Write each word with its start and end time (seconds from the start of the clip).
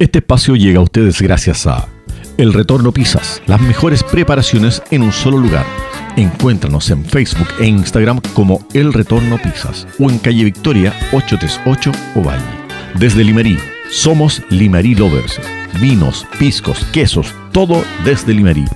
Este 0.00 0.20
espacio 0.20 0.54
llega 0.54 0.78
a 0.78 0.82
ustedes 0.82 1.20
gracias 1.20 1.66
a 1.66 1.88
El 2.36 2.52
Retorno 2.52 2.92
Pizzas, 2.92 3.42
las 3.48 3.60
mejores 3.60 4.04
preparaciones 4.04 4.80
en 4.92 5.02
un 5.02 5.10
solo 5.10 5.38
lugar. 5.38 5.66
Encuéntranos 6.14 6.88
en 6.90 7.04
Facebook 7.04 7.48
e 7.58 7.66
Instagram 7.66 8.20
como 8.32 8.64
El 8.74 8.92
Retorno 8.92 9.38
Pizzas 9.38 9.88
o 9.98 10.08
en 10.08 10.20
calle 10.20 10.44
Victoria 10.44 10.94
838 11.10 11.90
Ovalle. 12.14 12.44
Desde 12.94 13.24
Limerí, 13.24 13.58
somos 13.90 14.40
Limerí 14.50 14.94
Lovers. 14.94 15.40
Vinos, 15.80 16.24
piscos, 16.38 16.78
quesos, 16.92 17.34
todo 17.50 17.82
desde 18.04 18.34
Limerí. 18.34 18.66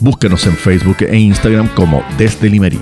Búscanos 0.00 0.48
en 0.48 0.56
Facebook 0.56 0.96
e 1.08 1.16
Instagram 1.16 1.68
como 1.76 2.02
Desde 2.18 2.50
Limerí. 2.50 2.80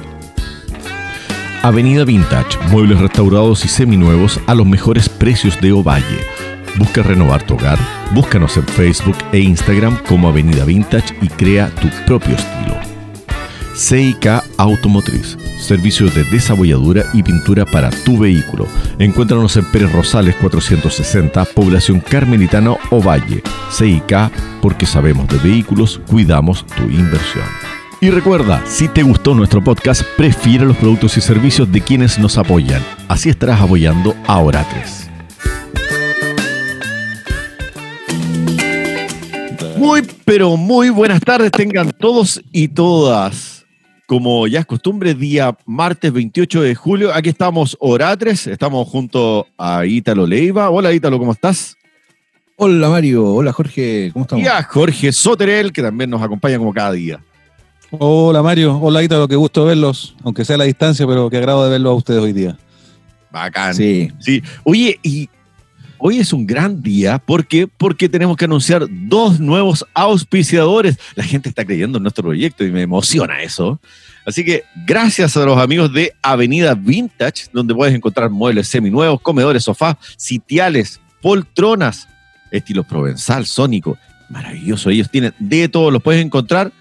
Avenida 1.62 2.07
Vintage, 2.07 2.57
muebles 2.71 2.98
restaurados 2.98 3.62
y 3.67 3.69
seminuevos 3.69 4.41
a 4.46 4.55
los 4.55 4.67
mejores 4.67 5.11
precios 5.11 5.61
de 5.61 5.73
Ovalle 5.73 6.39
Busca 6.79 7.02
renovar 7.02 7.43
tu 7.43 7.55
hogar, 7.55 7.79
búscanos 8.14 8.57
en 8.57 8.66
Facebook 8.66 9.16
e 9.32 9.41
Instagram 9.41 9.98
como 10.09 10.29
Avenida 10.29 10.65
Vintage 10.65 11.15
y 11.20 11.29
crea 11.29 11.70
tu 11.80 11.88
propio 12.06 12.34
estilo. 12.34 12.77
CIK 13.74 14.43
Automotriz, 14.59 15.38
servicios 15.59 16.15
de 16.15 16.24
desabolladura 16.24 17.05
y 17.15 17.23
pintura 17.23 17.65
para 17.65 17.91
tu 17.91 18.19
vehículo. 18.19 18.66
Encuéntranos 18.98 19.56
en 19.56 19.65
Pérez 19.66 19.93
Rosales 19.93 20.34
460, 20.37 21.45
población 21.46 22.01
Carmelitano 22.01 22.79
o 22.91 23.02
Valle. 23.02 23.43
CIK, 23.71 24.30
porque 24.60 24.87
sabemos 24.87 25.29
de 25.29 25.38
vehículos, 25.38 26.01
cuidamos 26.07 26.66
tu 26.66 26.82
inversión. 26.84 27.45
Y 28.02 28.10
recuerda, 28.10 28.62
si 28.66 28.88
te 28.88 29.02
gustó 29.02 29.34
nuestro 29.34 29.62
podcast, 29.62 30.02
prefiere 30.16 30.65
los 30.65 30.77
productos 30.77 31.16
y 31.16 31.21
servicios 31.21 31.71
de 31.71 31.80
quienes 31.80 32.18
nos 32.18 32.38
apoyan. 32.38 32.82
Así 33.09 33.29
estarás 33.29 33.60
apoyando 33.60 34.15
a 34.27 34.38
Oratres. 34.38 34.99
Pero 40.30 40.57
muy 40.57 40.91
buenas 40.91 41.20
tardes 41.23 41.51
tengan 41.51 41.91
todos 41.91 42.41
y 42.52 42.68
todas. 42.68 43.66
Como 44.07 44.46
ya 44.46 44.60
es 44.60 44.66
costumbre, 44.66 45.13
día 45.13 45.59
martes 45.66 46.13
28 46.13 46.63
de 46.63 46.77
julio, 46.77 47.13
aquí 47.13 47.30
estamos 47.30 47.77
Oratres, 47.80 48.46
estamos 48.46 48.87
junto 48.87 49.49
a 49.59 49.85
Ítalo 49.85 50.29
Leiva. 50.29 50.71
Hola 50.71 50.93
Ítalo, 50.93 51.19
¿cómo 51.19 51.32
estás? 51.32 51.77
Hola 52.54 52.88
Mario, 52.88 53.27
hola 53.27 53.52
Jorge, 53.52 54.10
¿cómo 54.13 54.23
estamos? 54.23 54.45
Y 54.45 54.46
a 54.46 54.63
Jorge 54.63 55.10
Soterel, 55.10 55.73
que 55.73 55.82
también 55.82 56.09
nos 56.09 56.23
acompaña 56.23 56.59
como 56.59 56.73
cada 56.73 56.93
día. 56.93 57.19
Hola 57.91 58.41
Mario, 58.41 58.79
hola 58.80 59.02
Ítalo, 59.02 59.26
qué 59.26 59.35
gusto 59.35 59.65
verlos, 59.65 60.15
aunque 60.23 60.45
sea 60.45 60.54
a 60.54 60.59
la 60.59 60.65
distancia, 60.65 61.09
pero 61.09 61.29
qué 61.29 61.38
agrado 61.38 61.65
de 61.65 61.71
verlos 61.71 61.91
a 61.91 61.95
ustedes 61.97 62.23
hoy 62.23 62.32
día. 62.32 62.57
Bacán. 63.32 63.74
Sí. 63.74 64.12
sí. 64.21 64.44
Oye, 64.62 64.97
y 65.03 65.28
Hoy 66.03 66.19
es 66.19 66.32
un 66.32 66.47
gran 66.47 66.82
día. 66.82 67.19
¿Por 67.19 67.47
qué? 67.47 67.66
Porque 67.66 68.09
tenemos 68.09 68.34
que 68.38 68.47
anunciar 68.47 68.87
dos 68.88 69.38
nuevos 69.38 69.84
auspiciadores. 69.93 70.98
La 71.15 71.25
gente 71.25 71.50
está 71.50 71.62
creyendo 71.62 71.98
en 71.98 72.03
nuestro 72.04 72.25
proyecto 72.25 72.65
y 72.65 72.70
me 72.70 72.81
emociona 72.81 73.42
eso. 73.42 73.78
Así 74.25 74.42
que 74.42 74.65
gracias 74.87 75.37
a 75.37 75.44
los 75.44 75.59
amigos 75.59 75.92
de 75.92 76.15
Avenida 76.22 76.75
Vintage, 76.75 77.48
donde 77.53 77.75
puedes 77.75 77.94
encontrar 77.94 78.31
muebles 78.31 78.69
seminuevos, 78.69 79.20
comedores, 79.20 79.65
sofás, 79.65 79.97
sitiales, 80.16 81.03
poltronas, 81.20 82.09
estilo 82.50 82.82
provenzal, 82.82 83.44
sónico. 83.44 83.98
Maravilloso. 84.31 84.88
Ellos 84.88 85.10
tienen 85.10 85.34
de 85.38 85.69
todo. 85.69 85.91
Los 85.91 86.03
puedes 86.03 86.25
encontrar 86.25 86.72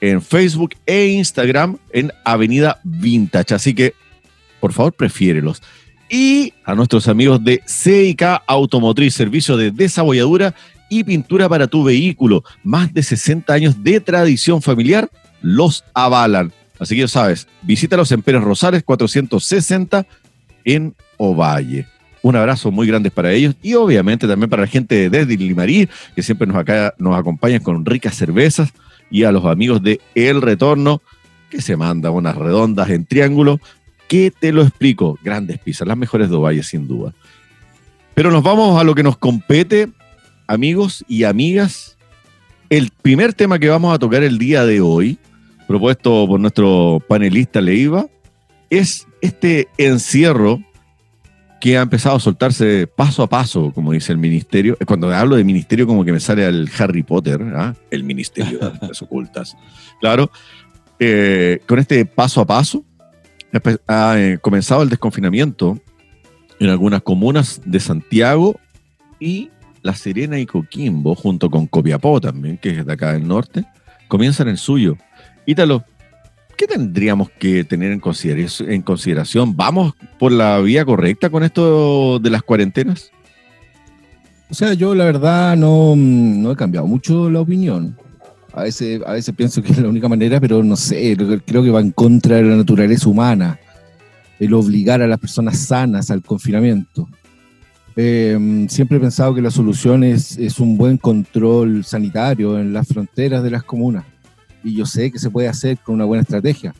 en 0.00 0.20
Facebook 0.20 0.74
e 0.86 1.06
Instagram 1.06 1.78
en 1.92 2.12
Avenida 2.24 2.80
Vintage. 2.82 3.54
Así 3.54 3.74
que, 3.74 3.94
por 4.58 4.72
favor, 4.72 4.92
prefiérelos 4.92 5.62
y 6.08 6.52
a 6.64 6.74
nuestros 6.74 7.08
amigos 7.08 7.42
de 7.42 7.62
CIK 7.66 8.22
Automotriz, 8.46 9.14
servicio 9.14 9.56
de 9.56 9.70
desabolladura 9.70 10.54
y 10.88 11.04
pintura 11.04 11.48
para 11.48 11.66
tu 11.66 11.84
vehículo. 11.84 12.44
Más 12.62 12.92
de 12.92 13.02
60 13.02 13.52
años 13.52 13.82
de 13.82 14.00
tradición 14.00 14.62
familiar 14.62 15.10
los 15.42 15.84
avalan. 15.94 16.52
Así 16.78 16.94
que 16.94 17.02
ya 17.02 17.08
sabes, 17.08 17.48
visítalos 17.62 18.12
en 18.12 18.22
Pérez 18.22 18.42
Rosales 18.42 18.82
460 18.82 20.06
en 20.64 20.94
Ovalle. 21.16 21.86
Un 22.22 22.36
abrazo 22.36 22.70
muy 22.70 22.86
grande 22.86 23.10
para 23.10 23.32
ellos 23.32 23.54
y 23.62 23.74
obviamente 23.74 24.26
también 24.26 24.50
para 24.50 24.62
la 24.62 24.68
gente 24.68 25.08
de 25.08 25.24
Limarí, 25.26 25.88
que 26.14 26.22
siempre 26.22 26.46
nos, 26.46 26.56
acá, 26.56 26.94
nos 26.98 27.16
acompañan 27.16 27.62
con 27.62 27.84
ricas 27.84 28.16
cervezas, 28.16 28.72
y 29.10 29.24
a 29.24 29.32
los 29.32 29.44
amigos 29.44 29.82
de 29.82 30.00
El 30.14 30.42
Retorno, 30.42 31.02
que 31.50 31.60
se 31.60 31.76
mandan 31.76 32.12
unas 32.12 32.34
redondas 32.34 32.90
en 32.90 33.06
triángulo 33.06 33.60
¿Qué 34.08 34.30
te 34.30 34.52
lo 34.52 34.62
explico? 34.62 35.18
Grandes 35.22 35.58
pizzas, 35.58 35.88
las 35.88 35.96
mejores 35.96 36.30
de 36.30 36.36
Ovalle, 36.36 36.62
sin 36.62 36.86
duda. 36.86 37.12
Pero 38.14 38.30
nos 38.30 38.42
vamos 38.42 38.80
a 38.80 38.84
lo 38.84 38.94
que 38.94 39.02
nos 39.02 39.16
compete, 39.18 39.88
amigos 40.46 41.04
y 41.08 41.24
amigas. 41.24 41.96
El 42.70 42.90
primer 43.02 43.34
tema 43.34 43.58
que 43.58 43.68
vamos 43.68 43.94
a 43.94 43.98
tocar 43.98 44.22
el 44.22 44.38
día 44.38 44.64
de 44.64 44.80
hoy, 44.80 45.18
propuesto 45.66 46.26
por 46.26 46.40
nuestro 46.40 47.02
panelista 47.06 47.60
Leiva, 47.60 48.06
es 48.70 49.06
este 49.20 49.68
encierro 49.76 50.60
que 51.60 51.76
ha 51.76 51.82
empezado 51.82 52.16
a 52.16 52.20
soltarse 52.20 52.86
paso 52.86 53.22
a 53.22 53.28
paso, 53.28 53.72
como 53.74 53.92
dice 53.92 54.12
el 54.12 54.18
ministerio. 54.18 54.78
Cuando 54.86 55.12
hablo 55.12 55.36
de 55.36 55.44
ministerio, 55.44 55.86
como 55.86 56.04
que 56.04 56.12
me 56.12 56.20
sale 56.20 56.44
al 56.44 56.70
Harry 56.78 57.02
Potter, 57.02 57.42
¿ah? 57.54 57.74
el 57.90 58.04
ministerio 58.04 58.58
de 58.58 58.86
las 58.86 59.02
ocultas. 59.02 59.56
Claro, 60.00 60.30
eh, 60.98 61.60
con 61.66 61.78
este 61.78 62.06
paso 62.06 62.40
a 62.40 62.46
paso, 62.46 62.84
ha 63.86 64.18
eh, 64.18 64.38
comenzado 64.40 64.82
el 64.82 64.88
desconfinamiento 64.88 65.78
en 66.58 66.70
algunas 66.70 67.02
comunas 67.02 67.60
de 67.64 67.80
Santiago 67.80 68.58
y 69.20 69.50
La 69.82 69.94
Serena 69.94 70.38
y 70.38 70.46
Coquimbo, 70.46 71.14
junto 71.14 71.50
con 71.50 71.66
Copiapó 71.66 72.20
también, 72.20 72.58
que 72.58 72.70
es 72.70 72.86
de 72.86 72.92
acá 72.92 73.12
del 73.12 73.26
norte, 73.26 73.64
comienzan 74.08 74.48
el 74.48 74.58
suyo. 74.58 74.96
Ítalo, 75.44 75.84
¿qué 76.56 76.66
tendríamos 76.66 77.30
que 77.30 77.64
tener 77.64 77.92
en 77.92 78.00
en 78.00 78.82
consideración? 78.82 79.56
¿Vamos 79.56 79.94
por 80.18 80.32
la 80.32 80.58
vía 80.60 80.84
correcta 80.84 81.30
con 81.30 81.44
esto 81.44 82.18
de 82.18 82.30
las 82.30 82.42
cuarentenas? 82.42 83.10
O 84.48 84.54
sea, 84.54 84.74
yo 84.74 84.94
la 84.94 85.04
verdad 85.04 85.56
no, 85.56 85.94
no 85.96 86.52
he 86.52 86.56
cambiado 86.56 86.86
mucho 86.86 87.28
la 87.30 87.40
opinión. 87.40 87.96
A 88.56 88.62
veces, 88.62 89.02
a 89.06 89.12
veces 89.12 89.34
pienso 89.34 89.62
que 89.62 89.70
es 89.70 89.78
la 89.78 89.88
única 89.88 90.08
manera, 90.08 90.40
pero 90.40 90.64
no 90.64 90.76
sé, 90.76 91.14
creo 91.44 91.62
que 91.62 91.70
va 91.70 91.80
en 91.82 91.90
contra 91.90 92.36
de 92.36 92.42
la 92.42 92.56
naturaleza 92.56 93.06
humana 93.06 93.60
el 94.38 94.54
obligar 94.54 95.02
a 95.02 95.06
las 95.06 95.18
personas 95.18 95.58
sanas 95.58 96.10
al 96.10 96.22
confinamiento. 96.22 97.06
Em, 97.96 98.66
siempre 98.66 98.96
he 98.96 99.00
pensado 99.00 99.34
que 99.34 99.42
la 99.42 99.50
solución 99.50 100.04
es, 100.04 100.38
es, 100.38 100.58
un 100.58 100.78
buen 100.78 100.96
control 100.96 101.84
sanitario 101.84 102.58
en 102.58 102.72
las 102.72 102.88
fronteras 102.88 103.42
de 103.42 103.50
las 103.50 103.62
comunas. 103.62 104.06
Y 104.64 104.74
yo 104.74 104.86
sé 104.86 105.10
que 105.10 105.18
se 105.18 105.30
puede 105.30 105.48
hacer 105.48 105.76
con 105.76 105.94
una 105.94 106.06
buena 106.06 106.22
estrategia, 106.22 106.74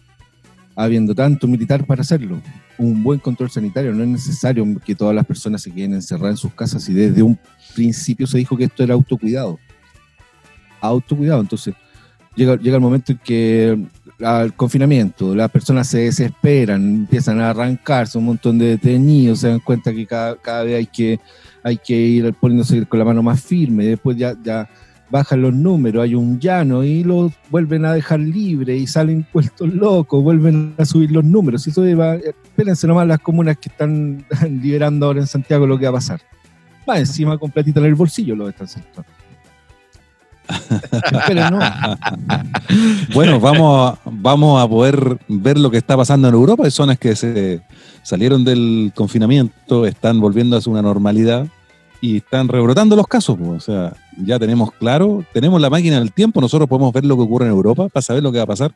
habiendo 0.75 1.14
tanto 1.14 1.47
militar 1.47 1.84
para 1.84 2.00
hacerlo. 2.00 2.41
Un 2.78 3.03
buen 3.03 3.19
control 3.19 3.50
sanitario, 3.50 3.93
no 3.93 4.03
es 4.03 4.08
necesario 4.08 4.64
que 4.82 4.94
todas 4.94 5.14
las 5.14 5.26
personas 5.26 5.60
se 5.60 5.70
queden 5.70 5.93
encerradas 5.93 6.32
en 6.32 6.38
sus 6.38 6.54
casas 6.54 6.88
y 6.88 6.94
desde 6.94 7.22
un 7.22 7.38
principio 7.75 8.26
se 8.26 8.38
dijo 8.38 8.56
que 8.56 8.64
esto 8.64 8.82
era 8.82 8.94
autocuidado 8.94 9.58
autocuidado. 10.87 11.41
Entonces, 11.41 11.75
llega, 12.35 12.57
llega 12.57 12.77
el 12.77 12.83
momento 12.83 13.13
en 13.13 13.19
que 13.19 13.79
al 14.23 14.55
confinamiento, 14.55 15.35
las 15.35 15.51
personas 15.51 15.89
se 15.89 15.99
desesperan, 15.99 16.83
empiezan 16.83 17.41
a 17.41 17.51
arrancarse 17.51 18.17
un 18.17 18.25
montón 18.25 18.59
de 18.59 18.67
detenidos, 18.67 19.41
se 19.41 19.49
dan 19.49 19.61
cuenta 19.61 19.93
que 19.93 20.07
cada, 20.07 20.37
cada 20.37 20.65
vez 20.65 20.77
hay 20.77 20.87
que, 20.87 21.21
hay 21.63 21.77
que 21.77 21.95
ir 21.95 22.33
poniéndose 22.35 22.87
con 22.87 22.99
la 22.99 23.05
mano 23.05 23.23
más 23.23 23.43
firme, 23.43 23.85
después 23.85 24.17
ya, 24.17 24.35
bajan 25.09 25.43
los 25.43 25.55
números, 25.55 26.03
hay 26.03 26.15
un 26.15 26.41
llano 26.41 26.83
y 26.83 27.05
los 27.05 27.33
vuelven 27.51 27.85
a 27.85 27.93
dejar 27.93 28.19
libre 28.19 28.77
y 28.77 28.87
salen 28.87 29.25
puestos 29.31 29.73
locos, 29.73 30.23
vuelven 30.23 30.75
a 30.79 30.85
subir 30.85 31.13
los 31.13 31.25
números. 31.25 31.67
Y 31.67 31.71
eso 31.71 31.83
va, 31.97 32.17
espérense 32.17 32.87
nomás 32.89 33.07
las 33.07 33.21
comunas 33.21 33.57
que 33.57 33.69
están 33.69 34.25
liberando 34.63 35.07
ahora 35.07 35.21
en 35.21 35.27
Santiago 35.27 35.67
lo 35.67 35.79
que 35.79 35.85
va 35.85 35.91
a 35.91 35.95
pasar. 35.95 36.21
Va 36.89 36.99
encima 36.99 37.39
completita 37.39 37.81
en 37.81 37.87
el 37.87 37.95
bolsillo 37.95 38.35
lo 38.35 38.49
están 38.49 38.67
bueno, 43.14 43.40
vamos 43.40 43.93
a, 43.93 43.98
vamos 44.04 44.62
a 44.62 44.69
poder 44.69 45.19
ver 45.28 45.58
lo 45.58 45.70
que 45.70 45.78
está 45.78 45.96
pasando 45.96 46.28
en 46.28 46.34
Europa. 46.34 46.64
Hay 46.64 46.70
zonas 46.70 46.98
que 46.98 47.16
se 47.16 47.62
salieron 48.02 48.44
del 48.44 48.93
confinamiento, 48.94 49.87
están 49.87 50.20
volviendo 50.20 50.56
a 50.56 50.60
su 50.60 50.70
una 50.70 50.82
normalidad 50.82 51.46
y 52.00 52.19
están 52.19 52.48
rebrotando 52.48 52.96
los 52.96 53.06
casos. 53.06 53.38
O 53.40 53.60
sea, 53.60 53.94
ya 54.16 54.38
tenemos 54.38 54.72
claro, 54.72 55.25
tenemos 55.32 55.60
la 55.60 55.70
máquina 55.70 55.98
del 55.98 56.12
tiempo, 56.12 56.40
nosotros 56.40 56.69
podemos 56.69 56.93
ver 56.93 57.04
lo 57.04 57.16
que 57.16 57.22
ocurre 57.22 57.46
en 57.46 57.52
Europa 57.52 57.88
para 57.88 58.02
saber 58.02 58.22
lo 58.22 58.31
que 58.32 58.38
va 58.38 58.44
a 58.44 58.48
pasar. 58.48 58.72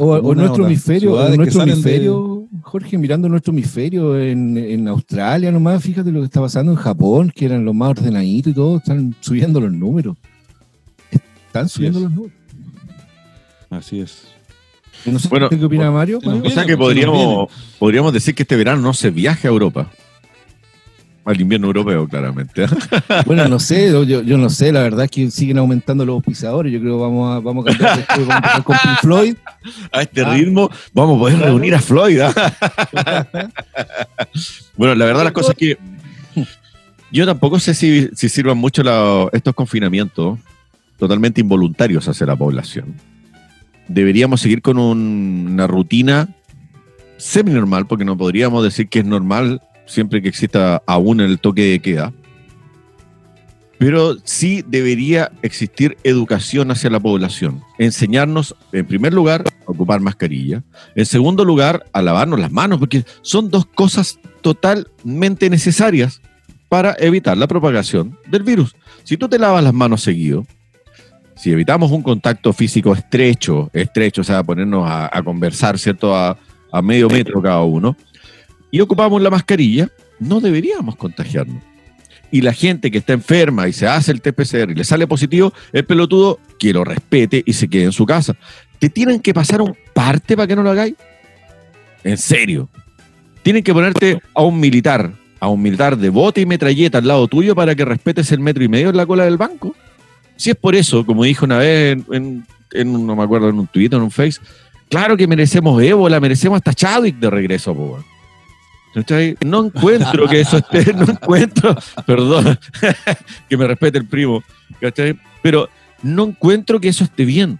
o, 0.00 0.34
nuestro 0.34 0.66
hemisferio, 0.66 1.36
nuestro 1.36 1.62
hemisferio 1.62 2.38
Jorge, 2.62 2.98
mirando 2.98 3.28
nuestro 3.28 3.52
hemisferio 3.52 4.18
en, 4.18 4.56
en, 4.56 4.88
Australia 4.88 5.50
nomás, 5.50 5.82
fíjate 5.82 6.10
lo 6.10 6.20
que 6.20 6.26
está 6.26 6.40
pasando 6.40 6.72
en 6.72 6.78
Japón, 6.78 7.32
que 7.34 7.44
eran 7.46 7.64
los 7.64 7.74
más 7.74 7.90
ordenaditos 7.90 8.52
y 8.52 8.54
todo, 8.54 8.78
están 8.78 9.14
subiendo 9.20 9.60
los 9.60 9.72
números. 9.72 10.16
Están 11.60 11.68
subiendo 11.68 12.00
los 12.00 12.10
números. 12.10 12.36
Así 13.70 14.00
es. 14.00 14.24
No 15.04 15.18
sé 15.18 15.28
bueno, 15.28 15.48
¿Qué 15.48 15.62
opina 15.64 15.90
Mario? 15.90 16.18
O 16.24 16.50
sea 16.50 16.64
que 16.64 16.76
podríamos, 16.76 17.48
podríamos 17.78 18.12
decir 18.12 18.34
que 18.34 18.42
este 18.42 18.56
verano 18.56 18.80
no 18.82 18.92
se 18.94 19.10
viaje 19.10 19.46
a 19.46 19.50
Europa. 19.50 19.90
al 21.24 21.40
invierno 21.40 21.66
europeo, 21.68 22.08
claramente. 22.08 22.66
Bueno, 23.26 23.46
no 23.48 23.58
sé, 23.60 23.90
yo, 23.92 24.02
yo 24.04 24.38
no 24.38 24.48
sé, 24.50 24.72
la 24.72 24.80
verdad 24.80 25.04
es 25.04 25.10
que 25.10 25.30
siguen 25.30 25.58
aumentando 25.58 26.04
los 26.06 26.22
pisadores. 26.24 26.72
Yo 26.72 26.80
creo 26.80 26.96
que 26.96 27.02
vamos 27.02 27.36
a, 27.36 27.40
vamos 27.40 27.66
a 27.66 27.70
cambiar 27.70 27.98
esto, 28.00 28.14
vamos 28.26 28.30
a 28.32 28.36
empezar 28.36 28.64
con 28.64 28.76
Pink 28.82 28.98
Floyd. 29.00 29.36
A 29.92 30.02
este 30.02 30.24
ritmo 30.24 30.70
vamos 30.94 31.16
a 31.16 31.18
poder 31.20 31.38
reunir 31.40 31.74
a 31.74 31.80
Floyd. 31.80 32.20
¿ah? 32.20 32.32
bueno, 34.76 34.94
la 34.94 35.04
verdad 35.04 35.24
las 35.24 35.32
cosas 35.32 35.50
es 35.50 35.56
que 35.56 35.78
yo 37.12 37.26
tampoco 37.26 37.58
sé 37.60 37.74
si, 37.74 38.08
si 38.14 38.28
sirvan 38.28 38.56
mucho 38.58 38.82
la- 38.82 39.28
estos 39.32 39.54
confinamientos 39.54 40.38
totalmente 40.98 41.40
involuntarios 41.40 42.08
hacia 42.08 42.26
la 42.26 42.36
población. 42.36 42.94
Deberíamos 43.88 44.40
seguir 44.40 44.60
con 44.60 44.78
un- 44.78 45.48
una 45.52 45.66
rutina 45.66 46.28
semi-normal, 47.16 47.86
porque 47.86 48.04
no 48.04 48.16
podríamos 48.16 48.62
decir 48.62 48.88
que 48.88 48.98
es 49.00 49.04
normal 49.04 49.62
siempre 49.86 50.20
que 50.20 50.28
exista 50.28 50.82
aún 50.86 51.20
el 51.20 51.38
toque 51.38 51.62
de 51.64 51.78
queda. 51.80 52.12
Pero 53.78 54.16
sí 54.24 54.64
debería 54.66 55.30
existir 55.42 55.96
educación 56.02 56.72
hacia 56.72 56.90
la 56.90 56.98
población. 56.98 57.62
Enseñarnos, 57.78 58.56
en 58.72 58.84
primer 58.86 59.14
lugar, 59.14 59.44
a 59.46 59.70
ocupar 59.70 60.00
mascarilla. 60.00 60.64
En 60.96 61.06
segundo 61.06 61.44
lugar, 61.44 61.84
a 61.92 62.02
lavarnos 62.02 62.40
las 62.40 62.50
manos, 62.50 62.80
porque 62.80 63.04
son 63.22 63.50
dos 63.50 63.66
cosas 63.66 64.18
totalmente 64.42 65.48
necesarias 65.48 66.20
para 66.68 66.96
evitar 66.98 67.38
la 67.38 67.46
propagación 67.46 68.18
del 68.28 68.42
virus. 68.42 68.74
Si 69.04 69.16
tú 69.16 69.28
te 69.28 69.38
lavas 69.38 69.62
las 69.62 69.72
manos 69.72 70.02
seguido, 70.02 70.44
si 71.38 71.52
evitamos 71.52 71.90
un 71.92 72.02
contacto 72.02 72.52
físico 72.52 72.92
estrecho, 72.92 73.70
estrecho, 73.72 74.22
o 74.22 74.24
sea, 74.24 74.42
ponernos 74.42 74.88
a, 74.88 75.08
a 75.16 75.22
conversar, 75.22 75.78
¿cierto? 75.78 76.14
A, 76.14 76.36
a 76.72 76.82
medio 76.82 77.08
metro 77.08 77.40
cada 77.40 77.62
uno, 77.62 77.96
y 78.70 78.80
ocupamos 78.80 79.22
la 79.22 79.30
mascarilla, 79.30 79.88
no 80.18 80.40
deberíamos 80.40 80.96
contagiarnos. 80.96 81.62
Y 82.30 82.42
la 82.42 82.52
gente 82.52 82.90
que 82.90 82.98
está 82.98 83.14
enferma 83.14 83.68
y 83.68 83.72
se 83.72 83.86
hace 83.86 84.12
el 84.12 84.20
TPCR 84.20 84.70
y 84.70 84.74
le 84.74 84.84
sale 84.84 85.06
positivo, 85.06 85.52
el 85.72 85.84
pelotudo 85.86 86.38
que 86.58 86.74
lo 86.74 86.84
respete 86.84 87.42
y 87.46 87.54
se 87.54 87.68
quede 87.68 87.84
en 87.84 87.92
su 87.92 88.04
casa. 88.04 88.36
¿Te 88.78 88.90
tienen 88.90 89.20
que 89.20 89.32
pasar 89.32 89.62
un 89.62 89.74
parte 89.94 90.36
para 90.36 90.46
que 90.46 90.54
no 90.54 90.62
lo 90.62 90.70
hagáis? 90.70 90.94
En 92.04 92.18
serio. 92.18 92.68
Tienen 93.42 93.62
que 93.62 93.72
ponerte 93.72 94.20
a 94.34 94.42
un 94.42 94.60
militar, 94.60 95.12
a 95.40 95.48
un 95.48 95.62
militar 95.62 95.96
de 95.96 96.10
bote 96.10 96.42
y 96.42 96.46
metralleta 96.46 96.98
al 96.98 97.08
lado 97.08 97.26
tuyo 97.28 97.54
para 97.54 97.74
que 97.74 97.84
respetes 97.86 98.30
el 98.32 98.40
metro 98.40 98.62
y 98.62 98.68
medio 98.68 98.90
en 98.90 98.96
la 98.96 99.06
cola 99.06 99.24
del 99.24 99.38
banco. 99.38 99.74
Si 100.38 100.50
es 100.50 100.56
por 100.56 100.76
eso, 100.76 101.04
como 101.04 101.24
dijo 101.24 101.44
una 101.44 101.58
vez 101.58 101.98
en, 102.12 102.46
no 102.72 103.16
me 103.16 103.22
acuerdo, 103.24 103.48
en 103.48 103.58
un 103.58 103.66
Twitter, 103.66 103.96
en 103.96 104.04
un 104.04 104.10
Face, 104.10 104.40
claro 104.88 105.16
que 105.16 105.26
merecemos 105.26 105.82
ébola, 105.82 106.20
merecemos 106.20 106.56
hasta 106.56 106.72
Chadwick 106.72 107.16
de 107.16 107.28
regreso, 107.28 107.74
po. 107.74 108.02
No 109.44 109.66
encuentro 109.66 110.28
que 110.28 110.40
eso 110.40 110.58
esté, 110.58 110.94
no 110.94 111.02
encuentro, 111.02 111.76
perdón, 112.06 112.58
que 113.48 113.56
me 113.56 113.66
respete 113.66 113.98
el 113.98 114.06
primo, 114.06 114.42
¿cachai? 114.80 115.18
Pero 115.42 115.68
no 116.02 116.24
encuentro 116.24 116.80
que 116.80 116.88
eso 116.88 117.02
esté 117.02 117.24
bien. 117.24 117.58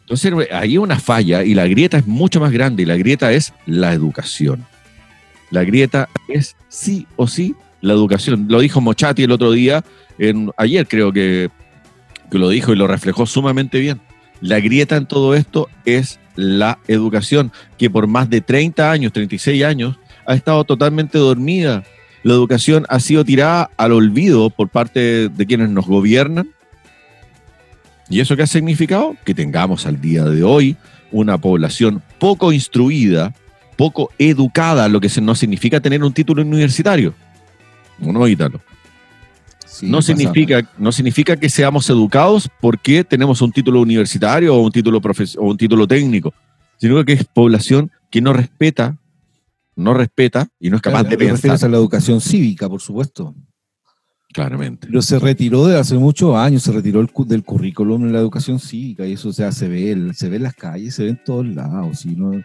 Entonces, 0.00 0.32
hay 0.50 0.78
una 0.78 0.98
falla 0.98 1.44
y 1.44 1.54
la 1.54 1.66
grieta 1.66 1.98
es 1.98 2.06
mucho 2.06 2.40
más 2.40 2.52
grande 2.52 2.82
y 2.82 2.86
la 2.86 2.96
grieta 2.96 3.32
es 3.32 3.52
la 3.66 3.92
educación. 3.92 4.66
La 5.50 5.62
grieta 5.62 6.08
es 6.28 6.56
sí 6.68 7.06
o 7.16 7.26
sí 7.26 7.54
la 7.82 7.92
educación. 7.92 8.46
Lo 8.48 8.60
dijo 8.60 8.80
Mochati 8.80 9.22
el 9.22 9.30
otro 9.30 9.52
día, 9.52 9.84
ayer 10.56 10.86
creo 10.88 11.12
que, 11.12 11.50
que 12.30 12.38
lo 12.38 12.48
dijo 12.48 12.72
y 12.72 12.76
lo 12.76 12.86
reflejó 12.86 13.26
sumamente 13.26 13.78
bien. 13.78 14.00
La 14.40 14.60
grieta 14.60 14.96
en 14.96 15.06
todo 15.06 15.34
esto 15.34 15.68
es 15.84 16.18
la 16.36 16.78
educación, 16.88 17.52
que 17.78 17.90
por 17.90 18.06
más 18.06 18.28
de 18.28 18.40
30 18.40 18.90
años, 18.90 19.12
36 19.12 19.64
años, 19.64 19.96
ha 20.26 20.34
estado 20.34 20.64
totalmente 20.64 21.18
dormida. 21.18 21.84
La 22.22 22.32
educación 22.32 22.86
ha 22.88 23.00
sido 23.00 23.24
tirada 23.24 23.70
al 23.76 23.92
olvido 23.92 24.50
por 24.50 24.68
parte 24.68 25.28
de 25.28 25.46
quienes 25.46 25.70
nos 25.70 25.86
gobiernan. 25.86 26.48
¿Y 28.08 28.20
eso 28.20 28.36
qué 28.36 28.42
ha 28.42 28.46
significado? 28.46 29.16
Que 29.24 29.34
tengamos 29.34 29.86
al 29.86 30.00
día 30.00 30.24
de 30.24 30.42
hoy 30.42 30.76
una 31.10 31.38
población 31.38 32.02
poco 32.18 32.52
instruida, 32.52 33.32
poco 33.76 34.10
educada, 34.18 34.88
lo 34.88 35.00
que 35.00 35.10
no 35.20 35.34
significa 35.34 35.80
tener 35.80 36.02
un 36.02 36.12
título 36.12 36.42
universitario. 36.42 37.14
No, 37.98 38.26
Ítalo. 38.26 38.60
Sí, 39.74 39.86
No 39.90 40.00
significa, 40.02 40.70
no 40.78 40.92
significa 40.92 41.36
que 41.36 41.48
seamos 41.48 41.90
educados 41.90 42.48
porque 42.60 43.02
tenemos 43.02 43.42
un 43.42 43.50
título 43.50 43.80
universitario 43.80 44.54
o 44.54 44.60
un 44.62 44.70
título, 44.70 45.00
profes- 45.00 45.36
o 45.38 45.46
un 45.50 45.56
título 45.56 45.86
técnico, 45.88 46.32
sino 46.78 47.04
que 47.04 47.14
es 47.14 47.24
población 47.24 47.90
que 48.10 48.20
no 48.20 48.32
respeta, 48.32 48.96
no 49.74 49.92
respeta 49.94 50.46
y 50.60 50.70
no 50.70 50.76
es 50.76 50.82
capaz 50.82 51.00
Claro, 51.00 51.08
de 51.10 51.16
te 51.16 51.24
refieres 51.24 51.40
pensar. 51.40 51.68
a 51.68 51.72
la 51.72 51.78
educación 51.78 52.20
cívica, 52.20 52.68
por 52.68 52.80
supuesto. 52.80 53.34
Claramente. 54.32 54.86
Pero 54.88 55.00
se 55.02 55.18
retiró 55.18 55.66
de 55.66 55.78
hace 55.78 55.94
muchos 55.96 56.34
años, 56.36 56.62
se 56.62 56.72
retiró 56.72 57.00
el 57.00 57.08
del 57.26 57.44
currículum 57.44 58.04
en 58.06 58.12
la 58.12 58.18
educación 58.18 58.58
cívica 58.58 59.06
y 59.06 59.12
eso 59.12 59.28
o 59.28 59.32
sea, 59.32 59.52
se 59.52 59.68
ve, 59.68 59.92
el- 59.92 60.14
se 60.14 60.28
ve 60.28 60.36
en 60.36 60.42
las 60.44 60.54
calles, 60.54 60.94
se 60.94 61.04
ve 61.04 61.10
en 61.10 61.20
todos 61.24 61.46
lados. 61.46 62.04
Y 62.04 62.16
no, 62.16 62.40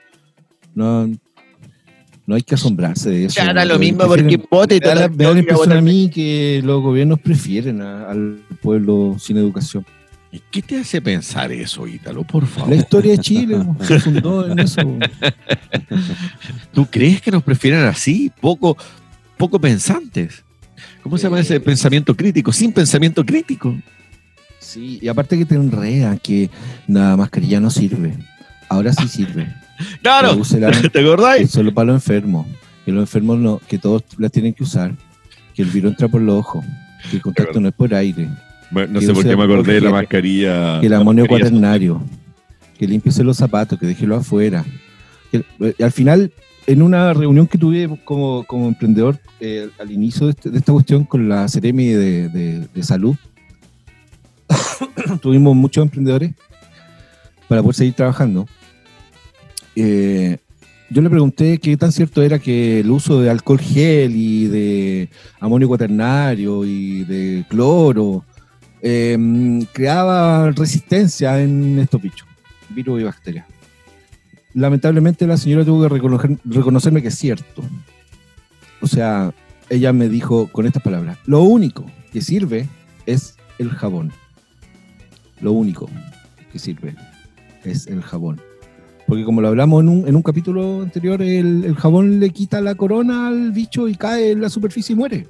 no, 0.75 1.12
no 2.30 2.36
hay 2.36 2.44
que 2.44 2.56
asombrarse 2.56 3.10
de 3.10 3.26
eso. 3.26 3.36
Ya 3.36 3.54
da 3.54 3.66
lo 3.66 3.76
Prefieren- 3.76 3.80
mismo 3.98 4.08
porque 4.08 4.38
vote, 4.52 4.76
me 4.76 4.88
da 4.88 4.96
la, 4.96 5.08
me 5.10 5.24
da 5.26 5.34
la 5.34 5.40
impresión 5.40 5.72
a 5.74 5.81
mí 5.81 6.10
que 6.14 6.62
los 6.64 6.81
gobiernos 6.81 7.20
prefieren 7.20 7.81
a- 7.81 8.10
al 8.10 8.40
pueblo 8.62 9.18
sin 9.20 9.38
educación. 9.38 9.86
¿Y 10.31 10.40
qué 10.52 10.62
te 10.62 10.78
hace 10.80 11.02
pensar 11.02 11.52
eso, 11.52 11.88
Ítalo? 11.88 12.24
Por 12.24 12.46
favor. 12.46 12.70
La 12.70 12.76
historia 12.76 13.14
de 13.14 13.18
Chile 13.18 13.58
se 13.81 14.00
fundó 14.00 14.48
en 14.48 14.60
eso. 14.60 14.81
¿Tú 16.74 16.86
crees 16.86 17.22
que 17.22 17.31
nos 17.31 17.42
prefieren 17.44 17.81
así? 17.86 18.32
Poco, 18.40 18.78
poco 19.38 19.60
pensantes. 19.60 20.44
¿Cómo 21.02 21.18
se 21.18 21.24
llama 21.24 21.40
ese 21.40 21.60
pensamiento 21.60 22.16
crítico? 22.16 22.52
Sin 22.54 22.72
pensamiento 22.72 23.25
crítico. 23.25 23.75
Sí, 24.60 25.00
y 25.02 25.08
aparte 25.08 25.38
que 25.38 25.46
te 25.46 25.56
enreda 25.56 26.16
que 26.18 26.50
la 26.88 27.18
mascarilla 27.18 27.60
no 27.60 27.70
sirve. 27.72 28.14
Ahora 28.70 28.94
sí 28.94 29.08
sirve. 29.08 29.48
Claro, 30.02 30.42
¿te 30.92 31.00
acordáis? 31.00 31.50
Solo 31.52 31.74
para 31.74 31.88
los 31.88 31.96
enfermos. 31.96 32.48
Que 32.86 32.92
los 32.92 33.02
enfermos 33.04 33.38
no, 33.40 33.62
que 33.68 33.78
todos 33.78 34.04
las 34.18 34.31
tienen 34.31 34.54
que 34.54 34.64
usar. 34.64 34.94
Que 35.56 35.62
el 35.64 35.70
virus 35.70 35.92
entra 35.92 36.08
por 36.08 36.22
los 36.22 36.36
ojos. 36.40 36.66
Que 37.10 37.18
el 37.18 37.22
contacto 37.22 37.60
no 37.60 37.68
es 37.70 37.74
por 37.74 37.94
aire. 37.94 38.30
Bueno, 38.72 38.94
no 38.94 39.02
sé 39.02 39.14
por 39.14 39.24
qué 39.24 39.36
me 39.36 39.44
acordé 39.44 39.74
de 39.74 39.81
la 39.81 39.90
mascarilla. 39.92 40.80
Que 40.80 40.88
el 40.88 40.94
amonio 40.94 41.26
cuaternario. 41.28 42.02
Que 42.78 42.88
limpiese 42.88 43.24
los 43.24 43.38
zapatos, 43.38 43.78
que 43.80 43.86
déjelo 43.88 44.16
afuera. 44.16 44.64
Que- 45.31 45.44
eh, 45.60 45.76
al 45.84 45.92
final, 45.92 46.32
en 46.68 46.82
una 46.82 47.14
reunión 47.14 47.48
que 47.48 47.58
tuve 47.58 47.90
como, 48.06 48.44
como 48.46 48.68
emprendedor 48.68 49.20
eh, 49.40 49.70
al 49.80 49.92
inicio 49.92 50.28
de, 50.28 50.32
este- 50.32 50.50
de 50.50 50.58
esta 50.60 50.72
cuestión 50.72 51.04
con 51.04 51.28
la 51.30 51.48
Ceremi 51.50 51.88
de, 51.88 52.30
de- 52.30 52.68
de 52.74 52.84
Salud, 52.84 53.16
tuvimos 55.22 55.56
muchos 55.56 55.84
emprendedores 55.84 56.32
para 57.48 57.62
poder 57.62 57.75
seguir 57.75 57.94
trabajando. 57.94 58.48
Eh, 59.81 60.38
yo 60.89 61.01
le 61.01 61.09
pregunté 61.09 61.57
qué 61.59 61.77
tan 61.77 61.91
cierto 61.91 62.21
era 62.21 62.38
que 62.39 62.79
el 62.81 62.89
uso 62.91 63.21
de 63.21 63.29
alcohol 63.29 63.59
gel 63.59 64.13
y 64.15 64.48
de 64.48 65.09
amonio 65.39 65.67
cuaternario 65.69 66.65
y 66.65 67.03
de 67.05 67.45
cloro 67.48 68.25
eh, 68.81 69.17
creaba 69.71 70.51
resistencia 70.51 71.39
en 71.41 71.79
estos 71.79 72.01
bichos, 72.01 72.27
virus 72.69 73.00
y 73.00 73.03
bacterias. 73.03 73.45
Lamentablemente 74.53 75.27
la 75.27 75.38
señora 75.38 75.63
tuvo 75.63 75.88
que 75.88 75.95
reconocer- 75.95 76.39
reconocerme 76.43 77.01
que 77.01 77.09
es 77.09 77.15
cierto. 77.15 77.63
O 78.81 78.88
sea, 78.88 79.31
ella 79.69 79.93
me 79.93 80.09
dijo 80.09 80.48
con 80.48 80.65
estas 80.65 80.81
palabras, 80.83 81.19
lo 81.25 81.43
único 81.43 81.86
que 82.12 82.21
sirve 82.21 82.67
es 83.05 83.36
el 83.59 83.69
jabón. 83.69 84.12
Lo 85.39 85.51
único 85.51 85.89
que 86.51 86.59
sirve 86.59 86.95
es 87.63 87.88
el 87.88 88.01
jabón. 88.01 88.41
Porque 89.10 89.25
como 89.25 89.42
lo 89.42 89.48
hablamos 89.50 89.82
en 89.82 89.89
un, 89.89 90.08
en 90.08 90.16
un 90.16 90.22
capítulo 90.22 90.84
anterior, 90.84 91.22
el, 91.22 91.66
el 91.66 91.75
jabón 91.75 92.20
le 92.20 92.30
quita 92.30 92.62
la 92.62 92.75
corona 92.75 93.28
al 93.28 93.51
bicho 93.51 93.88
y 93.89 93.96
cae 93.96 94.32
en 94.32 94.42
la 94.42 94.50
superficie 94.50 94.94
y 94.94 94.96
muere. 94.96 95.28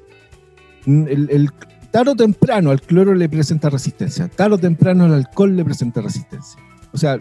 Mm, 0.86 1.08
El, 1.08 1.30
el- 1.32 1.50
tarde 1.92 2.12
o 2.12 2.16
temprano 2.16 2.70
al 2.70 2.82
cloro 2.82 3.16
le 3.16 3.28
presenta 3.30 3.70
resistencia, 3.70 4.28
tarde 4.28 4.56
o 4.56 4.58
temprano 4.60 5.06
al 5.06 5.14
alcohol 5.14 5.56
le 5.56 5.66
presenta 5.66 6.02
resistencia. 6.02 6.60
O 6.92 6.98
sea, 7.00 7.20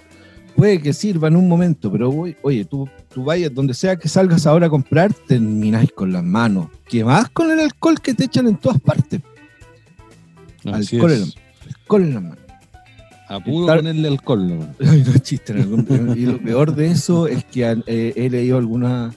puede 0.56 0.80
que 0.82 0.92
sirva 0.92 1.28
en 1.28 1.36
un 1.36 1.48
momento, 1.48 1.90
pero 1.90 2.10
oye, 2.42 2.64
tú, 2.66 2.86
tú 3.14 3.24
vayas 3.24 3.54
donde 3.54 3.72
sea 3.72 3.96
que 3.96 4.08
salgas 4.08 4.46
ahora 4.46 4.66
a 4.66 4.70
comprar, 4.70 5.14
termináis 5.26 5.90
con 5.92 6.12
las 6.12 6.22
manos. 6.24 6.68
¿Qué 6.88 7.02
más 7.04 7.30
con 7.30 7.50
el 7.50 7.60
alcohol 7.60 8.00
que 8.02 8.12
te 8.14 8.24
echan 8.24 8.46
en 8.48 8.56
todas 8.56 8.78
partes? 8.80 9.22
Así 10.72 10.96
alcohol, 10.96 11.12
es. 11.12 11.22
en, 11.22 11.68
alcohol 11.76 12.02
en 12.02 12.14
las 12.14 12.22
manos. 12.22 12.38
A 13.28 13.40
puro 13.40 13.66
Estar- 13.66 13.78
ponerle 13.78 14.08
alcohol. 14.08 14.48
¿no? 14.48 14.68
Ay, 14.90 15.02
no 15.06 15.12
es 15.12 15.22
chiste. 15.22 15.52
en 15.52 15.60
algún- 15.60 16.14
y 16.16 16.26
lo 16.26 16.38
peor 16.40 16.74
de 16.74 16.90
eso 16.90 17.26
es 17.26 17.44
que 17.44 17.64
eh, 17.86 18.12
he 18.16 18.30
leído 18.30 18.56
alguna- 18.58 19.14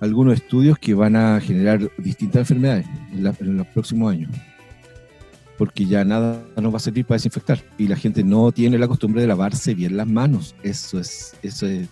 algunos 0.00 0.34
estudios 0.34 0.78
que 0.78 0.94
van 0.94 1.16
a 1.16 1.40
generar 1.40 1.80
distintas 1.98 2.40
enfermedades 2.40 2.86
en, 3.12 3.24
la- 3.24 3.34
en 3.40 3.56
los 3.56 3.66
próximos 3.68 4.12
años. 4.12 4.30
Porque 5.58 5.84
ya 5.84 6.04
nada 6.04 6.42
nos 6.56 6.72
va 6.72 6.78
a 6.78 6.80
servir 6.80 7.04
para 7.04 7.16
desinfectar. 7.16 7.62
Y 7.76 7.86
la 7.86 7.96
gente 7.96 8.24
no 8.24 8.50
tiene 8.50 8.78
la 8.78 8.88
costumbre 8.88 9.20
de 9.20 9.26
lavarse 9.26 9.74
bien 9.74 9.96
las 9.96 10.06
manos. 10.06 10.54
Eso 10.62 10.98
es, 10.98 11.34
eso 11.42 11.66
es 11.66 11.88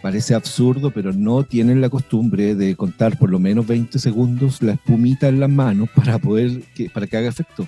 parece 0.00 0.34
absurdo, 0.34 0.90
pero 0.92 1.12
no 1.12 1.42
tienen 1.42 1.80
la 1.80 1.90
costumbre 1.90 2.54
de 2.54 2.76
contar 2.76 3.18
por 3.18 3.30
lo 3.30 3.38
menos 3.40 3.66
20 3.66 3.98
segundos 3.98 4.62
la 4.62 4.72
espumita 4.74 5.28
en 5.28 5.40
las 5.40 5.50
manos 5.50 5.88
para 5.94 6.18
poder 6.18 6.62
que, 6.74 6.88
para 6.88 7.06
que 7.08 7.16
haga 7.16 7.28
efecto. 7.28 7.66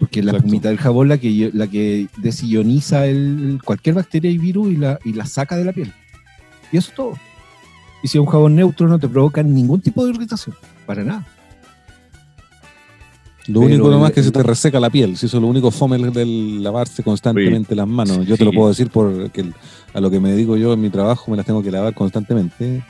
Porque 0.00 0.22
la 0.22 0.32
espumita 0.32 0.70
del 0.70 0.78
jabón 0.78 1.08
la 1.08 1.18
que, 1.18 1.50
la 1.52 1.66
que 1.66 2.08
desioniza 2.16 3.06
el, 3.06 3.60
cualquier 3.64 3.94
bacteria 3.94 4.30
y 4.30 4.38
virus 4.38 4.72
y 4.72 4.76
la, 4.76 4.98
y 5.04 5.12
la 5.12 5.26
saca 5.26 5.56
de 5.56 5.64
la 5.64 5.72
piel. 5.72 5.92
Y 6.72 6.78
eso 6.78 6.88
es 6.88 6.96
todo. 6.96 7.12
Y 8.02 8.08
si 8.08 8.16
es 8.16 8.20
un 8.20 8.26
jabón 8.26 8.56
neutro 8.56 8.88
no 8.88 8.98
te 8.98 9.08
provoca 9.08 9.42
ningún 9.42 9.80
tipo 9.82 10.04
de 10.04 10.12
irritación, 10.12 10.56
para 10.86 11.04
nada. 11.04 11.26
Lo 13.46 13.60
único 13.60 13.90
nomás 13.90 14.10
es 14.10 14.14
que 14.14 14.22
se 14.22 14.30
te 14.30 14.42
reseca 14.42 14.80
la 14.80 14.90
piel, 14.90 15.16
si 15.16 15.26
eso 15.26 15.36
es 15.36 15.42
lo 15.42 15.48
único 15.48 15.70
fome 15.70 15.98
del 15.98 16.62
lavarse 16.62 17.02
constantemente 17.02 17.74
las 17.74 17.86
manos. 17.86 18.24
Yo 18.26 18.36
te 18.36 18.44
lo 18.44 18.52
puedo 18.52 18.68
decir 18.68 18.90
porque 18.90 19.44
a 19.92 20.00
lo 20.00 20.10
que 20.10 20.20
me 20.20 20.30
dedico 20.30 20.56
yo 20.56 20.72
en 20.72 20.80
mi 20.80 20.88
trabajo 20.88 21.30
me 21.30 21.36
las 21.36 21.44
tengo 21.44 21.62
que 21.62 21.70
lavar 21.70 21.92
constantemente 21.94 22.82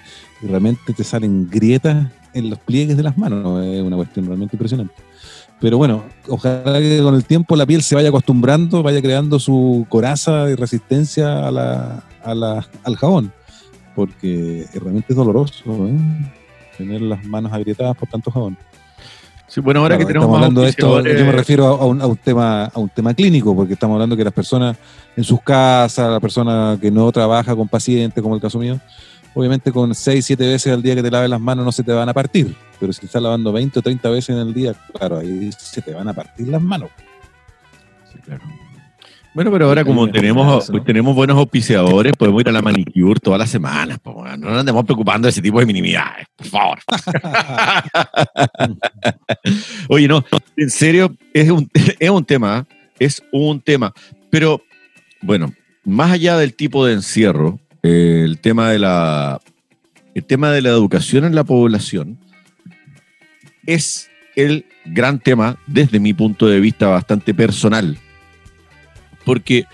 y 0.42 0.46
realmente 0.46 0.92
te 0.92 1.02
salen 1.02 1.48
grietas 1.48 2.08
en 2.34 2.50
los 2.50 2.58
pliegues 2.58 2.96
de 2.96 3.02
las 3.02 3.16
manos. 3.16 3.64
Es 3.64 3.82
una 3.82 3.96
cuestión 3.96 4.26
realmente 4.26 4.56
impresionante. 4.56 4.94
Pero 5.60 5.76
bueno, 5.76 6.04
ojalá 6.28 6.78
que 6.78 7.00
con 7.02 7.14
el 7.14 7.24
tiempo 7.24 7.54
la 7.54 7.66
piel 7.66 7.82
se 7.82 7.94
vaya 7.94 8.08
acostumbrando, 8.08 8.82
vaya 8.82 9.02
creando 9.02 9.38
su 9.38 9.86
coraza 9.90 10.48
y 10.48 10.54
resistencia 10.54 11.46
a 11.46 11.50
la, 11.50 12.66
al 12.82 12.96
jabón, 12.96 13.30
porque 13.94 14.66
realmente 14.72 15.08
es 15.10 15.16
doloroso 15.16 15.86
¿eh? 15.86 15.98
tener 16.78 17.02
las 17.02 17.22
manos 17.24 17.52
agrietadas 17.52 17.94
por 17.94 18.08
tanto 18.08 18.30
jabón. 18.30 18.56
Sí, 19.48 19.60
bueno, 19.60 19.80
ahora 19.80 19.98
que 19.98 20.06
tenemos 20.06 20.32
hablando 20.32 20.62
de 20.62 20.68
esto, 20.68 21.02
yo 21.02 21.24
me 21.24 21.32
refiero 21.32 21.66
a 21.66 21.84
un, 21.84 22.16
tema, 22.16 22.66
a 22.66 22.78
un 22.78 22.88
tema 22.88 23.12
clínico, 23.12 23.54
porque 23.54 23.74
estamos 23.74 23.96
hablando 23.96 24.16
que 24.16 24.24
las 24.24 24.32
personas 24.32 24.76
en 25.16 25.24
sus 25.24 25.42
casas, 25.42 26.08
la 26.08 26.20
persona 26.20 26.78
que 26.80 26.90
no 26.90 27.10
trabaja 27.10 27.54
con 27.54 27.66
pacientes, 27.66 28.22
como 28.22 28.36
el 28.36 28.40
caso 28.40 28.60
mío, 28.60 28.78
obviamente 29.34 29.72
con 29.72 29.94
6, 29.94 30.24
7 30.24 30.46
veces 30.46 30.72
al 30.72 30.82
día 30.82 30.94
que 30.94 31.02
te 31.02 31.10
laves 31.10 31.28
las 31.28 31.40
manos 31.40 31.64
no 31.64 31.72
se 31.72 31.82
te 31.82 31.92
van 31.92 32.08
a 32.08 32.14
partir, 32.14 32.54
pero 32.80 32.92
si 32.92 33.06
estás 33.06 33.22
lavando 33.22 33.52
20 33.52 33.78
o 33.78 33.82
30 33.82 34.10
veces 34.10 34.30
en 34.30 34.38
el 34.38 34.54
día, 34.54 34.74
claro, 34.98 35.18
ahí 35.18 35.50
se 35.56 35.82
te 35.82 35.92
van 35.92 36.08
a 36.08 36.14
partir 36.14 36.48
las 36.48 36.62
manos. 36.62 36.90
Sí, 38.10 38.18
claro. 38.24 38.42
Bueno, 39.32 39.52
pero 39.52 39.66
ahora 39.66 39.84
como 39.84 40.10
tenemos, 40.10 40.72
tenemos 40.84 41.14
buenos 41.14 41.36
auspiciadores, 41.36 42.14
podemos 42.16 42.40
ir 42.40 42.48
a 42.48 42.52
la 42.52 42.62
manicure 42.62 43.20
todas 43.20 43.38
las 43.38 43.48
semanas. 43.48 44.00
no 44.04 44.36
nos 44.36 44.58
andemos 44.58 44.84
preocupando 44.84 45.26
de 45.26 45.30
ese 45.30 45.40
tipo 45.40 45.60
de 45.60 45.66
minimidades, 45.66 46.26
por 46.34 46.46
favor. 46.48 46.78
Oye, 49.88 50.08
no, 50.08 50.24
en 50.56 50.70
serio, 50.70 51.14
es 51.32 51.48
un, 51.48 51.70
es 52.00 52.10
un 52.10 52.24
tema, 52.24 52.66
es 52.98 53.22
un 53.30 53.60
tema. 53.60 53.92
Pero, 54.30 54.62
bueno, 55.22 55.54
más 55.84 56.10
allá 56.10 56.36
del 56.36 56.54
tipo 56.54 56.84
de 56.84 56.94
encierro, 56.94 57.60
el 57.82 58.40
tema 58.40 58.70
de 58.70 58.80
la 58.80 59.40
el 60.12 60.24
tema 60.24 60.50
de 60.50 60.60
la 60.60 60.70
educación 60.70 61.24
en 61.24 61.36
la 61.36 61.44
población 61.44 62.18
es 63.66 64.10
el 64.36 64.66
gran 64.84 65.18
tema 65.18 65.58
desde 65.66 66.00
mi 66.00 66.14
punto 66.14 66.46
de 66.46 66.60
vista 66.60 66.88
bastante 66.88 67.34
personal 67.34 67.98
porque 69.24 69.64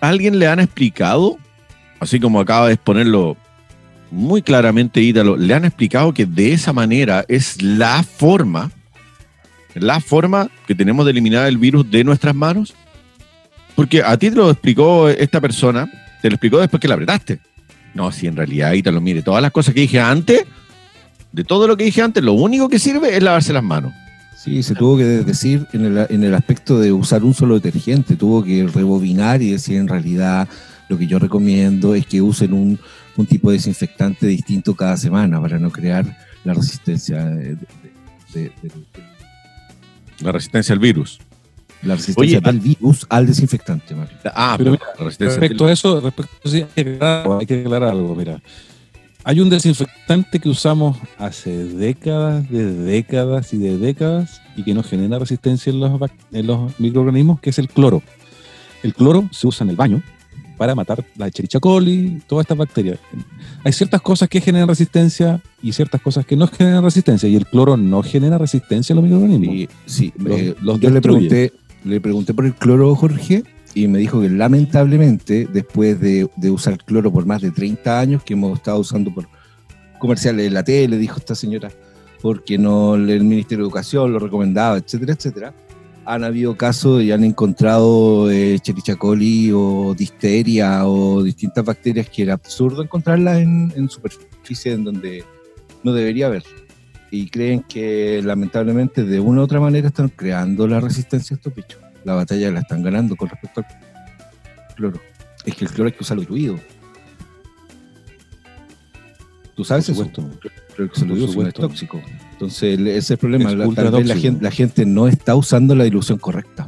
alguien 0.00 0.38
le 0.38 0.46
han 0.46 0.60
explicado, 0.60 1.38
así 2.00 2.20
como 2.20 2.40
acaba 2.40 2.68
de 2.68 2.74
exponerlo 2.74 3.36
muy 4.10 4.42
claramente 4.42 5.00
Ítalo, 5.00 5.36
le 5.36 5.52
han 5.54 5.64
explicado 5.64 6.14
que 6.14 6.26
de 6.26 6.52
esa 6.52 6.72
manera 6.72 7.24
es 7.28 7.60
la 7.62 8.02
forma, 8.02 8.70
la 9.74 10.00
forma 10.00 10.48
que 10.66 10.74
tenemos 10.74 11.04
de 11.04 11.10
eliminar 11.10 11.46
el 11.46 11.58
virus 11.58 11.90
de 11.90 12.04
nuestras 12.04 12.34
manos. 12.34 12.74
Porque 13.74 14.02
a 14.02 14.16
ti 14.16 14.30
te 14.30 14.36
lo 14.36 14.50
explicó 14.50 15.08
esta 15.08 15.40
persona, 15.40 15.90
te 16.22 16.30
lo 16.30 16.36
explicó 16.36 16.60
después 16.60 16.80
que 16.80 16.86
la 16.86 16.94
apretaste. 16.94 17.40
No, 17.92 18.12
si 18.12 18.26
en 18.26 18.36
realidad, 18.36 18.72
Ítalo, 18.72 19.00
mire, 19.00 19.20
todas 19.20 19.42
las 19.42 19.50
cosas 19.50 19.74
que 19.74 19.80
dije 19.80 20.00
antes, 20.00 20.44
de 21.34 21.42
todo 21.42 21.66
lo 21.66 21.76
que 21.76 21.84
dije 21.84 22.00
antes, 22.00 22.22
lo 22.22 22.34
único 22.34 22.68
que 22.68 22.78
sirve 22.78 23.16
es 23.16 23.22
lavarse 23.22 23.52
las 23.52 23.62
manos. 23.62 23.92
Sí, 24.36 24.62
se 24.62 24.74
tuvo 24.74 24.96
que 24.96 25.04
decir 25.04 25.66
en 25.72 25.84
el, 25.84 26.06
en 26.08 26.22
el 26.22 26.34
aspecto 26.34 26.78
de 26.78 26.92
usar 26.92 27.24
un 27.24 27.34
solo 27.34 27.58
detergente, 27.58 28.14
tuvo 28.14 28.44
que 28.44 28.68
rebobinar 28.72 29.42
y 29.42 29.50
decir 29.50 29.78
en 29.78 29.88
realidad 29.88 30.48
lo 30.88 30.96
que 30.96 31.08
yo 31.08 31.18
recomiendo 31.18 31.94
es 31.94 32.06
que 32.06 32.22
usen 32.22 32.52
un, 32.52 32.78
tipo 33.26 33.50
de 33.50 33.56
desinfectante 33.56 34.26
distinto 34.26 34.74
cada 34.74 34.96
semana 34.96 35.40
para 35.40 35.58
no 35.58 35.70
crear 35.70 36.04
la 36.44 36.54
resistencia 36.54 37.24
de, 37.24 37.56
la 40.20 40.30
resistencia 40.32 40.72
al 40.72 40.78
virus. 40.78 41.18
La 41.82 41.96
resistencia 41.96 42.40
del 42.40 42.60
virus 42.60 43.06
al 43.08 43.26
desinfectante, 43.26 43.94
Mario. 43.94 44.16
Ah, 44.26 44.54
pero 44.56 44.72
mira, 44.72 44.84
respecto 44.98 45.66
a 45.66 45.72
eso, 45.72 46.00
respecto 46.00 46.32
a 46.44 46.48
eso, 46.48 47.38
hay 47.40 47.46
que 47.46 47.60
aclarar 47.60 47.90
algo, 47.90 48.14
mira. 48.14 48.40
Hay 49.26 49.40
un 49.40 49.48
desinfectante 49.48 50.38
que 50.38 50.50
usamos 50.50 50.98
hace 51.16 51.50
décadas, 51.64 52.48
de 52.50 52.74
décadas 52.74 53.54
y 53.54 53.58
de 53.58 53.78
décadas 53.78 54.42
y 54.54 54.62
que 54.64 54.74
no 54.74 54.82
genera 54.82 55.18
resistencia 55.18 55.72
en 55.72 55.80
los, 55.80 55.98
en 56.30 56.46
los 56.46 56.78
microorganismos, 56.78 57.40
que 57.40 57.48
es 57.48 57.58
el 57.58 57.68
cloro. 57.68 58.02
El 58.82 58.92
cloro 58.94 59.26
se 59.32 59.46
usa 59.46 59.64
en 59.64 59.70
el 59.70 59.76
baño 59.76 60.02
para 60.58 60.74
matar 60.74 61.02
la 61.16 61.28
Echerichia 61.28 61.58
coli, 61.58 62.20
todas 62.26 62.44
estas 62.44 62.58
bacterias. 62.58 62.98
Hay 63.64 63.72
ciertas 63.72 64.02
cosas 64.02 64.28
que 64.28 64.42
generan 64.42 64.68
resistencia 64.68 65.40
y 65.62 65.72
ciertas 65.72 66.02
cosas 66.02 66.26
que 66.26 66.36
no 66.36 66.46
generan 66.46 66.84
resistencia, 66.84 67.26
y 67.26 67.34
el 67.34 67.46
cloro 67.46 67.78
no 67.78 68.02
genera 68.02 68.36
resistencia 68.36 68.92
a 68.92 68.96
los 68.96 69.04
microorganismos. 69.04 69.70
Sí, 69.86 70.12
sí. 70.12 70.12
yo 70.18 70.90
le 70.90 71.00
pregunté, 71.00 71.52
le 71.82 71.98
pregunté 71.98 72.34
por 72.34 72.44
el 72.44 72.54
cloro, 72.54 72.94
Jorge, 72.94 73.42
y 73.74 73.88
me 73.88 73.98
dijo 73.98 74.20
que 74.20 74.30
lamentablemente, 74.30 75.48
después 75.52 76.00
de, 76.00 76.28
usar 76.50 76.78
cloro 76.84 77.12
por 77.12 77.26
más 77.26 77.42
de 77.42 77.50
30 77.50 77.98
años, 78.00 78.22
que 78.22 78.34
hemos 78.34 78.58
estado 78.58 78.78
usando 78.78 79.12
por 79.12 79.28
comerciales 79.98 80.44
de 80.44 80.50
la 80.50 80.62
tele, 80.62 80.96
dijo 80.96 81.18
esta 81.18 81.34
señora, 81.34 81.70
porque 82.22 82.56
no 82.56 82.94
el 82.94 83.24
Ministerio 83.24 83.64
de 83.64 83.68
Educación 83.68 84.12
lo 84.12 84.20
recomendaba, 84.20 84.78
etcétera, 84.78 85.14
etcétera, 85.14 85.54
han 86.06 86.22
habido 86.22 86.56
casos 86.56 87.02
y 87.02 87.10
han 87.10 87.24
encontrado 87.24 88.30
eh, 88.30 88.60
coli 88.98 89.50
o 89.52 89.94
disteria 89.96 90.86
o 90.86 91.22
distintas 91.22 91.64
bacterias 91.64 92.08
que 92.08 92.22
era 92.22 92.34
absurdo 92.34 92.82
encontrarlas 92.82 93.38
en, 93.38 93.72
en 93.74 93.88
superficie 93.88 94.72
en 94.72 94.84
donde 94.84 95.24
no 95.82 95.92
debería 95.92 96.26
haber. 96.26 96.44
Y 97.10 97.28
creen 97.28 97.64
que 97.68 98.20
lamentablemente 98.22 99.04
de 99.04 99.20
una 99.20 99.40
u 99.40 99.44
otra 99.44 99.60
manera 99.60 99.88
están 99.88 100.08
creando 100.08 100.68
la 100.68 100.80
resistencia 100.80 101.34
a 101.34 101.36
estos 101.36 101.54
bichos 101.54 101.83
la 102.04 102.14
batalla 102.14 102.50
la 102.50 102.60
están 102.60 102.82
ganando 102.82 103.16
con 103.16 103.28
respecto 103.28 103.60
al 103.60 104.74
cloro. 104.74 105.00
Es 105.44 105.54
que 105.54 105.64
el 105.64 105.70
cloro 105.70 105.86
hay 105.88 105.92
que 105.92 106.02
usarlo 106.02 106.22
diluido. 106.22 106.58
¿Tú 109.54 109.64
sabes 109.64 109.88
eso? 109.88 110.10
Creo 110.74 110.90
que 110.90 110.98
se 110.98 111.06
lo 111.06 111.14
digo, 111.14 111.46
es 111.46 111.54
tóxico. 111.54 112.00
Entonces, 112.32 112.78
ese 112.78 112.98
es 112.98 113.10
el 113.12 113.18
problema. 113.18 113.52
La, 113.52 113.66
la, 113.66 114.16
gente, 114.16 114.42
la, 114.42 114.50
gente, 114.50 114.84
no 114.84 115.06
está 115.06 115.36
usando 115.36 115.74
la 115.74 115.84
dilución 115.84 116.18
correcta. 116.18 116.66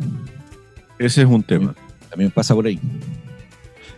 Ese 0.98 1.22
es 1.22 1.26
un 1.26 1.42
tema. 1.42 1.74
También 2.08 2.30
pasa 2.30 2.54
por 2.54 2.66
ahí. 2.66 2.78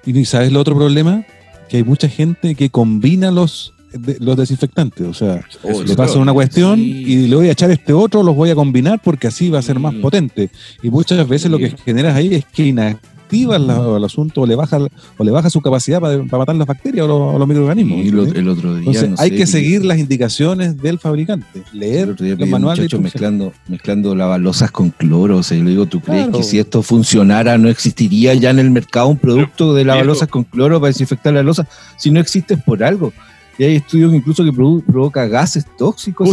Y 0.06 0.24
¿sabes 0.24 0.48
el 0.48 0.56
otro 0.56 0.74
problema? 0.74 1.24
Que 1.68 1.78
hay 1.78 1.84
mucha 1.84 2.08
gente 2.08 2.54
que 2.54 2.70
combina 2.70 3.30
los 3.30 3.74
los 4.20 4.36
desinfectantes. 4.36 5.06
O 5.06 5.14
sea, 5.14 5.44
oh, 5.62 5.82
le 5.82 5.94
pasa 5.94 6.18
una 6.18 6.32
cuestión 6.32 6.80
y 6.80 7.26
le 7.26 7.36
voy 7.36 7.48
a 7.48 7.52
echar 7.52 7.70
este 7.70 7.92
otro, 7.92 8.22
los 8.22 8.34
voy 8.34 8.50
a 8.50 8.54
combinar 8.54 9.00
porque 9.02 9.28
así 9.28 9.50
va 9.50 9.58
a 9.58 9.62
ser 9.62 9.78
más 9.78 9.94
potente. 9.94 10.50
Y 10.82 10.90
muchas 10.90 11.26
veces 11.28 11.50
lo 11.50 11.58
que 11.58 11.70
generas 11.84 12.16
ahí 12.16 12.34
es 12.34 12.44
que 12.44 12.66
inactiva 12.66 13.08
el 13.30 14.04
asunto 14.04 14.42
o 14.42 14.46
le 14.46 14.54
baja 14.54 14.78
o 15.16 15.24
le 15.24 15.30
baja 15.30 15.50
su 15.50 15.60
capacidad 15.60 16.00
para, 16.00 16.22
matar 16.22 16.56
las 16.56 16.66
bacterias 16.66 17.06
o 17.08 17.38
los, 17.38 17.48
microorganismos. 17.48 18.04
Y 18.04 18.08
el 18.08 18.48
otro 18.48 18.76
día. 18.76 19.14
hay 19.18 19.30
que 19.30 19.46
seguir 19.46 19.84
las 19.84 19.98
indicaciones 19.98 20.80
del 20.80 20.98
fabricante. 20.98 21.62
Leer 21.72 22.16
el, 22.18 22.46
manual 22.46 22.88
mezclando, 23.00 23.52
mezclando 23.68 24.14
lavallosas 24.14 24.70
con 24.70 24.90
cloro. 24.90 25.38
O 25.38 25.42
sea, 25.42 25.58
yo 25.58 25.64
le 25.64 25.70
digo, 25.70 25.86
¿tú 25.86 26.00
crees 26.00 26.28
que 26.28 26.42
si 26.42 26.58
esto 26.58 26.82
funcionara 26.82 27.58
no 27.58 27.68
existiría 27.68 28.34
ya 28.34 28.50
en 28.50 28.58
el 28.58 28.70
mercado 28.70 29.08
un 29.08 29.18
producto 29.18 29.74
de 29.74 29.84
lavallosas 29.84 30.28
con 30.28 30.44
cloro 30.44 30.80
para 30.80 30.88
desinfectar 30.88 31.32
la 31.32 31.42
losa? 31.42 31.68
Si 31.96 32.10
no 32.10 32.20
existe 32.20 32.54
es 32.54 32.62
por 32.62 32.82
algo. 32.82 33.12
Y 33.58 33.64
hay 33.64 33.74
estudios 33.74 34.14
incluso 34.14 34.44
que 34.44 34.52
provoca 34.52 35.26
gases 35.26 35.66
tóxicos. 35.76 36.30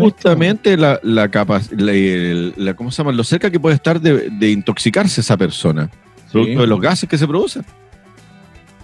justamente 0.00 0.74
la, 0.78 0.98
la, 1.02 1.30
la, 2.56 2.74
¿cómo 2.74 2.90
se 2.90 2.96
llama? 2.96 3.12
Lo 3.12 3.24
cerca 3.24 3.50
que 3.50 3.60
puede 3.60 3.74
estar 3.76 4.00
de, 4.00 4.50
intoxicarse 4.50 5.20
esa 5.20 5.36
persona, 5.36 5.90
producto 6.32 6.62
de 6.62 6.66
los 6.66 6.80
gases 6.80 7.06
que 7.06 7.18
se 7.18 7.28
producen. 7.28 7.62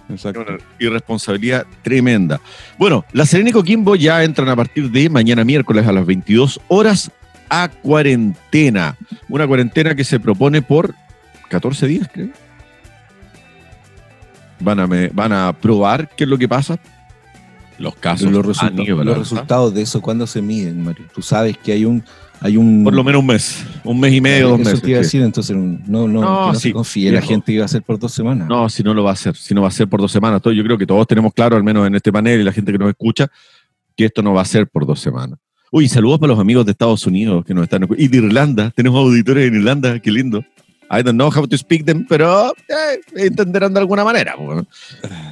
Exacto. 0.07 0.41
Una 0.41 0.57
irresponsabilidad 0.79 1.65
tremenda. 1.81 2.39
Bueno, 2.77 3.05
la 3.11 3.25
Serena 3.25 3.49
y 3.49 3.53
Coquimbo 3.53 3.95
ya 3.95 4.23
entran 4.23 4.49
a 4.49 4.55
partir 4.55 4.91
de 4.91 5.09
mañana 5.09 5.43
miércoles 5.43 5.87
a 5.87 5.91
las 5.91 6.05
22 6.05 6.61
horas 6.67 7.11
a 7.49 7.69
cuarentena. 7.69 8.97
Una 9.29 9.47
cuarentena 9.47 9.95
que 9.95 10.03
se 10.03 10.19
propone 10.19 10.61
por 10.61 10.93
14 11.49 11.87
días, 11.87 12.07
creo. 12.11 12.29
Van 14.59 14.79
a, 14.79 14.87
van 15.11 15.31
a 15.31 15.53
probar 15.53 16.09
qué 16.15 16.25
es 16.25 16.29
lo 16.29 16.37
que 16.37 16.47
pasa 16.47 16.79
los 17.79 17.95
casos, 17.95 18.31
los, 18.31 18.45
resultados, 18.45 19.05
los 19.05 19.17
resultados 19.17 19.73
de 19.73 19.81
eso, 19.81 20.01
¿cuándo 20.01 20.27
se 20.27 20.41
miden, 20.41 20.83
Mario? 20.83 21.05
Tú 21.13 21.21
sabes 21.21 21.57
que 21.57 21.71
hay 21.71 21.85
un, 21.85 22.03
hay 22.41 22.57
un... 22.57 22.83
Por 22.83 22.93
lo 22.93 23.03
menos 23.03 23.21
un 23.21 23.27
mes, 23.27 23.65
un 23.83 23.99
mes 23.99 24.13
y 24.13 24.21
medio, 24.21 24.49
dos 24.49 24.59
meses. 24.59 24.81
Te 24.81 24.89
iba 24.89 24.99
a 24.99 25.01
decir, 25.01 25.21
entonces 25.21 25.55
no, 25.55 25.79
no, 25.87 26.07
no, 26.07 26.47
no 26.47 26.55
se 26.55 26.71
confíe 26.71 27.11
la 27.11 27.21
gente 27.21 27.53
iba 27.53 27.63
a 27.63 27.65
hacer 27.65 27.81
por 27.81 27.97
dos 27.97 28.11
semanas. 28.11 28.47
No, 28.47 28.69
si 28.69 28.83
no 28.83 28.93
lo 28.93 29.03
va 29.03 29.11
a 29.11 29.13
hacer, 29.13 29.35
si 29.35 29.53
no 29.53 29.61
va 29.61 29.69
a 29.69 29.71
ser 29.71 29.87
por 29.87 30.01
dos 30.01 30.11
semanas. 30.11 30.41
Yo 30.43 30.63
creo 30.63 30.77
que 30.77 30.85
todos 30.85 31.07
tenemos 31.07 31.33
claro, 31.33 31.55
al 31.55 31.63
menos 31.63 31.87
en 31.87 31.95
este 31.95 32.11
panel 32.11 32.41
y 32.41 32.43
la 32.43 32.51
gente 32.51 32.71
que 32.71 32.77
nos 32.77 32.89
escucha, 32.89 33.27
que 33.95 34.05
esto 34.05 34.21
no 34.21 34.33
va 34.33 34.41
a 34.41 34.45
ser 34.45 34.67
por 34.67 34.85
dos 34.85 34.99
semanas. 34.99 35.39
Uy, 35.71 35.87
saludos 35.87 36.19
para 36.19 36.31
los 36.31 36.39
amigos 36.39 36.65
de 36.65 36.71
Estados 36.71 37.05
Unidos 37.05 37.45
que 37.45 37.53
nos 37.53 37.63
están 37.63 37.87
Y 37.97 38.07
de 38.07 38.17
Irlanda, 38.17 38.71
tenemos 38.71 38.99
auditores 38.99 39.47
en 39.47 39.55
Irlanda, 39.55 39.99
qué 39.99 40.11
lindo. 40.11 40.43
I 40.91 41.03
don't 41.03 41.17
know 41.17 41.29
how 41.29 41.45
to 41.45 41.57
speak 41.57 41.85
them, 41.85 42.05
pero 42.07 42.51
eh, 42.67 42.99
entenderán 43.15 43.73
de 43.73 43.79
alguna 43.79 44.03
manera. 44.03 44.35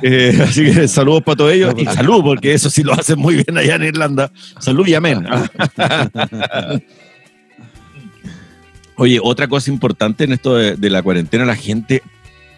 Eh, 0.03 0.39
así 0.41 0.63
que 0.63 0.87
saludos 0.87 1.23
para 1.23 1.35
todos 1.35 1.51
ellos 1.51 1.73
y 1.77 1.85
salud, 1.85 2.21
porque 2.21 2.53
eso 2.53 2.69
sí 2.69 2.83
lo 2.83 2.93
hacen 2.93 3.17
muy 3.17 3.43
bien 3.43 3.57
allá 3.57 3.75
en 3.75 3.83
Irlanda. 3.83 4.31
Salud 4.59 4.85
y 4.85 4.93
amén. 4.93 5.25
Oye, 8.97 9.19
otra 9.21 9.47
cosa 9.47 9.71
importante 9.71 10.23
en 10.25 10.33
esto 10.33 10.55
de, 10.55 10.89
la 10.89 11.01
cuarentena, 11.03 11.45
la 11.45 11.55
gente, 11.55 12.03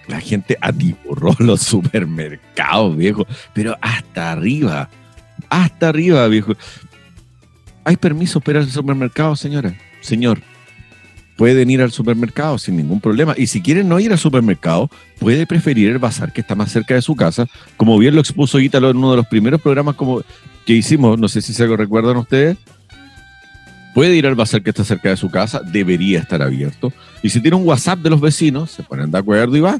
la 0.07 0.19
gente 0.19 0.57
atiborró 0.59 1.35
los 1.39 1.61
supermercados, 1.61 2.97
viejo, 2.97 3.25
pero 3.53 3.77
hasta 3.81 4.31
arriba, 4.31 4.89
hasta 5.49 5.89
arriba, 5.89 6.27
viejo. 6.27 6.53
¿Hay 7.83 7.95
permiso 7.97 8.41
para 8.41 8.59
ir 8.59 8.65
al 8.65 8.71
supermercado, 8.71 9.35
señora? 9.35 9.73
Señor, 10.01 10.41
pueden 11.39 11.69
ir 11.69 11.81
al 11.81 11.93
supermercado 11.93 12.57
sin 12.57 12.75
ningún 12.75 12.99
problema. 12.99 13.33
Y 13.37 13.47
si 13.47 13.61
quieren 13.61 13.87
no 13.87 13.97
ir 14.01 14.11
al 14.11 14.17
supermercado, 14.17 14.89
puede 15.19 15.47
preferir 15.47 15.89
el 15.89 15.97
bazar 15.97 16.33
que 16.33 16.41
está 16.41 16.53
más 16.53 16.69
cerca 16.69 16.95
de 16.95 17.01
su 17.01 17.15
casa, 17.15 17.47
como 17.77 17.97
bien 17.97 18.13
lo 18.13 18.19
expuso 18.19 18.59
Ítalo 18.59 18.89
en 18.89 18.97
uno 18.97 19.11
de 19.11 19.17
los 19.17 19.27
primeros 19.27 19.61
programas 19.61 19.95
como, 19.95 20.21
que 20.65 20.73
hicimos, 20.73 21.17
no 21.17 21.29
sé 21.29 21.41
si 21.41 21.53
se 21.53 21.65
lo 21.65 21.77
recuerdan 21.77 22.17
ustedes. 22.17 22.57
Puede 23.93 24.17
ir 24.17 24.27
al 24.27 24.35
bazar 24.35 24.61
que 24.61 24.71
está 24.71 24.83
cerca 24.83 25.07
de 25.07 25.15
su 25.15 25.31
casa, 25.31 25.61
debería 25.61 26.19
estar 26.19 26.41
abierto. 26.41 26.91
Y 27.23 27.29
si 27.29 27.39
tiene 27.39 27.55
un 27.55 27.65
WhatsApp 27.65 27.99
de 27.99 28.09
los 28.09 28.19
vecinos, 28.19 28.71
se 28.71 28.83
ponen 28.83 29.09
de 29.09 29.17
acuerdo 29.17 29.55
y 29.55 29.61
va. 29.61 29.79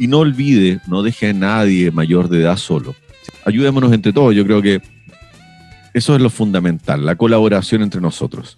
Y 0.00 0.08
no 0.08 0.18
olvide, 0.18 0.80
no 0.88 1.04
deje 1.04 1.28
a 1.28 1.32
nadie 1.32 1.92
mayor 1.92 2.28
de 2.28 2.40
edad 2.40 2.56
solo. 2.56 2.96
Ayudémonos 3.44 3.92
entre 3.92 4.12
todos, 4.12 4.34
yo 4.34 4.44
creo 4.44 4.60
que 4.60 4.82
eso 5.94 6.16
es 6.16 6.20
lo 6.20 6.30
fundamental, 6.30 7.06
la 7.06 7.14
colaboración 7.14 7.84
entre 7.84 8.00
nosotros 8.00 8.56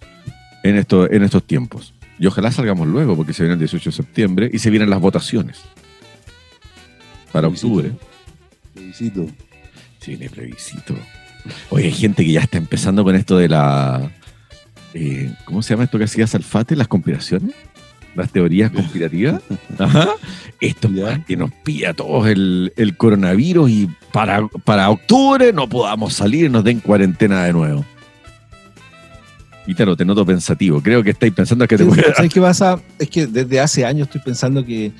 en, 0.63 0.77
esto, 0.77 1.07
en 1.11 1.21
estos 1.21 1.43
tiempos. 1.43 1.93
Y 2.19 2.27
ojalá 2.27 2.51
salgamos 2.51 2.87
luego, 2.87 3.15
porque 3.15 3.33
se 3.33 3.43
viene 3.43 3.53
el 3.53 3.59
18 3.59 3.89
de 3.89 3.95
septiembre 3.95 4.49
y 4.51 4.59
se 4.59 4.69
vienen 4.69 4.89
las 4.89 4.99
votaciones. 4.99 5.61
Para 7.31 7.47
octubre. 7.47 7.91
Plebiscito. 8.73 9.25
Sí, 9.99 10.11
viene 10.15 10.29
plebiscito. 10.29 10.95
Oye, 11.69 11.85
hay 11.85 11.91
gente 11.93 12.25
que 12.25 12.33
ya 12.33 12.41
está 12.41 12.57
empezando 12.57 13.03
con 13.03 13.15
esto 13.15 13.37
de 13.37 13.47
la. 13.47 14.11
Eh, 14.93 15.33
¿Cómo 15.45 15.61
se 15.61 15.73
llama 15.73 15.85
esto 15.85 15.97
que 15.97 16.05
hacía 16.05 16.27
Salfate? 16.27 16.75
¿Las 16.75 16.87
conspiraciones? 16.87 17.55
¿Las 18.15 18.31
teorías 18.31 18.71
conspirativas? 18.71 19.41
Ajá. 19.79 20.09
Esto 20.59 20.89
ya 20.89 21.23
que 21.23 21.37
nos 21.37 21.51
pilla 21.63 21.91
a 21.91 21.93
todos 21.93 22.27
el, 22.27 22.73
el 22.75 22.97
coronavirus 22.97 23.69
y 23.69 23.89
para, 24.11 24.45
para 24.65 24.89
octubre 24.89 25.53
no 25.53 25.69
podamos 25.69 26.15
salir 26.15 26.45
y 26.45 26.49
nos 26.49 26.63
den 26.63 26.81
cuarentena 26.81 27.45
de 27.45 27.53
nuevo. 27.53 27.85
Ítalo, 29.69 29.95
te 29.95 30.03
noto 30.03 30.25
pensativo. 30.25 30.81
Creo 30.81 31.03
que 31.03 31.11
estáis 31.11 31.31
pensando 31.31 31.67
que 31.67 31.77
te 31.77 31.83
voy 31.83 31.99
a... 31.99 32.15
¿Sabes 32.15 32.33
qué 32.33 32.41
pasa? 32.41 32.81
Es 32.97 33.07
que 33.07 33.27
desde 33.27 33.59
hace 33.59 33.85
años 33.85 34.07
estoy 34.07 34.21
pensando 34.21 34.65
que, 34.65 34.91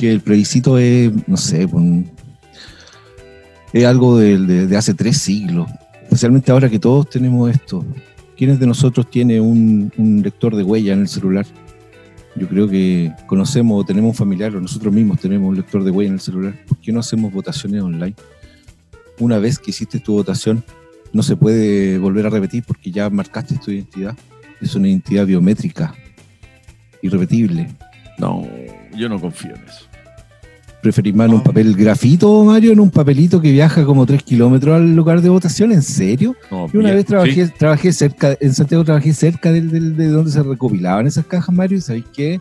el 0.00 0.20
plebiscito 0.20 0.78
es, 0.78 1.12
no 1.28 1.36
sé, 1.36 1.68
es 3.72 3.84
algo 3.84 4.18
de, 4.18 4.76
hace 4.76 4.94
tres 4.94 5.18
siglos. 5.18 5.70
Especialmente 6.02 6.50
ahora 6.50 6.68
que 6.68 6.80
todos 6.80 7.08
tenemos 7.08 7.52
esto. 7.52 7.86
¿Quiénes 8.36 8.58
de 8.58 8.66
nosotros 8.66 9.08
tiene 9.08 9.40
un, 9.40 9.92
lector 10.24 10.56
de 10.56 10.64
huella 10.64 10.92
en 10.94 11.02
el 11.02 11.08
celular? 11.08 11.46
Yo 12.34 12.48
creo 12.48 12.66
que 12.66 13.12
conocemos 13.28 13.80
o 13.80 13.84
tenemos 13.84 14.08
un 14.08 14.16
familiar 14.16 14.56
o 14.56 14.60
nosotros 14.60 14.92
mismos 14.92 15.20
tenemos 15.20 15.50
un 15.50 15.54
lector 15.54 15.84
de 15.84 15.92
huella 15.92 16.08
en 16.08 16.14
el 16.14 16.20
celular. 16.20 16.54
¿Por 16.66 16.78
qué 16.78 16.90
no 16.90 16.98
hacemos 16.98 17.32
votaciones 17.32 17.80
online? 17.80 18.16
Una 19.20 19.38
vez 19.38 19.60
que 19.60 19.70
hiciste 19.70 20.00
tu 20.00 20.14
votación, 20.14 20.64
no 21.12 21.22
se 21.22 21.36
puede 21.36 21.98
volver 21.98 22.26
a 22.26 22.30
repetir 22.30 22.64
porque 22.66 22.90
ya 22.90 23.10
marcaste 23.10 23.56
tu 23.56 23.70
identidad. 23.70 24.16
Es 24.60 24.74
una 24.74 24.88
identidad 24.88 25.26
biométrica, 25.26 25.94
irrepetible. 27.02 27.68
No, 28.18 28.46
yo 28.96 29.08
no 29.08 29.20
confío 29.20 29.54
en 29.54 29.62
eso. 29.64 29.86
¿Preferís 30.82 31.14
más 31.14 31.28
en 31.28 31.34
un 31.34 31.42
papel 31.42 31.76
grafito, 31.76 32.42
Mario, 32.44 32.72
en 32.72 32.80
un 32.80 32.90
papelito 32.90 33.40
que 33.40 33.52
viaja 33.52 33.84
como 33.84 34.06
tres 34.06 34.22
kilómetros 34.22 34.76
al 34.76 34.94
lugar 34.96 35.20
de 35.20 35.28
votación? 35.28 35.72
¿En 35.72 35.82
serio? 35.82 36.34
No, 36.50 36.72
Yo 36.72 36.80
una 36.80 36.92
vez 36.92 37.04
trabajé, 37.04 37.48
trabajé 37.48 37.92
cerca, 37.92 38.34
en 38.40 38.54
Santiago 38.54 38.82
trabajé 38.84 39.12
cerca 39.12 39.52
de, 39.52 39.60
de 39.60 40.08
donde 40.08 40.30
se 40.30 40.42
recopilaban 40.42 41.06
esas 41.06 41.26
cajas, 41.26 41.54
Mario, 41.54 41.78
y 41.78 41.80
¿sabéis 41.82 42.06
qué? 42.14 42.40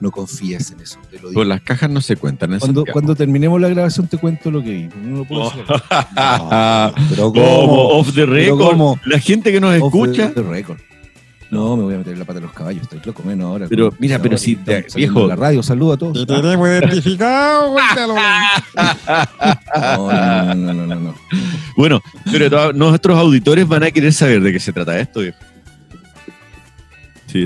No 0.00 0.10
confíes 0.10 0.70
en 0.70 0.80
eso. 0.80 0.98
Te 1.10 1.18
lo 1.18 1.30
digo. 1.30 1.44
las 1.44 1.60
cajas 1.60 1.90
no 1.90 2.00
se 2.00 2.16
cuentan. 2.16 2.58
cuando, 2.58 2.84
cuando 2.92 3.14
terminemos 3.14 3.60
la 3.60 3.68
grabación 3.68 4.06
te 4.06 4.18
cuento 4.18 4.50
lo 4.50 4.62
que 4.62 4.70
vi. 4.70 4.88
No 5.02 5.18
lo 5.18 5.24
puedo 5.24 5.42
oh. 5.46 5.52
pero 7.10 7.32
¿cómo? 7.32 7.88
Off 7.88 8.14
the 8.14 8.26
record. 8.26 8.98
La 9.04 9.18
gente 9.18 9.52
que 9.52 9.60
nos 9.60 9.74
escucha. 9.74 10.32
The, 10.32 10.42
record. 10.42 10.78
No, 11.50 11.76
me 11.78 11.84
voy 11.84 11.94
a 11.94 11.98
meter 11.98 12.18
la 12.18 12.26
pata 12.26 12.40
de 12.40 12.44
los 12.44 12.52
caballos, 12.52 12.82
estoy 12.82 13.00
loco 13.02 13.22
menos 13.22 13.46
ahora. 13.46 13.66
Pero 13.70 13.94
mira, 13.98 14.20
pero 14.20 14.36
si 14.36 14.58
viejo. 14.94 15.26
La 15.26 15.34
radio, 15.34 15.62
saludo 15.62 15.94
a 15.94 15.96
todos. 15.96 16.26
Te 16.26 16.26
tenemos 16.26 16.68
identificado, 16.68 17.74
no, 19.74 20.54
no, 20.54 20.74
no, 20.74 20.86
no, 20.86 20.94
no, 20.94 21.14
Bueno, 21.74 22.02
pero 22.30 22.72
nuestros 22.74 23.18
auditores 23.18 23.66
van 23.66 23.84
a 23.84 23.90
querer 23.90 24.12
saber 24.12 24.42
de 24.42 24.52
qué 24.52 24.60
se 24.60 24.74
trata 24.74 24.98
esto, 25.00 25.20
viejo. 25.20 25.38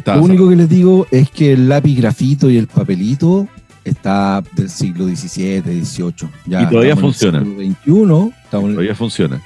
Lo 0.06 0.22
único 0.22 0.48
que 0.48 0.56
les 0.56 0.68
digo 0.68 1.06
es 1.10 1.30
que 1.30 1.52
el 1.52 1.68
lápiz 1.68 1.96
grafito 1.96 2.48
y 2.48 2.56
el 2.56 2.66
papelito 2.66 3.48
está 3.84 4.42
del 4.52 4.70
siglo 4.70 5.06
XVII, 5.06 5.60
XVIII. 5.60 6.30
Ya 6.46 6.62
y 6.62 6.66
todavía 6.68 6.96
funciona. 6.96 7.38
En 7.38 7.60
el 7.60 7.76
siglo 7.84 8.30
XXI. 8.30 8.50
Todavía 8.50 8.94
funciona. 8.94 9.42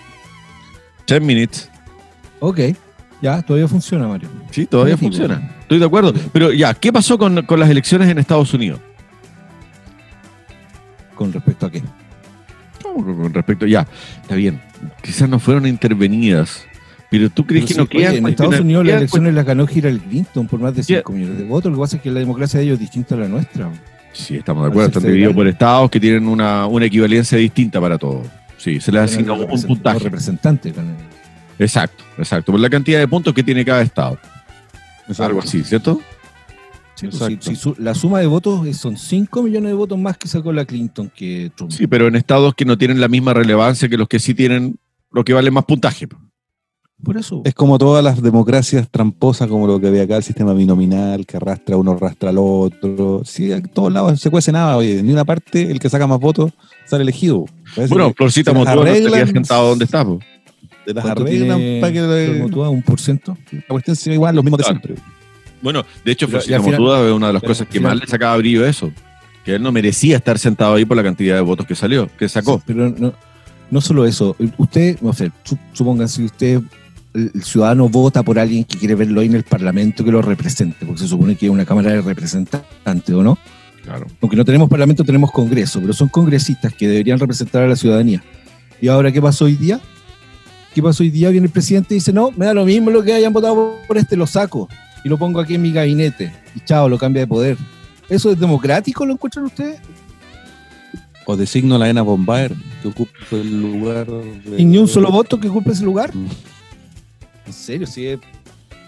10 1.07 1.23
minutes. 1.23 1.71
Ok, 2.41 2.61
ya, 3.23 3.41
todavía 3.43 3.69
funciona, 3.69 4.07
Mario. 4.07 4.29
Sí, 4.51 4.67
todavía 4.67 4.97
funciona. 4.97 5.57
Estoy 5.61 5.79
de 5.79 5.87
acuerdo. 5.87 6.13
Pero 6.33 6.53
ya, 6.53 6.75
¿qué 6.75 6.93
pasó 6.93 7.17
con, 7.17 7.43
con 7.47 7.59
las 7.59 7.71
elecciones 7.71 8.09
en 8.09 8.19
Estados 8.19 8.53
Unidos? 8.53 8.81
¿Con 11.15 11.33
respecto 11.33 11.67
a 11.67 11.71
qué? 11.71 11.83
Con 12.83 13.33
respecto, 13.33 13.67
ya, 13.67 13.87
está 14.21 14.35
bien. 14.35 14.61
Quizás 15.03 15.29
no 15.29 15.39
fueron 15.39 15.67
intervenidas 15.67 16.67
pero 17.11 17.31
tú 17.31 17.47
crees 17.47 17.67
que 17.67 17.75
no 17.75 17.87
quedan. 17.87 18.17
en 18.17 18.27
Estados 18.27 18.61
Unidos 18.61 18.85
las 18.87 18.97
elecciones 18.97 19.35
las 19.35 19.45
ganó 19.45 19.67
Hillary 19.73 19.99
Clinton 19.99 20.47
por 20.47 20.61
más 20.61 20.75
de 20.75 20.83
5 20.83 21.13
millones 21.13 21.39
de 21.39 21.45
votos. 21.45 21.71
Lo 21.71 21.79
que 21.79 21.81
pasa 21.83 21.97
es 21.97 22.03
que 22.03 22.11
la 22.11 22.21
democracia 22.21 22.59
de 22.59 22.67
ellos 22.67 22.75
es 22.75 22.81
distinta 22.81 23.15
a 23.15 23.19
la 23.19 23.29
nuestra. 23.29 23.71
Sí, 24.13 24.37
estamos 24.37 24.65
de 24.65 24.71
acuerdo. 24.71 24.89
Están 24.89 25.03
divididos 25.05 25.35
por 25.35 25.47
estados 25.47 25.91
que 25.91 26.01
tienen 26.01 26.27
una, 26.27 26.67
una 26.67 26.87
equivalencia 26.87 27.39
distinta 27.39 27.81
para 27.81 27.99
todos. 27.99 28.27
Sí, 28.57 28.81
se 28.81 28.91
les 28.91 29.03
asigna 29.03 29.35
un 29.35 29.63
puntaje. 29.63 29.99
representante. 30.01 30.73
Exacto, 31.59 32.03
exacto. 32.19 32.53
Por 32.53 32.61
la 32.61 32.71
cantidad 32.71 32.99
de 32.99 33.07
puntos 33.07 33.35
que 33.35 33.43
tiene 33.43 33.65
cada 33.65 33.83
estado. 33.83 34.19
Es 35.09 35.21
algo 35.21 35.41
así, 35.41 35.63
¿cierto? 35.63 36.01
Sí, 36.95 37.09
pues, 37.09 37.79
la 37.79 37.95
suma 37.95 38.21
de 38.21 38.27
votos 38.27 38.75
son 38.77 38.97
5 38.97 39.43
millones 39.43 39.71
de 39.71 39.75
votos 39.75 39.99
más 39.99 40.17
que 40.17 40.29
sacó 40.29 40.51
la 40.53 40.65
Clinton 40.65 41.13
que 41.15 41.53
Trump. 41.55 41.71
Sí, 41.71 41.87
pero 41.87 42.09
en 42.09 42.17
estados 42.17 42.55
que 42.55 42.65
no 42.65 42.79
tienen 42.79 43.01
la 43.01 43.09
misma 43.09 43.35
relevancia 43.35 43.89
que 43.89 43.99
los 43.99 44.09
que 44.09 44.19
sí 44.19 44.35
tienen, 44.35 44.79
lo 45.13 45.23
que 45.23 45.35
vale 45.35 45.51
más 45.51 45.67
puntaje. 45.67 46.09
Por 47.03 47.19
eso. 47.19 47.43
Es 47.45 47.55
como 47.55 47.79
todas 47.79 48.03
las 48.03 48.23
democracias 48.23 48.89
tramposas, 48.91 49.49
como 49.49 49.67
lo 49.67 49.79
que 49.79 49.89
había 49.89 50.03
acá, 50.03 50.17
el 50.17 50.23
sistema 50.23 50.55
binominal, 50.55 51.27
que 51.27 51.37
arrastra 51.37 51.77
uno, 51.77 51.93
arrastra 51.93 52.31
al 52.31 52.39
otro. 52.39 53.23
Sí, 53.25 53.53
a 53.53 53.63
todos 53.63 53.93
lados 53.93 54.19
se 54.21 54.31
cuece 54.31 54.51
nada, 54.51 54.77
oye, 54.77 55.03
ni 55.03 55.13
una 55.13 55.25
parte, 55.25 55.71
el 55.71 55.79
que 55.79 55.91
saca 55.91 56.07
más 56.07 56.19
votos 56.19 56.53
sale 56.87 57.03
elegido. 57.03 57.45
bueno, 57.89 58.15
Florcita 58.17 58.53
Motua 58.53 58.91
estaría 58.91 59.27
sentado 59.27 59.69
donde 59.71 59.85
está. 59.85 60.05
De 60.05 60.95
las 60.95 61.05
arreglan 61.05 61.61
para 61.81 61.93
que. 61.93 62.39
Motua, 62.41 62.71
un 62.71 62.83
por 62.83 63.01
ciento. 63.01 63.37
La 63.53 63.63
cuestión 63.69 63.93
es 63.93 64.07
igual, 64.07 64.35
los 64.35 64.45
mismos 64.45 64.59
de 64.59 64.65
siempre. 64.65 64.95
Bueno, 65.61 65.85
de 66.05 66.13
hecho, 66.13 66.29
Florcita 66.29 66.61
Motua 66.61 67.07
es 67.07 67.13
una 67.13 67.27
de 67.29 67.33
las 67.35 67.43
cosas 67.43 67.67
que 67.67 67.81
más 67.81 67.97
le 67.97 68.07
sacaba 68.07 68.37
brillo 68.37 68.65
eso. 68.65 68.91
Que 69.45 69.57
él 69.57 69.63
no 69.63 69.71
merecía 69.71 70.17
estar 70.17 70.39
sentado 70.39 70.75
ahí 70.75 70.85
por 70.85 70.97
la 70.97 71.05
cantidad 71.05 71.37
de 71.37 71.41
votos 71.41 71.67
que 71.67 71.75
salió, 71.75 72.09
que 72.19 72.29
sacó. 72.29 72.61
pero 72.67 72.91
no, 72.91 73.13
no 73.71 73.81
solo 73.81 74.05
eso. 74.05 74.35
Usted, 74.59 74.99
no 75.01 75.13
sé, 75.13 75.31
supongan 75.73 76.09
si 76.09 76.25
usted 76.25 76.63
el 77.17 77.43
ciudadano 77.43 77.89
vota 77.89 78.23
por 78.23 78.39
alguien 78.39 78.65
que 78.65 78.79
quiere 78.79 78.95
verlo 78.95 79.21
ahí 79.21 79.27
en 79.27 79.35
el 79.35 79.43
Parlamento 79.43 80.05
que 80.05 80.13
lo 80.13 80.23
represente, 80.23 80.85
porque 80.85 81.01
se 81.01 81.09
supone 81.09 81.37
que 81.37 81.47
es 81.47 81.53
una 81.53 81.65
Cámara 81.65 81.91
de 81.91 82.03
Representantes, 82.03 83.15
¿o 83.15 83.23
no? 83.23 83.39
Claro. 83.83 84.07
Aunque 84.21 84.37
no 84.37 84.45
tenemos 84.45 84.69
Parlamento, 84.69 85.05
tenemos 85.05 85.31
Congreso, 85.33 85.81
pero 85.81 85.93
son 85.93 86.09
congresistas 86.09 86.75
que 86.75 86.89
deberían 86.89 87.19
representar 87.19 87.63
a 87.63 87.69
la 87.69 87.77
ciudadanía. 87.77 88.23
¿Y 88.81 88.89
ahora 88.89 89.11
qué 89.11 89.23
pasó 89.23 89.47
hoy 89.47 89.57
día? 89.57 89.81
¿Qué 90.75 90.83
pasó 90.83 91.03
hoy 91.03 91.11
día? 91.11 91.31
Viene 91.31 91.47
el 91.47 91.53
presidente 91.53 91.95
y 91.95 91.97
dice, 91.97 92.13
no, 92.13 92.31
me 92.37 92.47
da 92.47 92.53
lo 92.53 92.67
mismo 92.67 92.91
lo 92.91 93.03
que 93.03 93.15
hayan 93.15 93.33
votado 93.33 93.77
por 93.87 93.97
este, 93.97 94.17
lo 94.17 94.27
saco 94.27 94.69
y 95.05 95.09
lo 95.09 95.17
pongo 95.17 95.41
aquí 95.41 95.55
en 95.55 95.63
mi 95.63 95.73
gabinete. 95.73 96.33
Y 96.55 96.61
chao, 96.61 96.89
lo 96.89 96.99
cambia 96.99 97.23
de 97.23 97.27
poder. 97.27 97.57
¿Eso 98.09 98.31
es 98.31 98.39
democrático, 98.39 99.07
lo 99.07 99.15
encuentran 99.15 99.47
ustedes? 99.47 99.81
O 101.25 101.37
designo 101.37 101.77
a 101.77 101.79
la 101.79 101.89
ENA 101.89 102.03
Bombaer, 102.03 102.53
que 102.83 102.89
ocupa 102.89 103.13
el 103.33 103.61
lugar. 103.61 104.07
¿Y 104.57 104.65
ni 104.65 104.79
un 104.79 104.87
solo 104.87 105.11
voto 105.11 105.41
que 105.41 105.49
ocupe 105.49 105.73
ese 105.73 105.85
lugar? 105.85 106.15
Mm. 106.15 106.27
En 107.47 107.53
serio, 107.53 107.87
sí. 107.87 108.19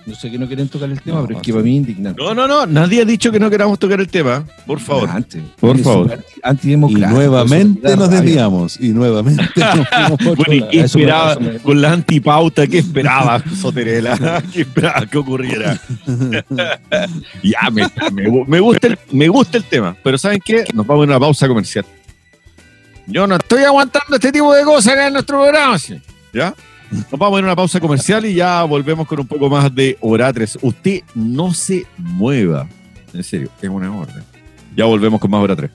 No 0.06 0.14
sé 0.14 0.30
que 0.30 0.38
no 0.38 0.46
quieren 0.46 0.66
tocar 0.68 0.88
el 0.88 1.02
tema, 1.02 1.20
pero 1.26 1.38
es 1.38 1.42
que 1.44 1.52
para 1.52 1.62
mí 1.62 1.76
indignante. 1.76 2.22
No, 2.22 2.34
no, 2.34 2.48
no, 2.48 2.64
nadie 2.64 3.02
ha 3.02 3.04
dicho 3.04 3.30
que 3.30 3.38
no 3.38 3.50
queramos 3.50 3.78
tocar 3.78 4.00
el 4.00 4.08
tema. 4.08 4.42
Por 4.66 4.80
favor. 4.80 5.10
Antes. 5.10 5.42
Por 5.60 5.76
Es 5.76 5.82
favor. 5.82 6.04
súper 6.10 6.24
Antidemocrático. 6.42 7.10
Y 7.10 7.14
nuevamente 7.14 7.94
nos 7.96 8.08
desviamos. 8.10 8.80
Y 8.80 8.88
nuevamente 8.88 9.44
nos 9.56 10.18
fuimos 10.18 10.36
Bueno, 10.36 10.54
¿y 10.54 10.68
qué 10.70 10.80
Eso 10.80 10.96
me- 10.98 11.04
esperaba 11.04 11.32
eso 11.32 11.40
me- 11.42 11.58
con 11.58 11.82
la 11.82 11.92
antipauta? 11.92 12.66
¿Qué 12.66 12.78
esperaba 12.78 13.42
Soterela? 13.54 14.42
¿Qué 14.52 14.62
esperaba 14.62 15.04
que 15.04 15.18
ocurriera? 15.18 15.78
ya, 17.42 17.70
me, 17.70 17.82
me- 18.12 18.44
me 18.46 18.60
gusta 18.60 18.86
el, 18.86 18.98
me 19.12 19.28
gusta 19.28 19.58
el 19.58 19.64
tema, 19.64 19.94
pero 20.02 20.16
¿saben 20.16 20.40
qué? 20.42 20.64
Nos 20.72 20.86
vamos 20.86 21.02
a 21.02 21.04
una 21.04 21.20
pausa 21.20 21.46
comercial. 21.48 21.84
Yo 23.06 23.26
no 23.26 23.36
estoy 23.36 23.62
aguantando 23.64 24.16
este 24.16 24.32
tipo 24.32 24.54
de 24.54 24.64
cosas 24.64 24.94
acá 24.94 25.06
en 25.08 25.12
nuestro 25.14 25.38
programa. 25.42 25.78
¿sí? 25.78 26.00
¿Ya? 26.32 26.54
Nos 26.90 27.18
vamos 27.18 27.36
a 27.36 27.38
ir 27.40 27.44
a 27.44 27.48
una 27.48 27.56
pausa 27.56 27.80
comercial 27.80 28.24
y 28.24 28.34
ya 28.34 28.62
volvemos 28.64 29.06
con 29.06 29.20
un 29.20 29.26
poco 29.26 29.50
más 29.50 29.74
de 29.74 29.96
Oratres. 30.00 30.58
Usted 30.62 31.00
no 31.14 31.52
se 31.52 31.86
mueva. 31.98 32.66
En 33.12 33.22
serio, 33.22 33.50
es 33.60 33.68
una 33.68 33.94
orden. 33.94 34.24
Ya 34.76 34.84
volvemos 34.86 35.20
con 35.20 35.30
más 35.30 35.42
Oratres. 35.42 35.70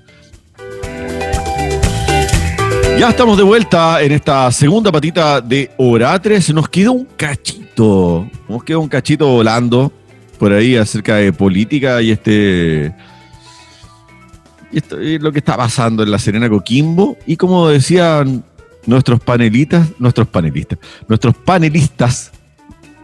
Ya 2.97 3.09
estamos 3.09 3.37
de 3.37 3.43
vuelta 3.43 4.01
en 4.01 4.11
esta 4.11 4.51
segunda 4.51 4.91
patita 4.91 5.41
de 5.41 5.71
Oratres. 5.77 6.53
Nos 6.53 6.69
quedó 6.69 6.93
un 6.93 7.05
cachito. 7.17 8.29
Nos 8.47 8.63
quedó 8.63 8.79
un 8.81 8.87
cachito 8.87 9.27
volando 9.27 9.91
por 10.39 10.53
ahí 10.53 10.75
acerca 10.75 11.15
de 11.15 11.33
política 11.33 12.01
y 12.01 12.11
este. 12.11 12.93
y 14.71 14.77
esto- 14.77 15.01
y 15.01 15.19
lo 15.19 15.31
que 15.31 15.39
está 15.39 15.57
pasando 15.57 16.03
en 16.03 16.11
la 16.11 16.17
Serena 16.19 16.49
Coquimbo. 16.49 17.17
Y 17.27 17.35
como 17.35 17.67
decían 17.67 18.43
nuestros 18.85 19.19
panelistas, 19.19 19.89
nuestros 19.99 20.27
panelistas, 20.27 20.79
nuestros 21.07 21.35
panelistas, 21.35 22.31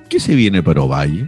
¿qué 0.09 0.19
se 0.19 0.35
viene 0.35 0.61
para 0.61 0.81
Ovalle? 0.81 1.27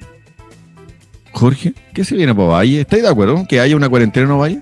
Jorge, 1.31 1.73
¿qué 1.93 2.03
se 2.03 2.15
viene 2.15 2.33
para 2.33 2.47
Ovalle? 2.47 2.81
¿Estáis 2.81 3.03
de 3.03 3.09
acuerdo 3.09 3.45
que 3.47 3.59
haya 3.59 3.75
una 3.75 3.89
cuarentena 3.89 4.25
en 4.25 4.31
Ovalle? 4.31 4.61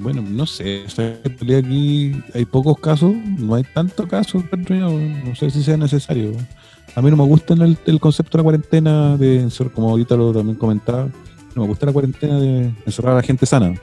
Bueno, 0.00 0.22
no 0.22 0.46
sé. 0.46 0.84
aquí 1.58 2.22
hay 2.34 2.44
pocos 2.44 2.78
casos, 2.78 3.14
no 3.38 3.54
hay 3.54 3.64
tantos 3.74 4.06
casos, 4.06 4.44
no 4.52 5.34
sé 5.34 5.50
si 5.50 5.62
sea 5.62 5.76
necesario. 5.76 6.32
A 6.94 7.02
mí 7.02 7.10
no 7.10 7.16
me 7.16 7.24
gusta 7.24 7.54
el, 7.54 7.76
el 7.84 8.00
concepto 8.00 8.38
de 8.38 8.42
la 8.42 8.44
cuarentena, 8.44 9.16
de 9.16 9.48
como 9.74 9.90
ahorita 9.90 10.16
lo 10.16 10.32
también 10.32 10.56
comentaba, 10.56 11.08
no 11.54 11.62
me 11.62 11.68
gusta 11.68 11.86
la 11.86 11.92
cuarentena 11.92 12.38
de 12.38 12.72
encerrar 12.86 13.14
a 13.14 13.16
la 13.16 13.22
gente 13.22 13.44
sana. 13.44 13.74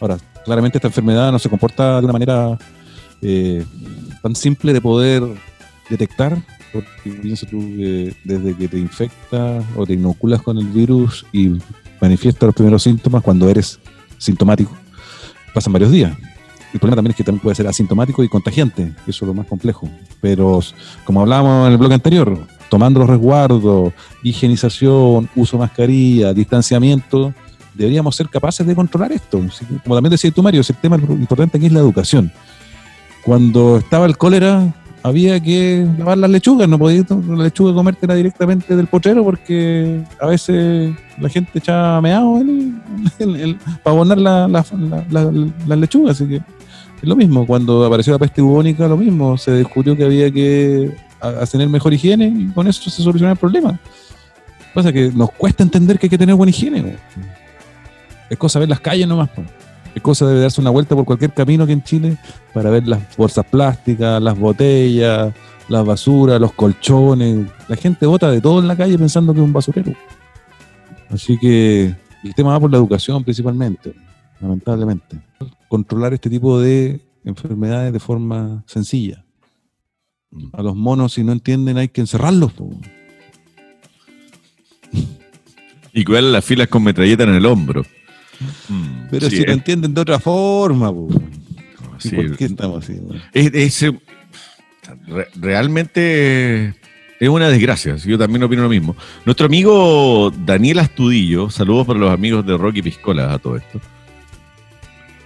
Ahora, 0.00 0.18
claramente 0.44 0.78
esta 0.78 0.88
enfermedad 0.88 1.30
no 1.30 1.38
se 1.38 1.48
comporta 1.48 1.98
de 2.00 2.04
una 2.04 2.12
manera 2.12 2.58
eh, 3.22 3.64
tan 4.22 4.34
simple 4.34 4.72
de 4.72 4.80
poder 4.80 5.22
detectar, 5.88 6.42
porque 6.72 7.36
tú 7.50 7.60
desde 8.24 8.56
que 8.56 8.68
te 8.68 8.78
infectas 8.78 9.64
o 9.76 9.86
te 9.86 9.94
inoculas 9.94 10.40
con 10.40 10.56
el 10.56 10.66
virus 10.68 11.26
y 11.32 11.58
manifiestas 12.00 12.46
los 12.46 12.54
primeros 12.54 12.82
síntomas 12.82 13.22
cuando 13.22 13.48
eres 13.48 13.78
sintomático, 14.18 14.72
pasan 15.52 15.72
varios 15.72 15.90
días. 15.90 16.16
El 16.72 16.78
problema 16.78 16.96
también 16.96 17.10
es 17.10 17.16
que 17.16 17.24
también 17.24 17.42
puede 17.42 17.56
ser 17.56 17.66
asintomático 17.66 18.22
y 18.22 18.28
contagiante, 18.28 18.94
eso 19.06 19.24
es 19.24 19.28
lo 19.28 19.34
más 19.34 19.46
complejo. 19.46 19.88
Pero 20.20 20.60
como 21.04 21.20
hablábamos 21.20 21.66
en 21.66 21.72
el 21.72 21.78
bloque 21.78 21.94
anterior, 21.94 22.46
tomando 22.68 23.00
los 23.00 23.10
resguardos, 23.10 23.92
higienización, 24.22 25.28
uso 25.34 25.56
de 25.56 25.62
mascarilla, 25.62 26.32
distanciamiento, 26.32 27.34
deberíamos 27.74 28.14
ser 28.16 28.28
capaces 28.28 28.66
de 28.66 28.74
controlar 28.74 29.12
esto. 29.12 29.40
Como 29.84 29.94
también 29.94 30.10
decía 30.10 30.30
tú, 30.30 30.42
Mario, 30.42 30.60
el 30.66 30.76
tema 30.76 30.96
importante 30.96 31.56
aquí 31.56 31.66
es 31.66 31.72
la 31.72 31.80
educación. 31.80 32.30
Cuando 33.22 33.76
estaba 33.78 34.06
el 34.06 34.16
cólera, 34.16 34.72
había 35.02 35.40
que 35.40 35.86
lavar 35.98 36.18
las 36.18 36.30
lechugas, 36.30 36.68
no 36.68 36.78
podías 36.78 37.06
la 37.10 37.44
lechuga 37.44 37.72
comértela 37.74 38.14
directamente 38.14 38.76
del 38.76 38.86
potrero 38.86 39.24
porque 39.24 40.02
a 40.20 40.26
veces 40.26 40.92
la 41.18 41.28
gente 41.28 41.58
echaba 41.58 42.00
meado 42.00 42.38
para 43.82 43.96
abonar 43.96 44.18
la- 44.18 44.48
la- 44.48 44.64
la- 44.78 45.04
la- 45.10 45.48
las 45.66 45.78
lechugas. 45.78 46.16
Así 46.16 46.28
que 46.28 46.36
es 46.36 47.08
lo 47.08 47.16
mismo, 47.16 47.46
cuando 47.46 47.84
apareció 47.84 48.12
la 48.12 48.18
peste 48.18 48.42
bubónica, 48.42 48.86
lo 48.88 48.96
mismo, 48.96 49.38
se 49.38 49.52
descubrió 49.52 49.96
que 49.96 50.04
había 50.04 50.30
que 50.30 50.94
tener 51.50 51.68
mejor 51.68 51.92
higiene 51.94 52.26
y 52.26 52.46
con 52.52 52.66
eso 52.66 52.90
se 52.90 53.02
solucionó 53.02 53.32
el 53.32 53.38
problema. 53.38 53.78
Pasa 54.74 54.92
que 54.92 55.10
nos 55.14 55.30
cuesta 55.32 55.62
entender 55.62 55.98
que 55.98 56.06
hay 56.06 56.10
que 56.10 56.18
tener 56.18 56.34
buena 56.34 56.50
higiene. 56.50 56.96
Es 58.30 58.38
cosa 58.38 58.58
de 58.58 58.62
ver 58.62 58.70
las 58.70 58.80
calles 58.80 59.06
nomás. 59.06 59.28
po. 59.30 59.42
Es 59.94 60.02
cosa 60.02 60.26
de 60.26 60.40
darse 60.40 60.60
una 60.60 60.70
vuelta 60.70 60.94
por 60.94 61.04
cualquier 61.04 61.34
camino 61.34 61.66
que 61.66 61.72
en 61.72 61.82
Chile 61.82 62.16
para 62.54 62.70
ver 62.70 62.86
las 62.86 63.16
bolsas 63.16 63.44
plásticas, 63.44 64.22
las 64.22 64.38
botellas, 64.38 65.34
las 65.68 65.84
basuras, 65.84 66.40
los 66.40 66.52
colchones. 66.52 67.48
La 67.68 67.76
gente 67.76 68.06
bota 68.06 68.30
de 68.30 68.40
todo 68.40 68.60
en 68.60 68.68
la 68.68 68.76
calle 68.76 68.96
pensando 68.96 69.34
que 69.34 69.40
es 69.40 69.44
un 69.44 69.52
basurero. 69.52 69.92
Así 71.10 71.36
que 71.38 71.94
el 72.22 72.34
tema 72.34 72.50
va 72.50 72.60
por 72.60 72.70
la 72.70 72.76
educación 72.76 73.24
principalmente, 73.24 73.94
lamentablemente. 74.40 75.20
Controlar 75.68 76.14
este 76.14 76.30
tipo 76.30 76.60
de 76.60 77.00
enfermedades 77.24 77.92
de 77.92 78.00
forma 78.00 78.62
sencilla. 78.66 79.24
A 80.52 80.62
los 80.62 80.76
monos, 80.76 81.14
si 81.14 81.24
no 81.24 81.32
entienden, 81.32 81.78
hay 81.78 81.88
que 81.88 82.00
encerrarlos. 82.00 82.52
po. 82.52 82.70
Y 85.92 86.04
cuidar 86.04 86.22
las 86.22 86.44
filas 86.44 86.68
con 86.68 86.84
metralleta 86.84 87.24
en 87.24 87.34
el 87.34 87.46
hombro. 87.46 87.82
Mm, 88.68 89.08
Pero 89.10 89.28
sí, 89.30 89.36
si 89.38 89.44
lo 89.44 89.52
entienden 89.52 89.92
de 89.94 90.00
otra 90.00 90.18
forma, 90.18 90.90
po. 90.92 91.08
¿Y 92.02 92.08
sí, 92.08 92.16
¿por 92.16 92.36
qué 92.36 92.44
estamos 92.46 92.84
así? 92.84 92.94
güey? 92.98 93.20
es- 93.34 93.52
es, 93.54 93.82
eh, 93.82 93.92
re- 95.06 95.28
realmente 95.36 96.74
es 97.20 97.28
una 97.28 97.48
desgracia. 97.48 97.96
Yo 97.96 98.16
también 98.18 98.42
opino 98.42 98.62
lo 98.62 98.68
mismo. 98.68 98.96
Nuestro 99.26 99.46
amigo 99.46 100.32
Daniel 100.46 100.78
Astudillo, 100.78 101.50
saludos 101.50 101.86
para 101.86 101.98
los 101.98 102.10
amigos 102.10 102.46
de 102.46 102.56
Rocky 102.56 102.80
Piscola 102.82 103.34
a 103.34 103.38
todo 103.38 103.56
esto. 103.56 103.80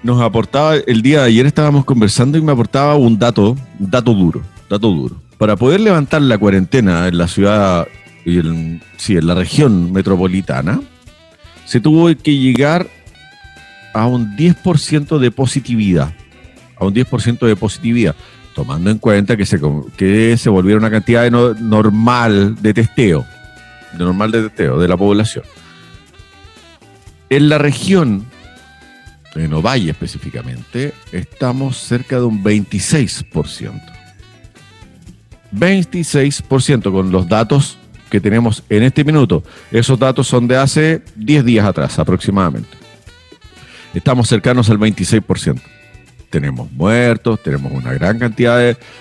Nos 0.02 0.20
aportaba, 0.20 0.74
el 0.76 1.00
día 1.00 1.20
de 1.20 1.28
ayer 1.28 1.46
estábamos 1.46 1.84
conversando 1.84 2.36
y 2.36 2.42
me 2.42 2.52
aportaba 2.52 2.94
un 2.96 3.18
dato, 3.18 3.56
un 3.78 3.90
dato 3.90 4.12
duro, 4.12 4.42
dato 4.68 4.88
duro. 4.90 5.16
Para 5.38 5.56
poder 5.56 5.80
levantar 5.80 6.20
la 6.22 6.36
cuarentena 6.36 7.08
en 7.08 7.16
la 7.16 7.26
ciudad, 7.28 7.86
y 8.26 8.38
en, 8.38 8.82
sí, 8.96 9.16
en 9.16 9.26
la 9.26 9.34
región 9.34 9.92
metropolitana, 9.92 10.80
se 11.64 11.80
tuvo 11.80 12.14
que 12.16 12.36
llegar 12.36 12.86
a 13.94 14.06
un 14.06 14.36
10% 14.36 15.18
de 15.18 15.30
positividad. 15.30 16.12
A 16.78 16.84
un 16.84 16.92
10% 16.94 17.46
de 17.46 17.56
positividad. 17.56 18.14
Tomando 18.54 18.90
en 18.90 18.98
cuenta 18.98 19.36
que 19.36 19.46
se, 19.46 19.58
que 19.96 20.36
se 20.36 20.50
volviera 20.50 20.78
una 20.78 20.90
cantidad 20.90 21.22
de 21.22 21.30
no- 21.30 21.54
normal 21.54 22.56
de 22.60 22.74
testeo. 22.74 23.24
De 23.92 24.04
normal 24.04 24.30
de 24.30 24.42
testeo 24.42 24.78
de 24.78 24.88
la 24.88 24.96
población. 24.96 25.44
En 27.30 27.48
la 27.48 27.58
región, 27.58 28.26
en 29.34 29.52
Ovalle 29.54 29.90
específicamente, 29.90 30.92
estamos 31.12 31.78
cerca 31.78 32.16
de 32.16 32.24
un 32.24 32.44
26%. 32.44 33.80
26% 35.52 36.92
con 36.92 37.10
los 37.12 37.28
datos 37.28 37.78
que 38.10 38.20
tenemos 38.20 38.62
en 38.68 38.82
este 38.82 39.04
minuto. 39.04 39.42
Esos 39.70 39.98
datos 39.98 40.26
son 40.28 40.46
de 40.48 40.56
hace 40.56 41.02
10 41.16 41.44
días 41.44 41.66
atrás 41.66 41.98
aproximadamente. 41.98 42.83
Estamos 43.94 44.28
cercanos 44.28 44.68
al 44.70 44.78
26%. 44.78 45.60
Tenemos 46.30 46.70
muertos, 46.72 47.40
tenemos 47.42 47.72
una 47.72 47.92
gran 47.92 48.18
cantidad 48.18 48.58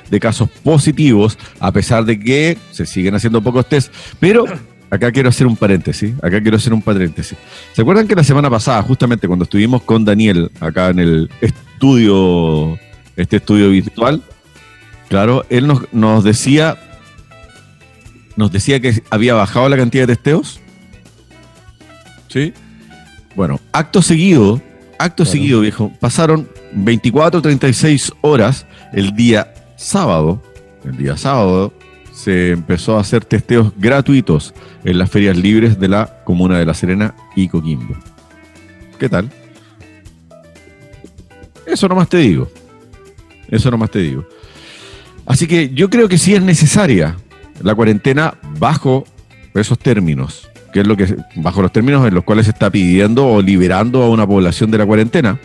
de, 0.10 0.20
casos 0.20 0.50
positivos, 0.64 1.38
a 1.60 1.72
pesar 1.72 2.06
de 2.06 2.20
que 2.20 2.58
se 2.72 2.86
siguen 2.86 3.16
haciendo 3.16 3.42
pocos 3.42 3.68
test. 3.68 3.92
Pero 4.20 4.46
acá 4.92 5.12
quiero 5.12 5.30
hacer 5.30 5.48
un 5.48 5.58
paréntesis, 5.58 6.14
acá 6.22 6.40
quiero 6.42 6.58
hacer 6.58 6.74
un 6.74 6.82
paréntesis. 6.82 7.38
¿Se 7.74 7.82
acuerdan 7.82 8.08
que 8.08 8.16
la 8.16 8.24
semana 8.24 8.52
pasada, 8.52 8.84
justamente 8.84 9.28
cuando 9.28 9.44
estuvimos 9.44 9.82
con 9.82 10.06
Daniel 10.06 10.52
acá 10.60 10.90
en 10.90 11.00
el 11.00 11.30
estudio, 11.42 12.78
este 13.16 13.38
estudio 13.38 13.72
virtual, 13.72 14.22
claro, 15.10 15.44
él 15.50 15.66
nos, 15.66 15.92
nos 15.92 16.24
decía 16.24 16.78
nos 18.36 18.52
decía 18.52 18.80
que 18.80 19.02
había 19.10 19.34
bajado 19.34 19.70
la 19.70 19.78
cantidad 19.78 20.08
de 20.08 20.16
testeos. 20.16 20.60
¿Sí? 22.28 22.54
Bueno, 23.36 23.60
acto 23.72 24.02
seguido, 24.02 24.62
acto 25.04 25.26
seguido, 25.26 25.60
viejo, 25.60 25.92
pasaron 26.00 26.48
24, 26.72 27.42
36 27.42 28.14
horas 28.22 28.66
el 28.94 29.16
día 29.16 29.54
sábado. 29.76 30.42
El 30.86 30.98
día 30.98 31.18
sábado 31.18 31.74
se 32.14 32.52
empezó 32.52 32.98
a 32.98 33.02
hacer 33.02 33.26
testeos 33.26 33.74
gratuitos 33.78 34.54
en 34.86 34.98
las 34.98 35.10
ferias 35.10 35.38
libres 35.38 35.80
de 35.80 35.90
la 35.90 36.24
comuna 36.24 36.58
de 36.58 36.66
La 36.66 36.74
Serena 36.74 37.16
y 37.36 37.48
Coquimbo. 37.50 37.96
¿Qué 38.98 39.10
tal? 39.10 39.30
Eso 41.66 41.88
nomás 41.88 42.08
te 42.08 42.18
digo. 42.18 42.50
Eso 43.50 43.72
nomás 43.72 43.92
te 43.92 44.00
digo. 44.00 44.26
Así 45.26 45.48
que 45.48 45.70
yo 45.70 45.90
creo 45.90 46.08
que 46.08 46.18
sí 46.18 46.34
es 46.34 46.42
necesaria 46.42 47.18
la 47.62 47.76
cuarentena 47.76 48.36
bajo 48.60 49.06
esos 49.54 49.78
términos, 49.80 50.50
que 50.74 50.82
es 50.82 50.88
lo 50.88 50.98
que 50.98 51.16
bajo 51.36 51.62
los 51.62 51.72
términos 51.72 52.06
en 52.06 52.16
los 52.16 52.24
cuales 52.24 52.46
se 52.46 52.52
está 52.52 52.70
pidiendo 52.70 53.28
o 53.28 53.42
liberando 53.42 54.02
a 54.02 54.10
una 54.10 54.26
población 54.28 54.72
de 54.72 54.80
la 54.80 54.86
cuarentena. 54.86 55.40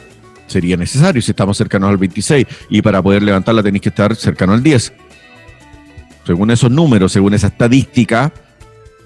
Sería 0.47 0.77
necesario 0.77 1.21
si 1.21 1.31
estamos 1.31 1.59
cercanos 1.59 1.91
al 1.91 1.99
26 1.99 2.47
y 2.71 2.83
para 2.83 3.03
poder 3.03 3.23
levantarla 3.23 3.63
tenéis 3.63 3.83
que 3.83 3.91
estar 3.91 4.17
cercano 4.17 4.55
al 4.55 4.63
10. 4.63 4.93
según 6.25 6.51
esos 6.51 6.71
números, 6.71 7.13
según 7.13 7.35
esa 7.35 7.49
estadística, 7.49 8.33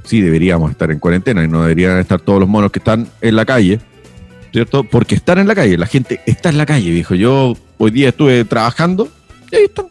sí 0.04 0.20
deberíamos 0.20 0.70
estar 0.70 0.90
en 0.90 1.00
cuarentena 1.00 1.42
y 1.44 1.48
no 1.48 1.62
deberían 1.62 1.98
estar 1.98 2.20
todos 2.20 2.40
los 2.40 2.48
monos 2.48 2.70
que 2.70 2.78
están 2.78 3.08
en 3.20 3.36
la 3.36 3.44
calle, 3.44 3.80
¿cierto? 4.52 4.84
Porque 4.84 5.16
están 5.16 5.38
en 5.38 5.48
la 5.48 5.54
calle, 5.54 5.76
la 5.76 5.86
gente 5.86 6.20
está 6.26 6.48
en 6.48 6.58
la 6.58 6.66
calle, 6.66 6.90
viejo. 6.90 7.14
Yo 7.16 7.56
hoy 7.78 7.90
día 7.90 8.10
estuve 8.10 8.44
trabajando 8.44 9.08
y 9.50 9.56
ahí 9.56 9.64
están. 9.64 9.86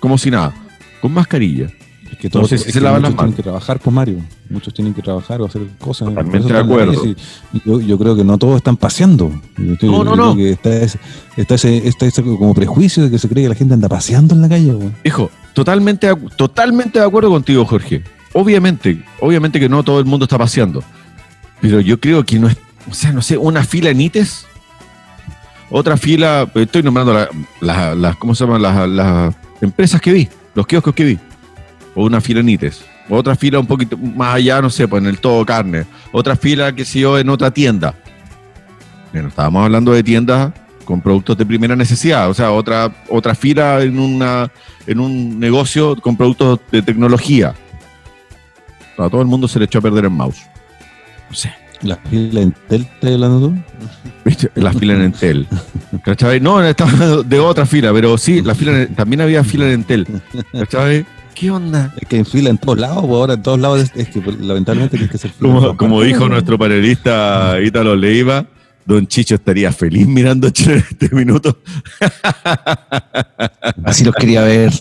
Como 0.00 0.18
si 0.18 0.30
nada, 0.30 0.54
con 1.00 1.12
mascarilla. 1.12 1.68
Es 2.18 2.22
que 2.22 2.30
todos 2.30 2.48
se 2.50 2.80
lavan 2.80 3.02
las 3.02 3.14
manos. 3.14 3.26
Tienen 3.26 3.36
que 3.36 3.42
trabajar, 3.44 3.78
pues 3.78 3.94
Mario. 3.94 4.18
Muchos 4.50 4.74
tienen 4.74 4.92
que 4.92 5.02
trabajar 5.02 5.40
o 5.40 5.46
hacer 5.46 5.62
cosas. 5.78 6.08
Totalmente 6.08 6.52
de 6.52 6.58
acuerdo. 6.58 7.14
Yo, 7.64 7.98
creo 7.98 8.16
que 8.16 8.24
no 8.24 8.36
todos 8.38 8.56
están 8.56 8.76
paseando. 8.76 9.30
no, 9.56 10.02
no, 10.02 10.16
no. 10.16 10.36
está, 10.36 10.74
ese, 10.74 10.98
está, 11.36 11.54
ese, 11.54 12.22
como 12.24 12.54
prejuicio 12.54 13.04
de 13.04 13.10
que 13.10 13.20
se 13.20 13.28
cree 13.28 13.44
que 13.44 13.50
la 13.50 13.54
gente 13.54 13.74
anda 13.74 13.88
paseando 13.88 14.34
en 14.34 14.42
la 14.42 14.48
calle. 14.48 14.74
Hijo, 15.04 15.30
totalmente, 15.52 16.12
totalmente 16.36 16.98
de 16.98 17.04
acuerdo 17.04 17.30
contigo, 17.30 17.64
Jorge. 17.64 18.02
Obviamente, 18.32 19.00
obviamente 19.20 19.60
que 19.60 19.68
no 19.68 19.84
todo 19.84 20.00
el 20.00 20.04
mundo 20.04 20.24
está 20.24 20.38
paseando. 20.38 20.82
Pero 21.60 21.80
yo 21.80 22.00
creo 22.00 22.24
que 22.24 22.40
no 22.40 22.48
es, 22.48 22.56
o 22.90 22.94
sea, 22.94 23.12
no 23.12 23.22
sé, 23.22 23.38
una 23.38 23.62
fila 23.62 23.90
en 23.90 24.00
ITES, 24.00 24.44
otra 25.70 25.96
fila, 25.96 26.50
estoy 26.54 26.82
nombrando 26.82 27.28
las, 27.60 28.16
¿cómo 28.16 28.34
se 28.34 28.44
llaman? 28.44 28.96
Las, 28.96 29.34
empresas 29.60 30.00
que 30.00 30.12
vi, 30.12 30.28
los 30.54 30.66
kioscos 30.66 30.94
que 30.94 31.04
vi. 31.04 31.18
O 31.98 32.04
una 32.04 32.20
fila 32.20 32.38
en 32.38 32.48
ITES. 32.50 32.84
Otra 33.08 33.34
fila 33.34 33.58
un 33.58 33.66
poquito 33.66 33.96
más 33.96 34.36
allá, 34.36 34.62
no 34.62 34.70
sé, 34.70 34.86
pues 34.86 35.02
en 35.02 35.08
el 35.08 35.18
todo 35.18 35.44
carne. 35.44 35.84
Otra 36.12 36.36
fila, 36.36 36.72
que 36.72 36.84
sé 36.84 37.00
yo, 37.00 37.18
en 37.18 37.28
otra 37.28 37.50
tienda. 37.50 37.92
Bueno, 39.12 39.30
estábamos 39.30 39.64
hablando 39.64 39.90
de 39.90 40.04
tiendas 40.04 40.52
con 40.84 41.00
productos 41.00 41.36
de 41.36 41.44
primera 41.44 41.74
necesidad. 41.74 42.30
O 42.30 42.34
sea, 42.34 42.52
otra, 42.52 42.94
otra 43.08 43.34
fila 43.34 43.82
en, 43.82 43.98
una, 43.98 44.48
en 44.86 45.00
un 45.00 45.40
negocio 45.40 45.96
con 45.96 46.16
productos 46.16 46.60
de 46.70 46.82
tecnología. 46.82 47.52
A 48.96 49.10
todo 49.10 49.20
el 49.20 49.26
mundo 49.26 49.48
se 49.48 49.58
le 49.58 49.64
echó 49.64 49.80
a 49.80 49.82
perder 49.82 50.04
el 50.04 50.10
mouse. 50.10 50.46
No 51.28 51.34
sé. 51.34 51.52
¿La 51.82 51.96
fila 51.96 52.42
en 52.42 52.46
Entel 52.48 52.82
estás 52.82 53.10
hablando 53.12 53.48
tú? 53.48 53.56
¿Viste? 54.24 54.52
La 54.54 54.72
fila 54.72 54.94
en 54.94 55.02
Entel. 55.02 55.48
¿Cachai? 56.04 56.38
No, 56.38 56.62
estaba 56.62 57.22
de 57.24 57.40
otra 57.40 57.66
fila, 57.66 57.92
pero 57.92 58.16
sí, 58.16 58.40
la 58.40 58.54
fila 58.54 58.86
también 58.94 59.20
había 59.20 59.42
fila 59.42 59.66
en 59.66 59.72
Entel. 59.72 60.06
¿Cachai? 60.52 61.04
¿Qué 61.38 61.52
onda? 61.52 61.94
Es 62.00 62.08
que 62.08 62.16
en 62.16 62.26
fila 62.26 62.50
en 62.50 62.58
todos 62.58 62.80
lados, 62.80 63.02
pues 63.02 63.12
ahora 63.12 63.34
en 63.34 63.42
todos 63.42 63.60
lados 63.60 63.92
es, 63.94 64.08
que 64.08 64.20
lamentablemente 64.20 64.96
tiene 64.96 65.08
que 65.08 65.18
ser 65.18 65.30
fila. 65.30 65.52
Como, 65.52 65.76
como 65.76 66.02
dijo 66.02 66.28
nuestro 66.28 66.58
panelista 66.58 67.58
Ítalo 67.62 67.94
Leiva, 67.94 68.44
Don 68.84 69.06
Chicho 69.06 69.36
estaría 69.36 69.70
feliz 69.70 70.08
mirando 70.08 70.48
en 70.48 70.78
este 70.78 71.14
minuto. 71.14 71.60
Así 73.84 74.02
los 74.02 74.16
quería 74.16 74.42
ver. 74.42 74.72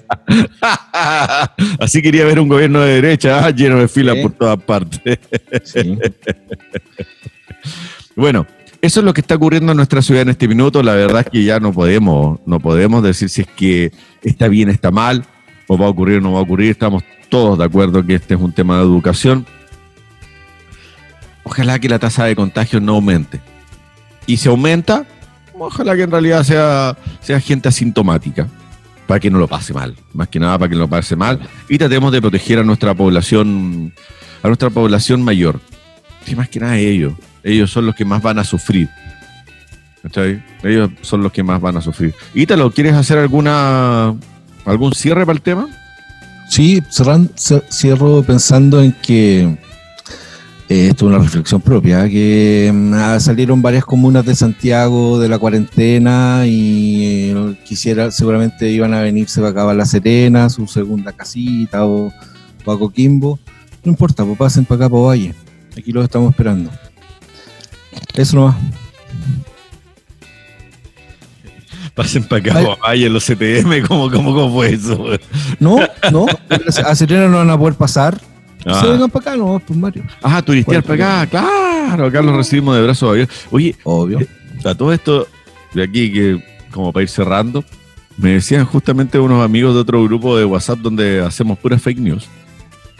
Así 1.80 2.02
quería 2.02 2.26
ver 2.26 2.40
un 2.40 2.48
gobierno 2.48 2.82
de 2.82 3.02
derecha 3.02 3.46
ah, 3.46 3.52
lleno 3.52 3.78
de 3.78 3.88
filas 3.88 4.16
por 4.16 4.32
todas 4.32 4.58
partes. 4.58 5.20
bueno, 8.16 8.48
eso 8.82 9.00
es 9.02 9.06
lo 9.06 9.14
que 9.14 9.22
está 9.22 9.36
ocurriendo 9.36 9.74
en 9.74 9.78
nuestra 9.78 10.02
ciudad 10.02 10.24
en 10.24 10.30
este 10.30 10.48
minuto. 10.48 10.82
La 10.82 10.96
verdad 10.96 11.22
es 11.22 11.30
que 11.30 11.44
ya 11.44 11.60
no 11.60 11.72
podemos, 11.72 12.40
no 12.48 12.60
podemos 12.60 13.04
decir 13.04 13.30
si 13.30 13.42
es 13.42 13.48
que 13.56 13.92
está 14.24 14.48
bien, 14.48 14.70
está 14.70 14.90
mal, 14.90 15.24
o 15.68 15.78
va 15.78 15.86
a 15.86 15.90
ocurrir 15.90 16.18
o 16.18 16.22
no 16.22 16.34
va 16.34 16.40
a 16.40 16.44
ocurrir. 16.44 16.72
Estamos 16.72 17.04
todos 17.30 17.58
de 17.58 17.66
acuerdo 17.66 18.06
que 18.06 18.16
este 18.16 18.34
es 18.34 18.40
un 18.40 18.52
tema 18.52 18.78
de 18.78 18.84
educación. 18.84 19.46
Ojalá 21.44 21.80
que 21.80 21.90
la 21.90 22.00
tasa 22.00 22.26
de 22.26 22.36
contagio 22.36 22.80
no 22.80 22.96
aumente 22.96 23.40
y 24.26 24.38
se 24.38 24.50
aumenta, 24.50 25.06
ojalá 25.58 25.96
que 25.96 26.04
en 26.04 26.12
realidad 26.12 26.44
sea, 26.44 26.98
sea 27.22 27.40
gente 27.40 27.70
asintomática, 27.70 28.48
para 29.08 29.22
que 29.22 29.32
no 29.32 29.40
lo 29.40 29.48
pase 29.48 29.74
mal, 29.74 29.96
más 30.14 30.28
que 30.28 30.40
nada 30.40 30.60
para 30.60 30.68
que 30.68 30.76
no 30.76 30.82
lo 30.82 30.90
pase 30.90 31.16
mal, 31.16 31.40
y 31.70 31.78
tratemos 31.78 32.12
de 32.12 32.22
proteger 32.22 32.60
a 32.60 32.64
nuestra 32.64 32.94
población, 32.94 33.94
a 34.44 34.48
nuestra 34.48 34.70
población 34.70 35.24
mayor. 35.24 35.62
Y 36.26 36.36
más 36.36 36.50
que 36.50 36.60
nada 36.60 36.76
ellos, 36.78 37.14
ellos 37.42 37.72
son 37.72 37.86
los 37.86 37.96
que 37.96 38.04
más 38.04 38.22
van 38.22 38.40
a 38.40 38.44
sufrir. 38.44 38.90
Ellos 40.64 40.90
son 41.02 41.24
los 41.24 41.32
que 41.32 41.44
más 41.44 41.62
van 41.62 41.78
a 41.78 41.82
sufrir. 41.82 42.14
Ítalo, 42.34 42.72
¿quieres 42.72 42.94
hacer 42.94 43.18
alguna 43.18 44.14
algún 44.68 44.94
cierre 44.94 45.26
para 45.26 45.36
el 45.36 45.42
tema? 45.42 45.68
Sí, 46.50 46.82
cierro 47.70 48.24
pensando 48.24 48.82
en 48.82 48.94
que 48.94 49.58
eh, 50.70 50.90
esto 50.90 51.06
es 51.06 51.16
una 51.16 51.24
reflexión 51.24 51.62
propia, 51.62 52.10
que 52.10 52.70
mm, 52.74 52.94
ah, 52.94 53.20
salieron 53.22 53.62
varias 53.62 53.86
comunas 53.86 54.26
de 54.26 54.36
Santiago 54.36 55.18
de 55.18 55.30
la 55.30 55.40
cuarentena 55.40 56.44
y 56.46 57.32
eh, 57.32 57.58
quisiera, 57.64 58.12
seguramente 58.12 58.70
iban 58.70 58.94
a 58.94 59.02
venirse 59.02 59.40
para 59.40 59.52
acá 59.52 59.70
a 59.70 59.74
La 59.74 59.86
Serena, 59.86 60.50
su 60.50 60.68
segunda 60.68 61.14
casita 61.14 61.86
o 61.86 62.12
para 62.66 62.78
Coquimbo. 62.78 63.40
No 63.84 63.92
importa, 63.92 64.26
pues 64.26 64.38
pasen 64.38 64.66
para 64.66 64.86
acá, 64.86 64.90
para 64.90 65.04
Valle. 65.04 65.34
Aquí 65.78 65.94
los 65.94 66.04
estamos 66.04 66.32
esperando. 66.32 66.70
Eso 68.14 68.36
nomás. 68.36 68.56
Pasen 71.98 72.24
para 72.24 72.40
acá, 72.40 72.54
para 72.54 72.76
Valle, 72.76 73.10
los 73.10 73.26
CTM, 73.26 73.82
¿cómo, 73.88 74.10
cómo, 74.10 74.34
cómo 74.34 74.54
fue 74.54 74.74
eso? 74.74 75.06
No, 75.60 75.78
no, 76.12 76.28
a 76.86 76.96
Serena 76.96 77.28
no 77.28 77.40
van 77.40 77.50
a 77.50 77.58
poder 77.58 77.74
pasar 77.74 78.18
Ah. 78.68 78.82
Se 78.82 78.88
vengan 78.88 79.10
para 79.10 79.32
acá, 79.32 79.38
no, 79.38 79.62
pues 79.66 79.80
Mario. 79.80 80.04
Ajá, 80.22 80.42
turistear 80.42 80.84
para 80.84 81.22
acá, 81.22 81.30
claro, 81.30 82.06
acá 82.08 82.22
los 82.22 82.36
recibimos 82.36 82.76
de 82.76 82.84
brazos 82.84 83.10
abiertos. 83.10 83.38
Oye, 83.52 83.76
obvio. 83.84 84.20
Eh, 84.20 84.28
a 84.66 84.76
todo 84.76 84.92
esto 84.92 85.28
de 85.74 85.84
aquí, 85.84 86.12
que 86.12 86.44
como 86.72 86.92
para 86.92 87.04
ir 87.04 87.10
cerrando, 87.10 87.64
me 88.18 88.32
decían 88.32 88.66
justamente 88.66 89.20
unos 89.20 89.44
amigos 89.44 89.74
de 89.74 89.82
otro 89.82 90.04
grupo 90.04 90.38
de 90.38 90.44
WhatsApp 90.44 90.80
donde 90.80 91.22
hacemos 91.22 91.58
puras 91.60 91.82
fake 91.82 92.00
news. 92.00 92.28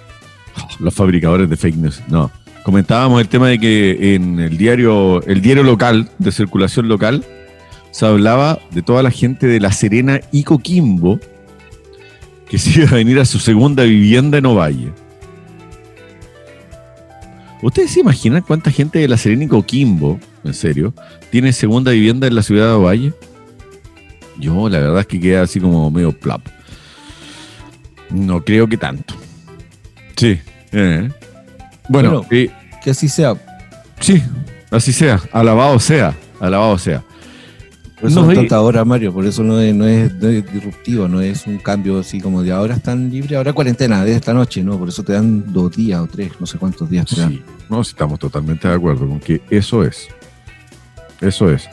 los 0.80 0.94
fabricadores 0.94 1.50
de 1.50 1.58
fake 1.58 1.76
news, 1.76 2.02
no. 2.08 2.32
Comentábamos 2.64 3.20
el 3.22 3.28
tema 3.28 3.48
de 3.50 3.60
que 3.60 4.16
en 4.16 4.40
el 4.40 4.58
diario, 4.58 5.22
el 5.24 5.42
diario 5.42 5.64
local, 5.64 6.10
de 6.18 6.32
circulación 6.32 6.88
local, 6.88 7.26
se 7.98 8.06
hablaba 8.06 8.60
de 8.70 8.84
toda 8.84 9.02
la 9.02 9.10
gente 9.10 9.48
de 9.48 9.60
La 9.60 9.72
Serena 9.72 10.22
y 10.32 10.44
Coquimbo 10.44 11.20
que 12.48 12.60
se 12.60 12.82
iba 12.82 12.92
a 12.92 12.94
venir 12.94 13.18
a 13.18 13.26
su 13.26 13.40
segunda 13.40 13.86
vivienda 13.86 14.38
en 14.38 14.46
Ovalle. 14.46 14.94
¿Ustedes 17.64 17.90
se 17.90 18.02
imaginan 18.02 18.44
cuánta 18.44 18.70
gente 18.70 19.00
de 19.00 19.08
la 19.08 19.18
Serena 19.18 19.46
y 19.46 19.48
Coquimbo, 19.48 20.20
en 20.44 20.54
serio, 20.54 20.94
tiene 21.32 21.52
segunda 21.54 21.92
vivienda 21.92 22.28
en 22.28 22.36
la 22.36 22.44
ciudad 22.44 22.68
de 22.68 22.74
Ovalle? 22.74 23.14
Yo, 24.38 24.70
la 24.70 24.78
verdad 24.78 25.00
es 25.00 25.08
que 25.08 25.20
queda 25.20 25.42
así 25.42 25.60
como 25.60 25.90
medio 25.90 26.12
plap. 26.12 26.42
No 28.12 28.46
creo 28.46 28.68
que 28.68 28.78
tanto. 28.78 29.16
Sí. 30.18 30.40
Eh. 30.72 31.10
Bueno, 31.90 32.22
que 32.30 32.52
así 32.86 33.10
sea. 33.10 33.34
Sí, 34.00 34.22
así 34.70 34.94
sea. 34.94 35.20
Alabado 35.32 35.80
sea. 35.80 36.16
Alabado 36.40 36.78
sea. 36.78 37.04
Por 38.00 38.12
eso 38.12 38.24
no, 38.24 38.32
tanta 38.32 38.62
hora, 38.62 38.86
Mario, 38.86 39.12
por 39.12 39.26
eso 39.26 39.44
no 39.44 39.60
es, 39.60 39.74
no, 39.74 39.88
es, 39.88 40.20
disruptivo, 40.20 41.08
no 41.08 41.20
es 41.20 41.48
un 41.48 41.58
cambio 41.58 42.00
así 42.00 42.22
como 42.22 42.44
de 42.44 42.52
ahora 42.52 42.76
están 42.76 43.10
libres, 43.10 43.36
ahora 43.36 43.54
cuarentena, 43.54 44.06
de 44.06 44.14
esta 44.14 44.36
noche, 44.36 44.64
¿no? 44.64 44.78
Por 44.78 44.90
eso 44.90 45.02
te 45.04 45.14
dan 45.14 45.52
dos 45.52 45.76
días 45.76 46.00
o 46.00 46.06
tres, 46.06 46.32
no 46.40 46.46
sé 46.46 46.60
cuántos 46.60 46.88
días 46.92 47.08
te 47.08 47.20
dan. 47.20 47.42
no, 47.70 47.82
estamos 47.82 48.20
totalmente 48.20 48.68
de 48.68 48.76
acuerdo 48.76 49.08
con 49.08 49.20
que 49.20 49.42
eso 49.50 49.84
es. 49.84 50.08
Eso 51.22 51.50
es. 51.50 51.68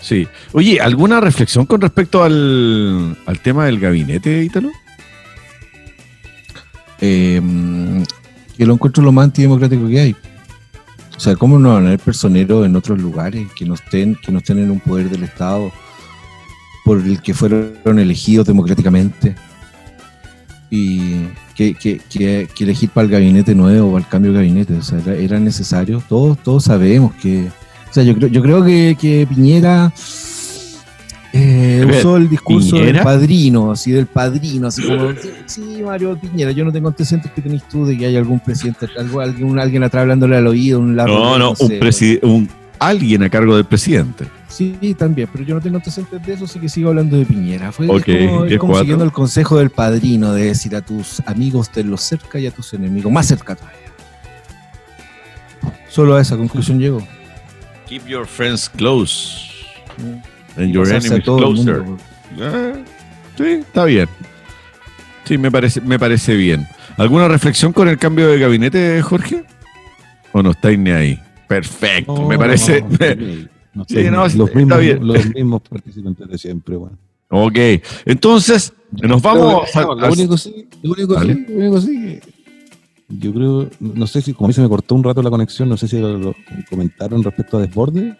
Sí. 0.00 0.28
Oye, 0.52 0.80
¿alguna 0.80 1.18
reflexión 1.20 1.66
con 1.66 1.80
respecto 1.80 2.22
al, 2.22 3.16
tema 3.42 3.66
del 3.66 3.80
gabinete, 3.80 4.44
Ítalo? 4.44 4.70
Eh, 7.00 7.42
que 8.56 8.64
lo 8.64 8.74
encuentro 8.74 9.02
lo 9.02 9.10
más 9.10 9.24
antidemocrático 9.24 9.88
que 9.88 10.00
hay. 10.00 10.16
O 11.16 11.20
sea, 11.20 11.36
¿cómo 11.36 11.58
no 11.58 11.74
van 11.74 11.84
a 11.84 11.88
haber 11.88 12.00
personeros 12.00 12.66
en 12.66 12.76
otros 12.76 13.00
lugares 13.00 13.46
que 13.56 13.64
no 13.64 13.74
estén, 13.74 14.16
que 14.16 14.32
no 14.32 14.38
estén 14.38 14.58
en 14.58 14.70
un 14.70 14.80
poder 14.80 15.08
del 15.10 15.22
Estado 15.22 15.72
por 16.84 16.98
el 16.98 17.22
que 17.22 17.34
fueron 17.34 17.98
elegidos 17.98 18.46
democráticamente? 18.46 19.34
Y 20.70 21.26
que, 21.54 22.00
elegir 22.58 22.90
para 22.90 23.04
el 23.04 23.12
gabinete 23.12 23.54
nuevo, 23.54 23.92
para 23.92 24.04
el 24.04 24.10
cambio 24.10 24.32
de 24.32 24.38
gabinete, 24.38 24.74
o 24.74 24.82
sea, 24.82 24.98
era, 25.14 25.38
necesario. 25.38 26.02
Todos, 26.08 26.38
todos 26.42 26.64
sabemos 26.64 27.14
que. 27.14 27.46
O 27.90 27.94
sea, 27.94 28.02
yo 28.02 28.16
creo, 28.16 28.28
yo 28.28 28.42
creo 28.42 28.64
que, 28.64 28.96
que 29.00 29.24
Piñera 29.28 29.92
eh, 31.36 31.84
usó 31.98 32.16
el 32.16 32.28
discurso 32.28 32.76
del 32.76 33.00
padrino, 33.00 33.72
así 33.72 33.90
del 33.90 34.06
padrino, 34.06 34.68
así 34.68 34.82
como, 34.82 35.12
sí, 35.46 35.80
Mario 35.84 36.16
Piñera, 36.16 36.52
yo 36.52 36.64
no 36.64 36.70
tengo 36.70 36.86
antecedentes 36.86 37.32
que 37.32 37.42
tenés 37.42 37.68
tú 37.68 37.84
de 37.84 37.98
que 37.98 38.06
hay 38.06 38.16
algún 38.16 38.38
presidente, 38.38 38.86
algo, 38.96 39.20
alguien, 39.20 39.58
alguien 39.58 39.82
atrás 39.82 40.02
hablándole 40.02 40.36
al 40.36 40.46
oído, 40.46 40.78
un 40.78 40.94
No, 40.94 41.36
no, 41.36 41.54
un, 42.22 42.48
alguien 42.78 43.24
a 43.24 43.30
cargo 43.30 43.56
del 43.56 43.64
presidente. 43.64 44.26
Sí, 44.46 44.94
también, 44.96 45.28
pero 45.32 45.42
yo 45.42 45.56
no 45.56 45.60
tengo 45.60 45.78
antecedentes 45.78 46.24
de 46.24 46.34
eso, 46.34 46.44
así 46.44 46.60
que 46.60 46.68
sigo 46.68 46.90
hablando 46.90 47.16
de 47.16 47.26
Piñera. 47.26 47.72
Fue 47.72 47.88
como, 47.88 48.78
siguiendo 48.78 49.04
el 49.04 49.10
consejo 49.10 49.58
del 49.58 49.70
padrino 49.70 50.32
de 50.32 50.44
decir 50.44 50.76
a 50.76 50.82
tus 50.82 51.20
amigos 51.26 51.70
tenlos 51.70 52.02
cerca 52.02 52.38
y 52.38 52.46
a 52.46 52.52
tus 52.52 52.74
enemigos 52.74 53.10
más 53.10 53.26
cerca 53.26 53.56
todavía. 53.56 53.80
Solo 55.88 56.14
a 56.14 56.20
esa 56.20 56.36
conclusión 56.36 56.78
llego. 56.78 57.04
Keep 57.88 58.06
your 58.06 58.24
friends 58.24 58.68
close. 58.68 59.50
Mm. 59.98 60.33
And 60.56 60.72
your 60.72 60.86
closer. 61.22 61.84
Ah, 62.40 62.72
sí, 63.36 63.44
está 63.44 63.84
bien. 63.84 64.08
Sí, 65.24 65.38
me 65.38 65.50
parece, 65.50 65.80
me 65.80 65.98
parece 65.98 66.34
bien. 66.36 66.66
¿Alguna 66.96 67.28
reflexión 67.28 67.72
con 67.72 67.88
el 67.88 67.98
cambio 67.98 68.28
de 68.28 68.38
gabinete, 68.38 69.00
Jorge? 69.02 69.44
¿O 70.32 70.42
no 70.42 70.50
estáis 70.50 70.78
ni 70.78 70.90
ahí? 70.90 71.20
Perfecto, 71.48 72.26
me 72.26 72.38
parece. 72.38 72.84
sí, 73.88 74.04
no, 74.10 74.26
los, 74.28 74.54
mismos, 74.54 74.80
bien. 74.80 75.06
los 75.06 75.34
mismos 75.34 75.62
participantes 75.62 76.28
de 76.28 76.38
siempre, 76.38 76.76
bueno. 76.76 76.98
Ok, 77.30 77.58
entonces 78.04 78.72
nos 79.02 79.20
vamos 79.20 79.74
a, 79.74 79.82
Lo 79.82 80.12
único 80.12 80.36
sí, 80.36 80.68
lo 80.82 80.92
único 80.92 81.20
sí, 81.20 81.46
lo 81.48 81.56
único 81.56 81.80
sí. 81.80 82.20
Yo 83.08 83.34
creo, 83.34 83.70
no 83.80 84.06
sé 84.06 84.22
si, 84.22 84.32
como 84.32 84.46
a 84.46 84.48
mí 84.48 84.54
se 84.54 84.62
me 84.62 84.68
cortó 84.68 84.94
un 84.94 85.04
rato 85.04 85.22
la 85.22 85.30
conexión, 85.30 85.68
no 85.68 85.76
sé 85.76 85.88
si 85.88 85.98
lo 85.98 86.34
comentaron 86.70 87.22
respecto 87.22 87.58
a 87.58 87.60
Desborde. 87.60 88.16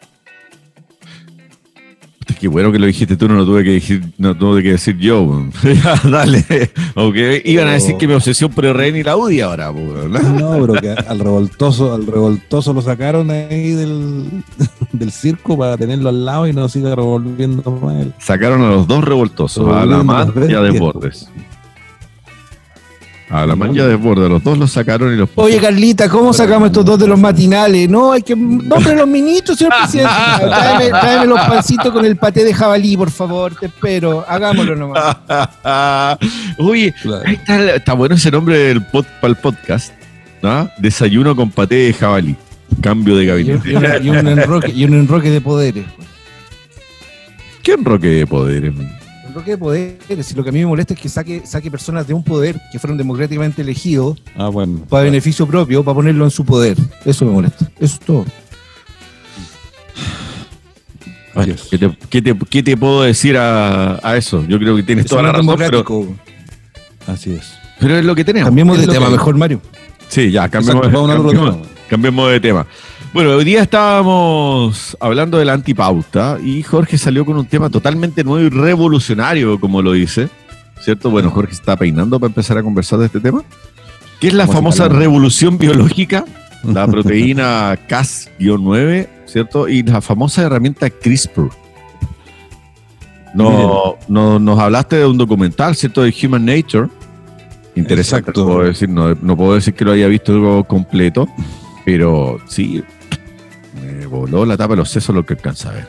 Qué 2.39 2.49
bueno 2.49 2.73
que 2.73 2.79
lo 2.79 2.87
dijiste 2.87 3.17
tú, 3.17 3.29
no 3.29 3.35
lo 3.35 3.45
tuve 3.45 3.65
que 3.65 3.71
decir, 3.71 4.03
no 4.19 4.37
tuve 4.37 4.63
que 4.63 4.73
decir 4.73 4.97
yo. 4.99 5.47
Dale. 6.05 6.45
Okay. 6.95 7.43
Iban 7.45 7.69
a 7.69 7.73
decir 7.73 7.97
que 7.97 8.07
mi 8.07 8.15
obsesión 8.15 8.51
por 8.51 8.65
el 8.65 8.75
rey 8.75 8.95
y 8.95 9.03
la 9.03 9.17
UDI 9.17 9.41
ahora, 9.41 9.73
¿no? 9.73 10.19
No, 10.21 10.67
pero 10.67 10.81
que 10.81 10.91
al 10.91 11.19
revoltoso, 11.19 11.95
al 11.95 12.07
revoltoso 12.07 12.73
lo 12.73 12.83
sacaron 12.83 13.31
ahí 13.31 13.71
del, 13.73 14.45
del 14.93 15.13
circo 15.13 15.59
para 15.59 15.77
tenerlo 15.77 16.09
al 16.09 16.25
lado 16.25 16.47
y 16.47 16.53
no 16.53 16.69
siga 16.69 16.95
revolviendo 16.95 17.71
más. 17.71 18.07
Sacaron 18.19 18.63
a 18.63 18.71
los 18.71 18.87
dos 18.87 19.05
revoltosos, 19.05 19.69
a 19.75 19.85
la 19.85 20.03
más 20.03 20.29
y 20.49 20.55
a 20.55 20.61
Desbordes. 20.61 21.29
A 23.31 23.47
la 23.47 23.57
mancha 23.57 23.87
de 23.87 23.95
borde, 23.95 24.29
los 24.29 24.43
dos 24.45 24.59
los 24.59 24.71
sacaron 24.71 25.13
y 25.13 25.17
los 25.17 25.31
Oye, 25.37 25.59
Carlita, 25.59 26.09
¿cómo 26.09 26.33
sacamos 26.33 26.67
estos 26.67 26.85
dos 26.85 26.99
de 26.99 27.09
los 27.09 27.19
matinales? 27.19 27.89
No, 27.89 28.13
hay 28.13 28.23
que. 28.23 28.37
Nombre 28.37 28.95
los 28.95 29.09
ministros, 29.09 29.57
señor 29.57 29.73
presidente. 29.81 30.13
Tráeme, 30.91 31.27
los 31.27 31.41
pancitos 31.41 31.91
con 31.91 32.05
el 32.05 32.17
paté 32.17 32.45
de 32.45 32.53
jabalí, 32.53 32.97
por 32.97 33.11
favor, 33.11 33.55
te 33.55 33.67
espero. 33.67 34.25
Hagámoslo 34.29 34.77
nomás. 34.77 35.17
Oye, 36.59 36.95
ahí 37.25 37.35
está, 37.35 37.75
está, 37.75 37.93
bueno 37.95 38.15
ese 38.15 38.31
nombre 38.31 38.59
del 38.59 38.85
pod, 38.85 39.07
para 39.21 39.31
el 39.31 39.37
podcast. 39.37 39.93
¿no? 40.43 40.69
Desayuno 40.79 41.35
con 41.35 41.51
paté 41.51 41.77
de 41.77 41.93
jabalí. 41.95 42.37
Cambio 42.83 43.17
de 43.17 43.27
gabinete. 43.27 43.71
Y, 43.71 43.75
un, 43.75 43.85
enroque, 44.29 44.71
y 44.71 44.85
un 44.85 44.95
enroque 44.95 45.31
de 45.31 45.41
poderes. 45.41 45.87
¿Qué 47.63 47.73
enroque 47.73 48.09
de 48.09 48.27
poderes? 48.27 48.75
Enroque 49.35 49.51
de 49.51 49.59
poderes. 49.59 50.31
Y 50.31 50.35
lo 50.35 50.44
que 50.44 50.51
a 50.51 50.53
mí 50.53 50.61
me 50.61 50.66
molesta 50.66 50.94
es 50.94 51.01
que 51.01 51.09
saque, 51.09 51.42
saque 51.44 51.70
personas 51.70 52.07
de 52.07 52.14
un 52.14 52.23
poder 52.23 52.61
que 52.70 52.79
fueron 52.79 52.97
democráticamente 52.97 53.62
elegidos 53.62 54.23
ah, 54.37 54.49
bueno, 54.49 54.81
para 54.88 55.05
beneficio 55.05 55.47
propio, 55.47 55.83
para 55.83 55.97
ponerlo 55.97 56.25
en 56.25 56.31
su 56.31 56.44
poder. 56.44 56.77
Eso 57.05 57.25
me 57.25 57.33
molesta. 57.33 57.68
Eso 57.79 57.94
es 57.94 58.01
todo. 58.01 58.25
¿qué, 62.11 62.62
te, 62.62 62.77
puedo 62.77 63.03
decir 63.03 63.37
a, 63.37 64.14
eso? 64.16 64.44
Yo 64.47 64.57
creo 64.59 64.77
que 64.77 64.85
tienes 64.85 65.07
toda 65.07 65.23
la 65.23 65.33
razón. 65.33 65.57
Pero... 65.59 65.85
Así 67.09 67.33
es. 67.35 67.55
Pero 67.81 67.99
es 67.99 68.05
lo 68.05 68.14
que 68.14 68.25
tenemos. 68.25 68.47
Cambiemos 68.47 68.79
de 68.79 68.87
tema, 68.87 69.11
mejor 69.11 69.37
Mario. 69.37 69.61
Sí, 70.09 70.31
ya, 70.31 70.49
cambiemos, 70.49 70.87
cambiemos 71.88 72.31
de 72.31 72.40
tema. 72.40 72.66
Bueno, 73.14 73.31
hoy 73.31 73.44
día 73.44 73.62
estábamos 73.62 74.96
hablando 74.98 75.38
de 75.38 75.44
la 75.44 75.53
antipauta 75.53 76.37
y 76.42 76.64
Jorge 76.64 76.98
salió 76.98 77.24
con 77.24 77.37
un 77.37 77.46
tema 77.46 77.70
totalmente 77.70 78.24
nuevo 78.24 78.44
y 78.44 78.48
revolucionario, 78.48 79.61
como 79.61 79.83
lo 79.83 79.92
dice. 79.92 80.29
¿Cierto? 80.81 81.11
Bueno, 81.11 81.31
Jorge 81.31 81.53
está 81.53 81.77
peinando 81.77 82.18
para 82.18 82.31
empezar 82.31 82.59
a 82.59 82.64
conversar 82.64 82.98
de 82.98 83.07
este 83.07 83.20
tema. 83.20 83.44
¿Qué 84.18 84.27
es 84.27 84.35
la 84.35 84.48
famosa 84.48 84.88
revolución 84.88 85.59
biológica? 85.59 86.24
La 86.64 86.87
proteína 86.88 87.79
Cas-9, 87.87 89.09
¿cierto? 89.27 89.68
Y 89.68 89.85
la 89.85 90.00
famosa 90.00 90.42
herramienta 90.42 90.90
CRISPR. 90.90 91.50
No, 93.33 93.96
no, 94.09 94.40
nos 94.40 94.59
hablaste 94.59 94.96
de 94.96 95.07
un 95.07 95.18
documental, 95.18 95.77
¿cierto? 95.77 96.03
De 96.03 96.12
Human 96.20 96.44
Nature. 96.44 96.88
Interesante, 97.77 98.33
no 98.35 98.44
puedo, 98.44 98.64
decir, 98.64 98.88
no, 98.88 99.14
no 99.14 99.37
puedo 99.37 99.55
decir 99.55 99.72
que 99.72 99.85
lo 99.85 99.92
haya 99.92 100.09
visto 100.09 100.64
completo, 100.64 101.29
pero 101.85 102.38
sí, 102.48 102.83
me 104.14 104.20
voló 104.20 104.46
la 104.46 104.57
tapa 104.57 104.74
de 104.74 104.79
los 104.79 104.90
sesos 104.90 105.14
lo 105.14 105.24
que 105.27 105.35
alcanza 105.35 105.70
a 105.70 105.72
ver. 105.72 105.87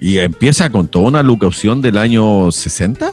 Y 0.00 0.18
empieza 0.18 0.70
con 0.70 0.88
toda 0.88 1.08
una 1.08 1.22
locución 1.22 1.82
del 1.82 1.98
año 1.98 2.50
60. 2.50 3.12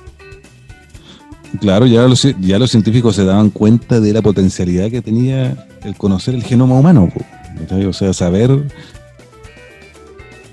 Claro, 1.60 1.86
ya 1.86 2.02
los, 2.04 2.28
ya 2.40 2.60
los 2.60 2.72
científicos 2.72 3.16
se 3.16 3.26
daban 3.26 3.50
cuenta 3.50 4.00
de 4.00 4.14
la 4.14 4.22
potencialidad 4.22 4.90
que 4.90 5.02
tenía 5.02 5.68
el 5.84 5.96
conocer 5.96 6.36
el 6.36 6.44
genoma 6.44 6.76
humano. 6.76 7.12
O 7.88 7.94
sea, 7.94 8.14
saber 8.14 8.68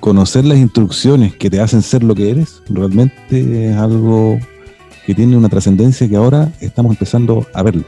conocer 0.01 0.45
las 0.45 0.59
instrucciones 0.59 1.35
que 1.35 1.51
te 1.51 1.61
hacen 1.61 1.83
ser 1.83 2.03
lo 2.03 2.15
que 2.15 2.31
eres, 2.31 2.63
realmente 2.69 3.71
es 3.71 3.77
algo 3.77 4.39
que 5.07 5.15
tiene 5.15 5.37
una 5.37 5.49
trascendencia 5.49 6.09
que 6.09 6.17
ahora 6.17 6.53
estamos 6.61 6.93
empezando 6.93 7.47
a 7.53 7.63
verlo. 7.63 7.85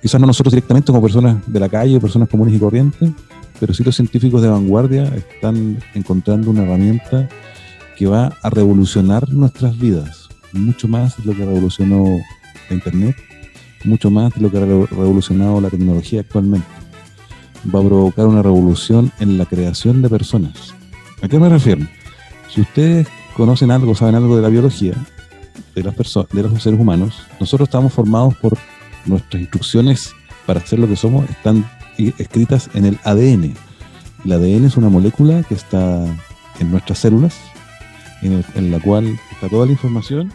Quizás 0.00 0.20
no 0.20 0.26
nosotros 0.26 0.52
directamente 0.52 0.86
como 0.86 1.02
personas 1.02 1.36
de 1.46 1.60
la 1.60 1.68
calle, 1.68 2.00
personas 2.00 2.28
comunes 2.28 2.54
y 2.54 2.58
corrientes, 2.58 3.10
pero 3.60 3.74
sí 3.74 3.84
los 3.84 3.96
científicos 3.96 4.42
de 4.42 4.48
vanguardia 4.48 5.04
están 5.04 5.78
encontrando 5.94 6.50
una 6.50 6.62
herramienta 6.62 7.28
que 7.96 8.06
va 8.06 8.36
a 8.42 8.50
revolucionar 8.50 9.28
nuestras 9.32 9.78
vidas, 9.78 10.28
mucho 10.52 10.86
más 10.88 11.16
de 11.16 11.24
lo 11.24 11.32
que 11.36 11.44
revolucionó 11.44 12.04
la 12.68 12.74
Internet, 12.74 13.16
mucho 13.84 14.10
más 14.10 14.34
de 14.34 14.40
lo 14.40 14.50
que 14.50 14.58
ha 14.58 14.60
revolucionado 14.60 15.60
la 15.60 15.70
tecnología 15.70 16.20
actualmente. 16.20 16.66
Va 17.74 17.80
a 17.80 17.84
provocar 17.84 18.26
una 18.26 18.42
revolución 18.42 19.10
en 19.18 19.36
la 19.36 19.46
creación 19.46 20.00
de 20.00 20.08
personas. 20.08 20.74
¿A 21.22 21.28
qué 21.28 21.38
me 21.38 21.48
refiero? 21.48 21.84
Si 22.54 22.60
ustedes 22.60 23.08
conocen 23.36 23.70
algo, 23.70 23.94
saben 23.94 24.14
algo 24.14 24.36
de 24.36 24.42
la 24.42 24.48
biología, 24.48 24.94
de 25.74 25.82
las 25.82 25.96
de 25.96 26.42
los 26.42 26.62
seres 26.62 26.80
humanos, 26.80 27.22
nosotros 27.40 27.68
estamos 27.68 27.92
formados 27.92 28.36
por 28.36 28.56
nuestras 29.06 29.40
instrucciones 29.40 30.12
para 30.46 30.64
ser 30.64 30.78
lo 30.78 30.88
que 30.88 30.96
somos, 30.96 31.28
están 31.28 31.64
escritas 32.18 32.70
en 32.74 32.84
el 32.84 32.98
ADN. 33.04 33.54
El 34.24 34.32
ADN 34.32 34.64
es 34.64 34.76
una 34.76 34.88
molécula 34.88 35.42
que 35.42 35.54
está 35.54 36.04
en 36.60 36.70
nuestras 36.70 36.98
células, 37.00 37.36
en, 38.22 38.70
la 38.70 38.80
cual 38.80 39.18
está 39.30 39.48
toda 39.48 39.66
la 39.66 39.72
información 39.72 40.32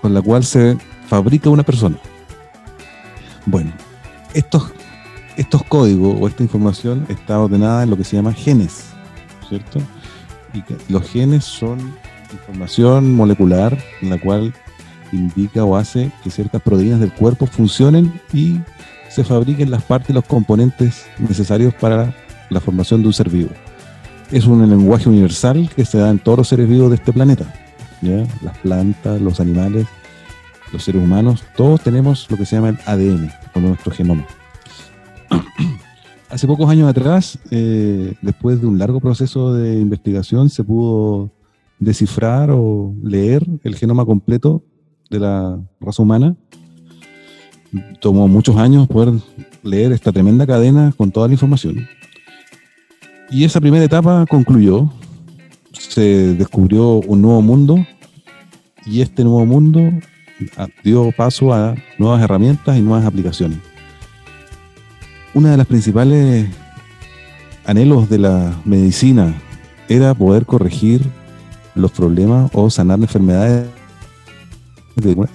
con 0.00 0.12
la 0.12 0.22
cual 0.22 0.44
se 0.44 0.76
fabrica 1.06 1.50
una 1.50 1.62
persona. 1.62 1.96
Bueno, 3.46 3.72
estos, 4.34 4.72
estos 5.36 5.62
códigos 5.64 6.16
o 6.20 6.26
esta 6.26 6.42
información 6.42 7.06
está 7.08 7.38
ordenada 7.38 7.84
en 7.84 7.90
lo 7.90 7.96
que 7.96 8.04
se 8.04 8.16
llama 8.16 8.32
genes, 8.32 8.86
¿cierto? 9.48 9.80
Y 10.54 10.64
los 10.92 11.08
genes 11.08 11.44
son 11.44 11.78
información 12.32 13.14
molecular 13.14 13.78
en 14.00 14.10
la 14.10 14.18
cual 14.18 14.52
indica 15.12 15.64
o 15.64 15.76
hace 15.76 16.10
que 16.24 16.30
ciertas 16.30 16.62
proteínas 16.62 17.00
del 17.00 17.12
cuerpo 17.12 17.46
funcionen 17.46 18.20
y 18.32 18.58
se 19.14 19.24
fabriquen 19.24 19.70
las 19.70 19.82
partes 19.82 20.10
y 20.10 20.12
los 20.14 20.24
componentes 20.24 21.04
necesarios 21.18 21.74
para 21.74 22.14
la 22.48 22.60
formación 22.60 23.02
de 23.02 23.08
un 23.08 23.12
ser 23.12 23.28
vivo. 23.28 23.50
Es 24.30 24.46
un 24.46 24.66
lenguaje 24.68 25.08
universal 25.08 25.70
que 25.74 25.84
se 25.84 25.98
da 25.98 26.10
en 26.10 26.18
todos 26.18 26.38
los 26.38 26.48
seres 26.48 26.68
vivos 26.68 26.90
de 26.90 26.96
este 26.96 27.12
planeta. 27.12 27.52
Las 28.00 28.58
plantas, 28.58 29.20
los 29.20 29.38
animales, 29.38 29.86
los 30.72 30.82
seres 30.82 31.02
humanos, 31.02 31.44
todos 31.56 31.82
tenemos 31.82 32.28
lo 32.30 32.36
que 32.36 32.46
se 32.46 32.56
llama 32.56 32.70
el 32.70 32.78
ADN, 32.86 33.30
con 33.52 33.64
nuestro 33.64 33.92
genoma. 33.92 34.26
Hace 36.30 36.46
pocos 36.46 36.70
años 36.70 36.88
atrás, 36.88 37.38
eh, 37.50 38.14
después 38.22 38.60
de 38.60 38.66
un 38.66 38.78
largo 38.78 39.00
proceso 39.00 39.52
de 39.52 39.78
investigación, 39.78 40.48
se 40.48 40.64
pudo 40.64 41.30
descifrar 41.78 42.50
o 42.50 42.94
leer 43.02 43.46
el 43.62 43.76
genoma 43.76 44.06
completo 44.06 44.64
de 45.10 45.20
la 45.20 45.60
raza 45.80 46.02
humana 46.02 46.34
tomó 48.00 48.28
muchos 48.28 48.56
años 48.56 48.88
poder 48.88 49.14
leer 49.62 49.92
esta 49.92 50.12
tremenda 50.12 50.46
cadena 50.46 50.92
con 50.96 51.10
toda 51.10 51.28
la 51.28 51.34
información. 51.34 51.88
Y 53.30 53.44
esa 53.44 53.60
primera 53.60 53.84
etapa 53.84 54.26
concluyó, 54.28 54.90
se 55.72 56.34
descubrió 56.34 56.96
un 57.06 57.22
nuevo 57.22 57.40
mundo 57.40 57.86
y 58.84 59.00
este 59.00 59.24
nuevo 59.24 59.46
mundo 59.46 59.80
dio 60.84 61.12
paso 61.12 61.52
a 61.54 61.74
nuevas 61.98 62.22
herramientas 62.22 62.76
y 62.76 62.82
nuevas 62.82 63.06
aplicaciones. 63.06 63.58
Una 65.34 65.52
de 65.52 65.56
las 65.56 65.66
principales 65.66 66.46
anhelos 67.64 68.10
de 68.10 68.18
la 68.18 68.54
medicina 68.64 69.34
era 69.88 70.14
poder 70.14 70.44
corregir 70.44 71.00
los 71.74 71.90
problemas 71.90 72.50
o 72.52 72.68
sanar 72.68 72.98
enfermedades 72.98 73.66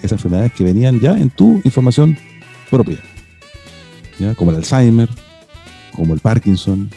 esas 0.01 0.11
enfermedades 0.13 0.53
que 0.53 0.63
venían 0.63 0.99
ya 0.99 1.17
en 1.17 1.29
tu 1.29 1.61
información 1.63 2.17
propia, 2.69 2.97
como 4.35 4.51
el 4.51 4.57
Alzheimer, 4.57 5.09
como 5.93 6.13
el 6.13 6.19
Parkinson 6.19 6.89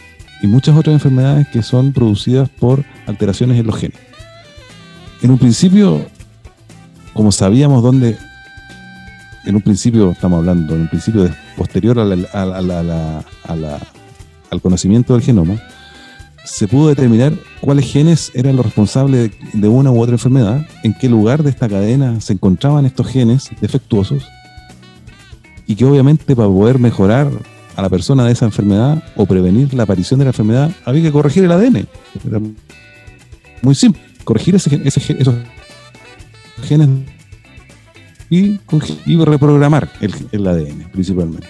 y 0.42 0.46
muchas 0.46 0.76
otras 0.76 0.94
enfermedades 0.94 1.48
que 1.48 1.62
son 1.62 1.92
producidas 1.92 2.48
por 2.48 2.84
alteraciones 3.06 3.58
en 3.58 3.66
los 3.66 3.76
genes. 3.76 3.98
En 5.22 5.30
un 5.30 5.38
principio, 5.38 6.06
como 7.12 7.30
sabíamos 7.30 7.82
dónde, 7.82 8.16
en 9.44 9.54
un 9.54 9.62
principio 9.62 10.10
estamos 10.10 10.38
hablando, 10.38 10.74
en 10.74 10.82
un 10.82 10.88
principio 10.88 11.28
posterior 11.56 11.98
al 11.98 13.40
conocimiento 14.62 15.12
del 15.12 15.22
genoma, 15.22 15.60
se 16.44 16.66
pudo 16.66 16.88
determinar 16.88 17.34
cuáles 17.60 17.90
genes 17.90 18.32
eran 18.34 18.56
los 18.56 18.64
responsables 18.64 19.30
de, 19.52 19.68
una 19.68 19.90
u 19.90 20.00
otra 20.00 20.14
enfermedad, 20.14 20.66
en 20.82 20.94
qué 20.94 21.08
lugar 21.08 21.42
de 21.42 21.50
esta 21.50 21.68
cadena 21.68 22.20
se 22.20 22.32
encontraban 22.32 22.86
estos 22.86 23.06
genes 23.06 23.50
defectuosos 23.60 24.26
y 25.70 25.76
que 25.76 25.84
obviamente 25.84 26.34
para 26.34 26.48
poder 26.48 26.80
mejorar 26.80 27.30
a 27.76 27.82
la 27.82 27.88
persona 27.88 28.24
de 28.26 28.32
esa 28.32 28.44
enfermedad 28.44 29.04
o 29.14 29.24
prevenir 29.24 29.72
la 29.72 29.84
aparición 29.84 30.18
de 30.18 30.24
la 30.24 30.30
enfermedad, 30.30 30.72
había 30.84 31.00
que 31.00 31.12
corregir 31.12 31.44
el 31.44 31.52
ADN. 31.52 31.86
Era 32.26 32.40
muy 33.62 33.76
simple, 33.76 34.02
corregir 34.24 34.56
ese, 34.56 34.82
ese, 34.84 35.16
esos 35.16 35.36
genes 36.64 36.88
y, 38.28 38.58
y 39.06 39.24
reprogramar 39.24 39.92
el, 40.00 40.12
el, 40.32 40.44
ADN 40.48 40.90
principalmente. 40.90 41.46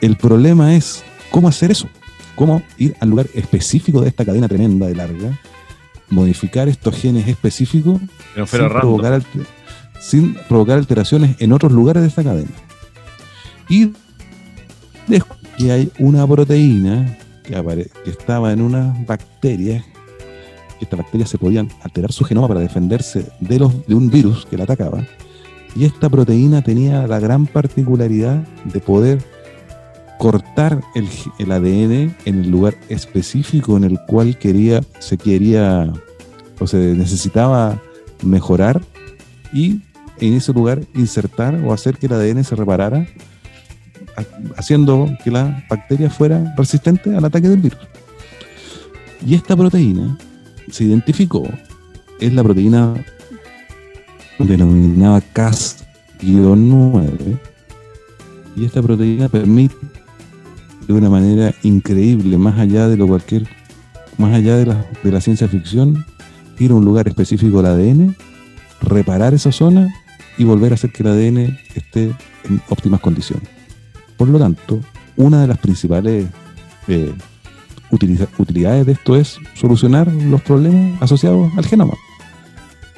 El 0.00 0.16
problema 0.16 0.74
es 0.74 1.02
cómo 1.30 1.46
hacer 1.46 1.70
eso, 1.70 1.90
cómo 2.36 2.62
ir 2.78 2.96
al 3.00 3.10
lugar 3.10 3.26
específico 3.34 4.00
de 4.00 4.08
esta 4.08 4.24
cadena 4.24 4.48
tremenda 4.48 4.86
de 4.86 4.94
larga, 4.94 5.38
modificar 6.08 6.70
estos 6.70 6.96
genes 6.96 7.28
específicos 7.28 8.00
sin 8.46 8.68
provocar, 8.70 9.22
sin 10.00 10.34
provocar 10.48 10.78
alteraciones 10.78 11.36
en 11.38 11.52
otros 11.52 11.70
lugares 11.70 12.00
de 12.00 12.08
esta 12.08 12.24
cadena. 12.24 12.48
Y 13.70 13.92
que 15.56 15.72
hay 15.72 15.92
una 15.98 16.26
proteína 16.26 17.16
que, 17.44 17.90
estaba 18.04 18.52
en 18.52 18.60
unas 18.60 19.06
bacterias, 19.06 19.84
estas 20.80 20.98
bacterias 20.98 21.30
se 21.30 21.38
podían 21.38 21.68
alterar 21.82 22.12
su 22.12 22.24
genoma 22.24 22.48
para 22.48 22.60
defenderse 22.60 23.26
de, 23.40 23.58
los, 23.58 23.86
de 23.86 23.94
un 23.94 24.10
virus 24.10 24.46
que 24.46 24.56
la 24.56 24.64
atacaba, 24.64 25.06
y 25.76 25.84
esta 25.84 26.08
proteína 26.08 26.62
tenía 26.62 27.06
la 27.06 27.20
gran 27.20 27.46
particularidad 27.46 28.42
de 28.64 28.80
poder 28.80 29.22
cortar 30.18 30.82
el, 30.94 31.08
el, 31.38 31.52
ADN 31.52 32.16
en 32.24 32.40
el 32.40 32.50
lugar 32.50 32.74
específico 32.88 33.76
en 33.76 33.84
el 33.84 33.98
cual 34.06 34.36
quería, 34.36 34.82
se 34.98 35.16
quería 35.16 35.92
o 36.58 36.66
se 36.66 36.76
necesitaba 36.76 37.80
mejorar 38.22 38.82
y 39.52 39.80
en 40.18 40.34
ese 40.34 40.52
lugar 40.52 40.80
insertar 40.94 41.54
o 41.64 41.72
hacer 41.72 41.96
que 41.96 42.06
el 42.06 42.12
ADN 42.12 42.44
se 42.44 42.56
reparara 42.56 43.06
haciendo 44.56 45.08
que 45.22 45.30
la 45.30 45.64
bacteria 45.68 46.10
fuera 46.10 46.54
resistente 46.56 47.14
al 47.14 47.24
ataque 47.24 47.48
del 47.48 47.60
virus. 47.60 47.80
Y 49.24 49.34
esta 49.34 49.56
proteína 49.56 50.16
se 50.70 50.84
identificó, 50.84 51.46
es 52.20 52.32
la 52.32 52.42
proteína 52.42 52.94
denominada 54.38 55.20
Cas-9, 55.20 57.38
y 58.56 58.64
esta 58.64 58.82
proteína 58.82 59.28
permite 59.28 59.76
de 60.86 60.92
una 60.92 61.10
manera 61.10 61.54
increíble, 61.62 62.38
más 62.38 62.58
allá 62.58 62.88
de 62.88 62.96
lo 62.96 63.06
cualquier, 63.06 63.46
más 64.18 64.34
allá 64.34 64.56
de 64.56 64.66
la, 64.66 64.84
de 65.02 65.12
la 65.12 65.20
ciencia 65.20 65.48
ficción, 65.48 66.04
ir 66.58 66.72
a 66.72 66.74
un 66.74 66.84
lugar 66.84 67.08
específico 67.08 67.62
del 67.62 67.72
ADN, 67.72 68.16
reparar 68.82 69.34
esa 69.34 69.52
zona 69.52 69.88
y 70.36 70.44
volver 70.44 70.72
a 70.72 70.74
hacer 70.74 70.90
que 70.90 71.02
el 71.02 71.08
ADN 71.08 71.58
esté 71.74 72.14
en 72.48 72.60
óptimas 72.68 73.00
condiciones. 73.00 73.59
Por 74.20 74.28
lo 74.28 74.38
tanto, 74.38 74.78
una 75.16 75.40
de 75.40 75.46
las 75.46 75.56
principales 75.56 76.26
eh, 76.88 77.14
utilidades 77.90 78.84
de 78.84 78.92
esto 78.92 79.16
es 79.16 79.38
solucionar 79.54 80.12
los 80.12 80.42
problemas 80.42 81.00
asociados 81.00 81.50
al 81.56 81.64
genoma. 81.64 81.94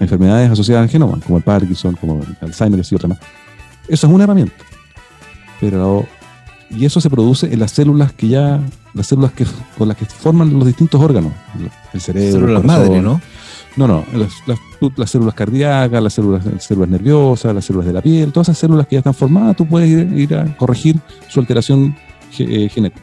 Enfermedades 0.00 0.50
asociadas 0.50 0.82
al 0.82 0.88
genoma, 0.88 1.20
como 1.24 1.36
el 1.36 1.44
Parkinson, 1.44 1.94
como 1.94 2.24
el 2.24 2.36
Alzheimer 2.40 2.84
y 2.90 2.94
otras 2.96 3.10
más. 3.10 3.18
Eso 3.86 4.08
es 4.08 4.12
una 4.12 4.24
herramienta. 4.24 4.64
Pero, 5.60 6.04
y 6.70 6.86
eso 6.86 7.00
se 7.00 7.08
produce 7.08 7.52
en 7.52 7.60
las 7.60 7.70
células 7.70 8.12
que 8.12 8.26
ya, 8.26 8.58
las 8.92 9.06
células 9.06 9.30
que, 9.30 9.46
con 9.78 9.86
las 9.86 9.96
que 9.96 10.06
forman 10.06 10.52
los 10.58 10.66
distintos 10.66 11.00
órganos. 11.00 11.32
El 11.92 12.00
cerebro, 12.00 12.48
la 12.48 12.58
madre, 12.62 13.00
¿no? 13.00 13.20
No, 13.76 13.88
no, 13.88 14.04
las, 14.14 15.10
células 15.10 15.34
cardíacas, 15.34 16.02
las 16.02 16.12
células, 16.12 16.44
células 16.58 16.90
nerviosas, 16.90 17.54
las 17.54 17.64
células 17.64 17.86
de 17.86 17.92
la 17.94 18.02
piel, 18.02 18.30
todas 18.30 18.48
esas 18.48 18.58
células 18.58 18.86
que 18.86 18.96
ya 18.96 18.98
están 18.98 19.14
formadas, 19.14 19.56
tú 19.56 19.66
puedes 19.66 19.88
ir, 19.88 20.34
a 20.34 20.56
corregir 20.56 21.00
su 21.28 21.40
alteración 21.40 21.96
eh, 22.38 22.68
genética. 22.68 23.02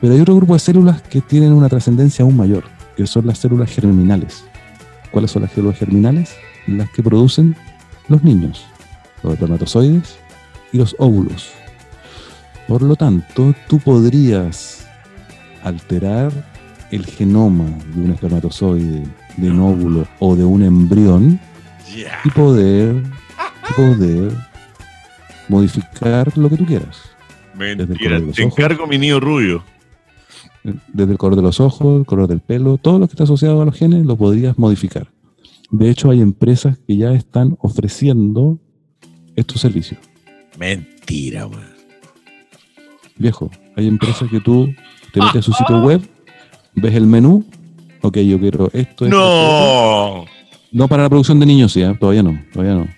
Pero 0.00 0.14
hay 0.14 0.20
otro 0.20 0.36
grupo 0.36 0.52
de 0.52 0.58
células 0.58 1.00
que 1.02 1.22
tienen 1.22 1.52
una 1.52 1.68
trascendencia 1.68 2.24
aún 2.24 2.36
mayor, 2.36 2.64
que 2.96 3.06
son 3.06 3.26
las 3.26 3.38
células 3.38 3.70
germinales. 3.70 4.44
¿Cuáles 5.10 5.30
son 5.30 5.42
las 5.42 5.52
células 5.52 5.78
germinales? 5.78 6.34
Las 6.66 6.90
que 6.90 7.02
producen 7.02 7.56
los 8.08 8.22
niños, 8.22 8.64
los 9.22 9.32
espermatozoides 9.32 10.16
y 10.72 10.78
los 10.78 10.94
óvulos. 10.98 11.52
Por 12.68 12.82
lo 12.82 12.96
tanto, 12.96 13.54
tú 13.66 13.78
podrías 13.78 14.86
alterar 15.62 16.32
el 16.90 17.06
genoma 17.06 17.66
de 17.94 18.02
un 18.02 18.10
espermatozoide 18.10 19.04
de 19.40 19.50
un 19.50 19.60
óvulo 19.60 20.06
o 20.18 20.36
de 20.36 20.44
un 20.44 20.62
embrión 20.62 21.40
y 22.24 22.30
poder, 22.30 23.02
poder 23.76 24.32
modificar 25.48 26.36
lo 26.36 26.48
que 26.48 26.56
tú 26.56 26.66
quieras. 26.66 27.10
Mentira, 27.54 28.20
te 28.32 28.42
encargo 28.42 28.86
mi 28.86 28.98
niño 28.98 29.20
rubio. 29.20 29.64
Desde 30.62 31.12
el 31.12 31.18
color 31.18 31.36
de 31.36 31.42
los 31.42 31.58
ojos, 31.58 32.00
el 32.00 32.06
color 32.06 32.28
del 32.28 32.40
pelo, 32.40 32.76
todo 32.76 32.98
lo 32.98 33.06
que 33.06 33.12
está 33.12 33.24
asociado 33.24 33.62
a 33.62 33.64
los 33.64 33.74
genes 33.74 34.04
lo 34.04 34.16
podrías 34.16 34.58
modificar. 34.58 35.08
De 35.70 35.88
hecho, 35.88 36.10
hay 36.10 36.20
empresas 36.20 36.78
que 36.86 36.96
ya 36.96 37.12
están 37.12 37.56
ofreciendo 37.60 38.58
estos 39.36 39.60
servicios. 39.60 40.00
Mentira, 40.58 41.48
man. 41.48 41.74
Viejo, 43.16 43.50
hay 43.76 43.86
empresas 43.86 44.28
que 44.30 44.40
tú 44.40 44.72
te 45.12 45.20
metes 45.20 45.36
a 45.36 45.42
su 45.42 45.52
sitio 45.52 45.82
web, 45.82 46.00
ves 46.74 46.94
el 46.94 47.06
menú 47.06 47.44
ok, 48.02 48.16
yo 48.18 48.38
quiero 48.38 48.70
esto. 48.72 49.08
no. 49.08 50.24
No 50.72 50.86
para 50.86 51.02
la 51.02 51.08
producción 51.08 51.40
de 51.40 51.46
niños, 51.46 51.72
sí, 51.72 51.82
¿eh? 51.82 51.96
todavía 51.98 52.22
no, 52.22 52.40
todavía 52.52 52.74
no. 52.74 52.88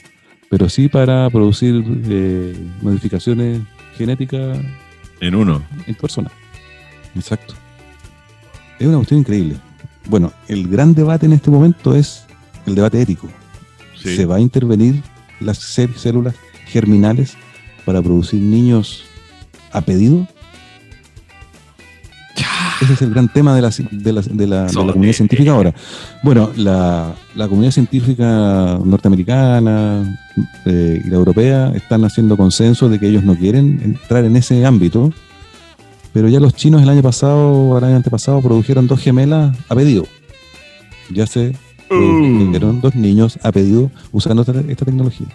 Pero 0.50 0.68
sí 0.68 0.88
para 0.88 1.30
producir 1.30 1.82
eh, 2.06 2.54
modificaciones 2.82 3.62
genéticas. 3.96 4.58
En 5.20 5.34
uno. 5.34 5.62
En 5.86 5.94
persona. 5.94 6.30
Exacto. 7.14 7.54
Es 8.78 8.86
una 8.86 8.96
cuestión 8.98 9.20
increíble. 9.20 9.56
Bueno, 10.08 10.32
el 10.48 10.68
gran 10.68 10.94
debate 10.94 11.24
en 11.24 11.32
este 11.32 11.50
momento 11.50 11.94
es 11.94 12.26
el 12.66 12.74
debate 12.74 13.00
ético. 13.00 13.28
¿Se 13.96 14.26
va 14.26 14.36
a 14.36 14.40
intervenir 14.40 15.02
las 15.40 15.58
células 15.58 16.34
germinales 16.66 17.36
para 17.86 18.02
producir 18.02 18.40
niños 18.40 19.04
a 19.70 19.80
pedido? 19.80 20.26
Ese 22.82 22.94
es 22.94 23.02
el 23.02 23.10
gran 23.10 23.28
tema 23.28 23.54
de 23.54 23.62
la, 23.62 23.70
de 23.92 24.12
la, 24.12 24.22
de 24.22 24.46
la, 24.48 24.66
comunidad 24.66 25.12
científica 25.12 25.52
ahora. 25.52 25.72
Bueno, 26.24 26.50
la, 26.56 27.14
comunidad 27.48 27.70
científica 27.70 28.76
norteamericana 28.84 30.18
eh, 30.64 31.00
y 31.04 31.08
la 31.08 31.14
europea 31.14 31.72
están 31.76 32.04
haciendo 32.04 32.36
consenso 32.36 32.88
de 32.88 32.98
que 32.98 33.06
ellos 33.06 33.22
no 33.22 33.36
quieren 33.36 33.80
entrar 33.84 34.24
en 34.24 34.34
ese 34.34 34.66
ámbito, 34.66 35.12
pero 36.12 36.28
ya 36.28 36.40
los 36.40 36.56
chinos 36.56 36.82
el 36.82 36.88
año 36.88 37.02
pasado 37.02 37.52
o 37.52 37.78
el 37.78 37.84
año 37.84 37.94
antepasado 37.94 38.42
produjeron 38.42 38.88
dos 38.88 39.00
gemelas 39.00 39.56
a 39.68 39.76
pedido. 39.76 40.04
Ya 41.08 41.28
se 41.28 41.54
produjeron 41.88 42.80
dos 42.80 42.96
niños 42.96 43.38
a 43.44 43.52
pedido 43.52 43.92
usando 44.10 44.42
esta 44.42 44.84
tecnología. 44.84 45.28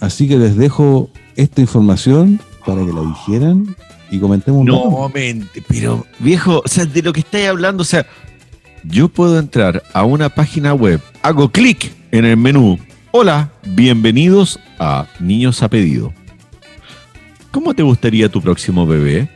Así 0.00 0.26
que 0.26 0.36
les 0.36 0.56
dejo 0.56 1.10
esta 1.36 1.60
información 1.60 2.40
para 2.66 2.84
que 2.84 2.92
la 2.92 3.02
dijeran 3.02 3.76
y 4.10 4.18
comentemos 4.18 4.60
un 4.60 4.66
No, 4.66 5.10
mente, 5.12 5.62
pero 5.66 6.06
viejo, 6.18 6.62
o 6.64 6.68
sea, 6.68 6.84
de 6.86 7.02
lo 7.02 7.12
que 7.12 7.20
estáis 7.20 7.48
hablando, 7.48 7.82
o 7.82 7.86
sea, 7.86 8.06
yo 8.84 9.08
puedo 9.08 9.38
entrar 9.38 9.82
a 9.92 10.04
una 10.04 10.28
página 10.28 10.74
web, 10.74 11.00
hago 11.22 11.50
clic 11.50 11.92
en 12.10 12.24
el 12.24 12.36
menú. 12.36 12.78
Hola, 13.10 13.52
bienvenidos 13.64 14.58
a 14.78 15.06
Niños 15.20 15.62
a 15.62 15.68
Pedido. 15.68 16.12
¿Cómo 17.50 17.74
te 17.74 17.82
gustaría 17.82 18.28
tu 18.28 18.40
próximo 18.40 18.86
bebé? 18.86 19.28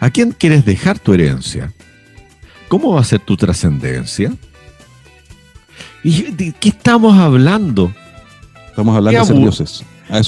¿A 0.00 0.10
quién 0.10 0.32
quieres 0.32 0.64
dejar 0.64 0.98
tu 0.98 1.12
herencia? 1.12 1.72
¿Cómo 2.68 2.92
va 2.94 3.00
a 3.00 3.04
ser 3.04 3.20
tu 3.20 3.36
trascendencia? 3.36 4.32
¿Y 6.04 6.22
de 6.30 6.52
qué 6.52 6.68
estamos 6.68 7.18
hablando? 7.18 7.92
Estamos 8.68 8.96
hablando 8.96 9.24
de 9.24 9.40
dioses. 9.40 9.84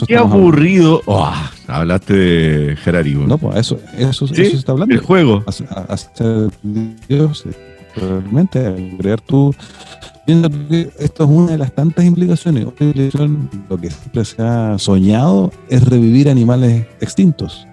Qué 0.06 0.16
aburrido. 0.16 1.02
Oh, 1.06 1.32
hablaste 1.66 2.14
de 2.14 2.76
Gerari. 2.76 3.14
No, 3.14 3.38
pues 3.38 3.56
eso, 3.56 3.80
eso, 3.96 4.26
eso 4.26 4.34
se 4.34 4.42
está 4.42 4.72
hablando. 4.72 4.94
El 4.94 5.00
juego. 5.00 5.42
Hacer 5.88 6.50
Dios, 7.08 7.44
realmente, 7.96 8.96
crear 8.98 9.20
tu. 9.20 9.54
Esto 10.26 11.24
es 11.24 11.30
una 11.30 11.52
de 11.52 11.58
las 11.58 11.72
tantas 11.74 12.04
implicaciones. 12.04 12.64
lo 12.64 12.74
que 13.80 13.90
siempre 13.90 14.24
se 14.24 14.42
ha 14.42 14.78
soñado 14.78 15.50
es 15.68 15.82
revivir 15.84 16.28
animales 16.28 16.86
extintos. 17.00 17.66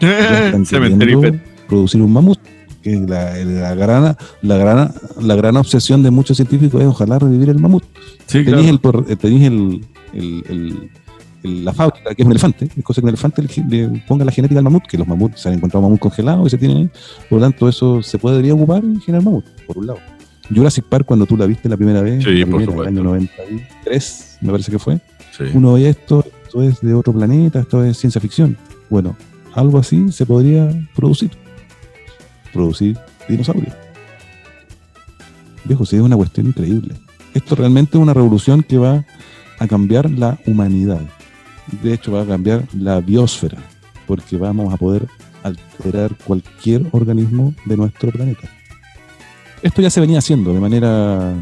producir 1.68 2.02
un 2.02 2.12
mamut. 2.12 2.38
Que 2.82 2.94
la, 2.94 3.36
la, 3.36 3.74
gran, 3.74 4.16
la, 4.42 4.56
gran, 4.56 4.94
la 5.20 5.34
gran 5.34 5.56
obsesión 5.56 6.04
de 6.04 6.12
muchos 6.12 6.36
científicos 6.36 6.80
es 6.80 6.86
ojalá 6.86 7.18
revivir 7.18 7.48
el 7.48 7.58
mamut. 7.58 7.82
Sí, 8.26 8.44
tenéis 8.44 8.68
el, 8.70 9.84
el, 10.12 10.44
el 10.48 10.90
la 11.42 11.72
fábrica, 11.72 12.14
que 12.14 12.22
es 12.22 12.26
un 12.26 12.32
elefante, 12.32 12.68
es 12.76 12.84
cosa 12.84 13.00
que 13.00 13.04
un 13.04 13.10
elefante 13.10 13.42
le, 13.42 14.02
ponga 14.06 14.24
la 14.24 14.32
genética 14.32 14.58
al 14.58 14.64
mamut, 14.64 14.84
que 14.86 14.98
los 14.98 15.06
mamuts 15.06 15.40
se 15.40 15.48
han 15.48 15.54
encontrado 15.54 15.82
mamut 15.82 16.00
congelados 16.00 16.46
y 16.46 16.50
se 16.50 16.58
tienen 16.58 16.90
Por 17.28 17.38
lo 17.38 17.44
tanto, 17.46 17.68
eso 17.68 18.02
se 18.02 18.18
podría 18.18 18.54
ocupar 18.54 18.84
en 18.84 19.00
generar 19.00 19.24
mamut, 19.24 19.44
por 19.66 19.78
un 19.78 19.86
lado. 19.86 20.00
Jurassic 20.54 20.84
Park, 20.84 21.06
cuando 21.06 21.26
tú 21.26 21.36
la 21.36 21.46
viste 21.46 21.68
la 21.68 21.76
primera 21.76 22.00
vez, 22.00 22.26
en 22.26 22.52
el 22.52 22.86
año 22.86 23.02
93, 23.02 24.38
me 24.40 24.50
parece 24.50 24.72
que 24.72 24.78
fue, 24.78 25.00
uno 25.54 25.74
veía 25.74 25.90
esto, 25.90 26.24
esto 26.44 26.62
es 26.62 26.80
de 26.80 26.94
otro 26.94 27.12
planeta, 27.12 27.60
esto 27.60 27.84
es 27.84 27.96
ciencia 27.98 28.20
ficción. 28.20 28.56
Bueno, 28.88 29.14
algo 29.54 29.78
así 29.78 30.10
se 30.10 30.24
podría 30.24 30.70
producir. 30.94 31.30
Producir 32.52 32.96
dinosaurios. 33.28 33.74
Viejo, 35.64 35.84
sí, 35.84 35.96
es 35.96 36.02
una 36.02 36.16
cuestión 36.16 36.46
increíble. 36.46 36.94
Esto 37.34 37.54
realmente 37.54 37.98
es 37.98 38.02
una 38.02 38.14
revolución 38.14 38.62
que 38.62 38.78
va 38.78 39.04
a 39.58 39.66
cambiar 39.66 40.10
la 40.10 40.38
humanidad. 40.46 41.02
De 41.82 41.94
hecho, 41.94 42.12
va 42.12 42.22
a 42.22 42.26
cambiar 42.26 42.64
la 42.74 43.00
biosfera, 43.00 43.58
porque 44.06 44.36
vamos 44.36 44.72
a 44.72 44.76
poder 44.76 45.06
alterar 45.42 46.16
cualquier 46.24 46.86
organismo 46.92 47.54
de 47.64 47.76
nuestro 47.76 48.10
planeta. 48.10 48.48
Esto 49.62 49.82
ya 49.82 49.90
se 49.90 50.00
venía 50.00 50.18
haciendo 50.18 50.54
de 50.54 50.60
manera 50.60 51.34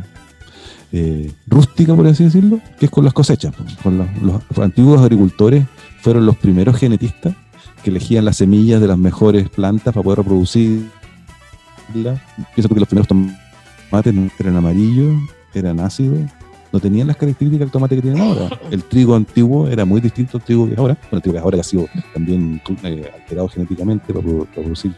eh, 0.92 1.30
rústica, 1.46 1.94
por 1.94 2.06
así 2.06 2.24
decirlo, 2.24 2.60
que 2.78 2.86
es 2.86 2.90
con 2.90 3.04
las 3.04 3.12
cosechas. 3.12 3.54
Con 3.82 3.98
los, 3.98 4.58
antiguos 4.58 5.02
agricultores 5.02 5.64
fueron 6.00 6.26
los 6.26 6.36
primeros 6.36 6.76
genetistas 6.76 7.34
que 7.82 7.90
elegían 7.90 8.24
las 8.24 8.36
semillas 8.36 8.80
de 8.80 8.88
las 8.88 8.98
mejores 8.98 9.48
plantas 9.48 9.92
para 9.92 10.02
poder 10.02 10.18
reproducirlas. 10.18 10.90
Pienso 11.92 12.74
que 12.74 12.80
los 12.80 12.88
primeros 12.88 13.08
tomates 13.08 14.14
eran 14.38 14.56
amarillos, 14.56 15.14
eran 15.54 15.80
ácidos, 15.80 16.30
no 16.72 16.80
tenían 16.80 17.06
las 17.06 17.16
características 17.16 17.60
del 17.60 17.70
tomate 17.70 17.96
que 17.96 18.02
tienen 18.02 18.20
ahora. 18.20 18.48
El 18.70 18.84
trigo 18.84 19.14
antiguo 19.14 19.68
era 19.68 19.84
muy 19.84 20.00
distinto 20.00 20.38
al 20.38 20.44
trigo 20.44 20.68
que 20.68 20.74
ahora. 20.76 20.94
Bueno, 21.02 21.16
el 21.18 21.22
trigo 21.22 21.34
que 21.34 21.40
ahora 21.40 21.60
ha 21.60 21.64
sido 21.64 21.88
también 22.12 22.60
eh, 22.82 23.10
alterado 23.14 23.48
genéticamente 23.48 24.12
para, 24.12 24.24
producir 24.54 24.94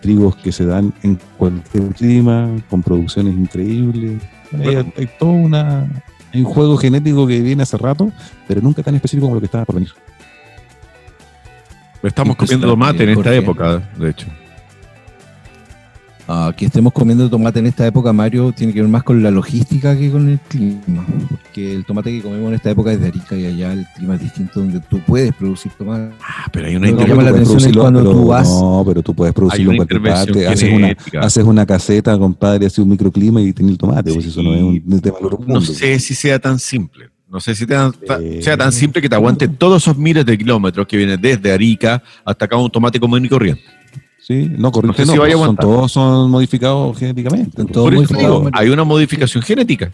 trigos 0.00 0.36
que 0.36 0.52
se 0.52 0.64
dan 0.64 0.92
en 1.02 1.18
cualquier 1.36 1.94
clima, 1.94 2.48
con 2.70 2.82
producciones 2.82 3.34
increíbles. 3.34 4.22
Hay, 4.52 5.08
todo 5.18 5.30
una, 5.30 5.88
un 6.34 6.44
juego 6.44 6.76
genético 6.76 7.26
que 7.26 7.40
viene 7.40 7.62
hace 7.62 7.76
rato, 7.76 8.12
pero 8.46 8.60
nunca 8.60 8.82
tan 8.82 8.94
específico 8.94 9.26
como 9.26 9.34
lo 9.34 9.40
que 9.40 9.46
estaba 9.46 9.64
por 9.64 9.74
venir. 9.74 9.90
Estamos 12.02 12.36
comiendo 12.36 12.68
tomate 12.68 13.02
en 13.02 13.10
esta 13.10 13.34
época, 13.34 13.82
de 13.98 14.10
hecho. 14.10 14.26
Ah, 16.30 16.52
que 16.54 16.66
estemos 16.66 16.92
comiendo 16.92 17.30
tomate 17.30 17.58
en 17.58 17.66
esta 17.66 17.86
época, 17.86 18.12
Mario, 18.12 18.52
tiene 18.52 18.74
que 18.74 18.82
ver 18.82 18.90
más 18.90 19.02
con 19.02 19.22
la 19.22 19.30
logística 19.30 19.96
que 19.96 20.10
con 20.10 20.28
el 20.28 20.38
clima. 20.40 21.06
Porque 21.30 21.74
el 21.74 21.86
tomate 21.86 22.10
que 22.10 22.20
comemos 22.20 22.48
en 22.48 22.54
esta 22.54 22.70
época 22.70 22.92
es 22.92 23.00
de 23.00 23.08
Arica 23.08 23.34
y 23.34 23.46
allá 23.46 23.72
el 23.72 23.86
clima 23.96 24.16
es 24.16 24.20
distinto 24.20 24.60
donde 24.60 24.78
tú 24.80 25.00
puedes 25.06 25.32
producir 25.32 25.72
tomate. 25.78 26.14
Ah, 26.20 26.46
pero 26.52 26.66
hay 26.66 26.76
una 26.76 26.90
intervención 26.90 27.72
cuando 27.72 28.02
tú 28.02 28.26
vas. 28.26 28.46
No, 28.46 28.84
pero 28.86 29.02
tú 29.02 29.14
puedes 29.14 29.32
producirlo 29.32 29.70
en 29.70 29.76
cualquier 29.78 30.02
parte. 30.02 30.46
Haces 30.46 30.70
una, 30.70 30.96
haces 31.18 31.44
una 31.44 31.64
caseta, 31.64 32.18
compadre, 32.18 32.66
haces 32.66 32.80
un 32.80 32.90
microclima 32.90 33.40
y 33.40 33.54
tienes 33.54 33.72
el 33.72 33.78
tomate. 33.78 34.12
Pues 34.12 34.26
eso 34.26 34.42
no 34.42 34.52
es 34.52 34.60
un, 34.60 35.00
tema 35.00 35.16
No 35.46 35.62
sé 35.62 35.98
si 35.98 36.14
sea 36.14 36.38
tan 36.38 36.58
simple. 36.58 37.08
No 37.30 37.40
sé 37.40 37.54
si 37.54 37.64
sea 38.42 38.56
tan 38.58 38.72
simple 38.72 39.00
que 39.00 39.08
te 39.08 39.14
aguante 39.14 39.48
todos 39.48 39.82
esos 39.82 39.96
miles 39.96 40.26
de 40.26 40.36
kilómetros 40.36 40.86
que 40.86 40.98
vienen 40.98 41.18
desde 41.18 41.50
Arica 41.52 42.02
hasta 42.22 42.44
acá 42.44 42.58
un 42.58 42.70
tomate 42.70 43.00
común 43.00 43.24
y 43.24 43.28
corriente. 43.30 43.62
Sí, 44.28 44.46
no, 44.58 44.70
corriente 44.70 45.06
no, 45.06 45.14
pues, 45.16 45.32
son, 45.32 45.56
todos 45.56 45.90
son 45.90 46.30
modificados 46.30 46.98
genéticamente. 46.98 47.64
hay 48.52 48.68
una 48.68 48.84
modificación 48.84 49.42
genética. 49.42 49.90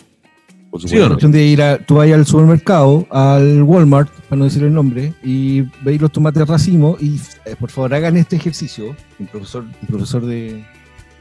Por 0.72 0.80
supuesto. 0.80 1.20
¿Sí 1.20 1.28
de 1.28 1.44
ir 1.44 1.62
a, 1.62 1.78
tú 1.78 1.94
vas 1.94 2.10
al 2.10 2.26
supermercado, 2.26 3.06
al 3.10 3.62
Walmart, 3.62 4.10
para 4.28 4.40
no 4.40 4.44
decir 4.46 4.64
el 4.64 4.74
nombre, 4.74 5.14
y 5.22 5.60
veis 5.84 6.00
los 6.00 6.10
tomates 6.10 6.48
racimo 6.48 6.96
y 7.00 7.20
eh, 7.44 7.54
por 7.56 7.70
favor 7.70 7.94
hagan 7.94 8.16
este 8.16 8.34
ejercicio. 8.34 8.96
Un 9.20 9.28
profesor, 9.28 9.62
un 9.62 9.86
profesor 9.86 10.26
de 10.26 10.64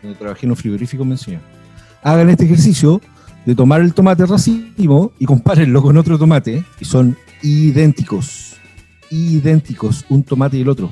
donde 0.01 0.17
trabajé 0.17 0.47
en 0.47 0.49
un 0.53 0.57
frigorífico 0.57 1.05
me 1.05 1.11
enseñó. 1.11 1.39
Hagan 2.01 2.31
este 2.31 2.45
ejercicio 2.45 2.99
de 3.45 3.53
tomar 3.53 3.81
el 3.81 3.93
tomate 3.93 4.25
racimo 4.25 5.11
y 5.19 5.25
compárenlo 5.25 5.83
con 5.83 5.97
otro 5.97 6.17
tomate 6.17 6.65
y 6.79 6.85
son 6.85 7.15
idénticos. 7.43 8.55
Idénticos, 9.11 10.03
un 10.09 10.23
tomate 10.23 10.57
y 10.57 10.61
el 10.61 10.69
otro. 10.69 10.91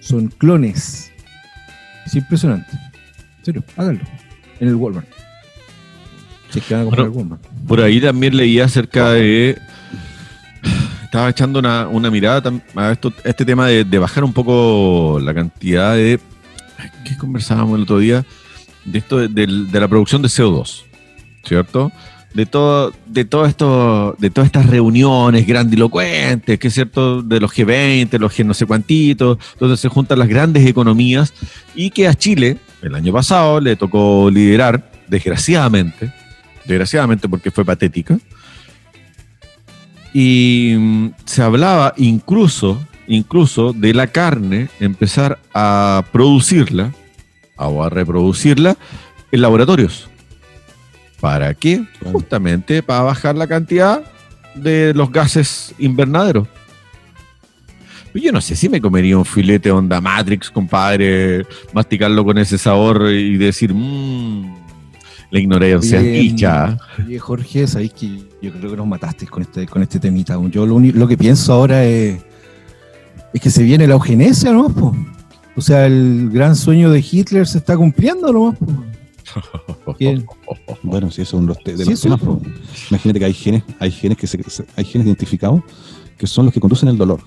Son 0.00 0.26
clones. 0.26 1.13
Es 2.04 2.14
impresionante. 2.14 2.70
En 3.38 3.44
serio, 3.44 3.64
háganlo. 3.76 4.04
En 4.60 4.68
el 4.68 4.74
Walmart. 4.74 5.06
Si 6.50 6.58
es 6.58 6.64
que 6.64 6.74
van 6.74 6.82
a 6.82 6.84
comprar 6.86 7.08
Walmart. 7.08 7.42
Por 7.66 7.80
ahí 7.80 8.00
también 8.00 8.36
leí 8.36 8.60
acerca 8.60 9.10
de. 9.12 9.58
Estaba 11.04 11.30
echando 11.30 11.60
una, 11.60 12.10
mirada 12.10 12.52
a 12.74 12.90
esto, 12.90 13.12
este 13.22 13.44
tema 13.44 13.68
de, 13.68 13.98
bajar 13.98 14.24
un 14.24 14.32
poco 14.32 15.20
la 15.22 15.32
cantidad 15.34 15.94
de. 15.94 16.18
¿Qué 17.04 17.16
conversábamos 17.16 17.76
el 17.76 17.82
otro 17.84 17.98
día? 17.98 18.24
De 18.84 18.98
esto 18.98 19.18
de, 19.18 19.28
de 19.28 19.80
la 19.80 19.88
producción 19.88 20.22
de 20.22 20.28
CO2. 20.28 20.82
¿Cierto? 21.44 21.92
De 22.34 22.46
todo, 22.46 22.92
de 23.06 23.24
todo 23.24 23.46
esto, 23.46 24.16
de 24.18 24.28
todas 24.28 24.46
estas 24.46 24.66
reuniones 24.66 25.46
grandilocuentes, 25.46 26.58
que 26.58 26.68
es 26.68 26.74
cierto, 26.74 27.22
de 27.22 27.40
los 27.40 27.52
G20, 27.52 28.18
los 28.18 28.36
G 28.36 28.44
no 28.44 28.54
sé 28.54 28.66
cuantitos, 28.66 29.38
donde 29.58 29.76
se 29.76 29.88
juntan 29.88 30.18
las 30.18 30.28
grandes 30.28 30.66
economías, 30.66 31.32
y 31.76 31.90
que 31.90 32.08
a 32.08 32.14
Chile, 32.14 32.58
el 32.82 32.94
año 32.96 33.12
pasado, 33.12 33.60
le 33.60 33.76
tocó 33.76 34.30
liderar, 34.30 34.90
desgraciadamente, 35.06 36.12
desgraciadamente 36.64 37.28
porque 37.28 37.52
fue 37.52 37.64
patética, 37.64 38.18
y 40.12 40.74
mm, 40.76 41.10
se 41.24 41.42
hablaba 41.42 41.94
incluso, 41.96 42.84
incluso 43.06 43.72
de 43.72 43.94
la 43.94 44.08
carne, 44.08 44.68
empezar 44.80 45.38
a 45.54 46.04
producirla 46.10 46.92
o 47.56 47.84
a 47.84 47.90
reproducirla 47.90 48.76
en 49.30 49.40
laboratorios 49.40 50.08
¿Para 51.24 51.54
qué? 51.54 51.82
Justamente 52.12 52.82
para 52.82 53.00
bajar 53.00 53.34
la 53.34 53.46
cantidad 53.46 54.02
de 54.54 54.92
los 54.92 55.10
gases 55.10 55.74
invernaderos. 55.78 56.46
Yo 58.12 58.30
no 58.30 58.42
sé 58.42 58.54
si 58.54 58.68
me 58.68 58.78
comería 58.78 59.16
un 59.16 59.24
filete 59.24 59.70
onda 59.70 60.02
Matrix, 60.02 60.50
compadre, 60.50 61.46
masticarlo 61.72 62.26
con 62.26 62.36
ese 62.36 62.58
sabor 62.58 63.10
y 63.10 63.38
decir, 63.38 63.72
mmm, 63.72 64.54
la 65.30 65.38
ignorancia 65.40 65.98
dicha. 65.98 66.76
Oye, 66.98 67.18
Jorge, 67.18 67.66
sabéis 67.68 67.94
que 67.94 68.18
yo 68.42 68.52
creo 68.52 68.72
que 68.72 68.76
nos 68.76 68.86
mataste 68.86 69.26
con 69.26 69.44
este, 69.44 69.66
con 69.66 69.80
este 69.80 69.98
temita. 69.98 70.38
Yo 70.50 70.66
lo, 70.66 70.78
lo 70.78 71.08
que 71.08 71.16
pienso 71.16 71.54
ahora 71.54 71.86
es, 71.86 72.20
es 73.32 73.40
que 73.40 73.48
se 73.48 73.62
viene 73.62 73.86
la 73.86 73.94
eugenesia, 73.94 74.52
¿no? 74.52 74.66
O 75.56 75.62
sea, 75.62 75.86
el 75.86 76.28
gran 76.30 76.54
sueño 76.54 76.90
de 76.90 77.00
Hitler 77.00 77.46
se 77.46 77.56
está 77.56 77.78
cumpliendo, 77.78 78.30
¿no? 78.30 78.54
Bueno, 80.82 81.10
si 81.10 81.22
eso 81.22 81.36
es 81.36 81.42
uno 81.42 81.54
de 81.54 81.74
los 81.76 82.04
temas. 82.04 82.22
Imagínate 82.90 83.18
que 83.18 83.24
hay 83.24 83.34
genes, 83.34 83.62
hay 83.78 83.90
genes 83.90 84.18
que 84.18 84.26
se, 84.26 84.38
hay 84.76 84.84
genes 84.84 85.06
identificados 85.06 85.62
que 86.18 86.26
son 86.26 86.44
los 86.44 86.54
que 86.54 86.60
conducen 86.60 86.88
el 86.88 86.98
dolor. 86.98 87.20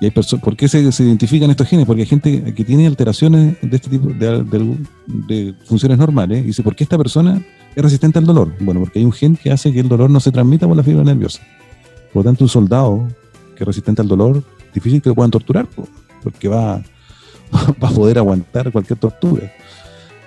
Y 0.00 0.06
hay 0.06 0.10
¿Por 0.10 0.56
qué 0.56 0.66
se, 0.66 0.80
identifican 0.80 1.50
estos 1.50 1.68
genes? 1.68 1.84
Porque 1.86 2.02
hay 2.02 2.08
gente 2.08 2.54
que 2.54 2.64
tiene 2.64 2.86
alteraciones 2.86 3.56
de 3.60 3.76
este 3.76 3.90
tipo 3.90 4.08
de, 4.08 5.54
funciones 5.66 5.98
normales 5.98 6.42
y 6.42 6.46
dice, 6.46 6.62
¿por 6.62 6.74
qué 6.74 6.84
esta 6.84 6.96
persona 6.96 7.42
es 7.76 7.82
resistente 7.82 8.18
al 8.18 8.24
dolor? 8.24 8.54
Bueno, 8.60 8.80
porque 8.80 8.98
hay 8.98 9.04
un 9.04 9.12
gen 9.12 9.36
que 9.36 9.50
hace 9.50 9.72
que 9.72 9.80
el 9.80 9.88
dolor 9.88 10.08
no 10.08 10.18
se 10.20 10.32
transmita 10.32 10.66
por 10.66 10.76
la 10.76 10.82
fibra 10.82 11.04
nerviosa. 11.04 11.42
Por 12.12 12.24
lo 12.24 12.30
tanto, 12.30 12.44
un 12.44 12.48
soldado 12.48 13.08
que 13.54 13.62
es 13.62 13.66
resistente 13.66 14.00
al 14.00 14.08
dolor, 14.08 14.42
difícil 14.72 15.02
que 15.02 15.10
lo 15.10 15.14
puedan 15.14 15.30
torturar, 15.30 15.68
porque 16.22 16.48
va, 16.48 16.76
va 17.82 17.88
a 17.88 17.92
poder 17.92 18.16
aguantar 18.16 18.72
cualquier 18.72 18.98
tortura. 18.98 19.52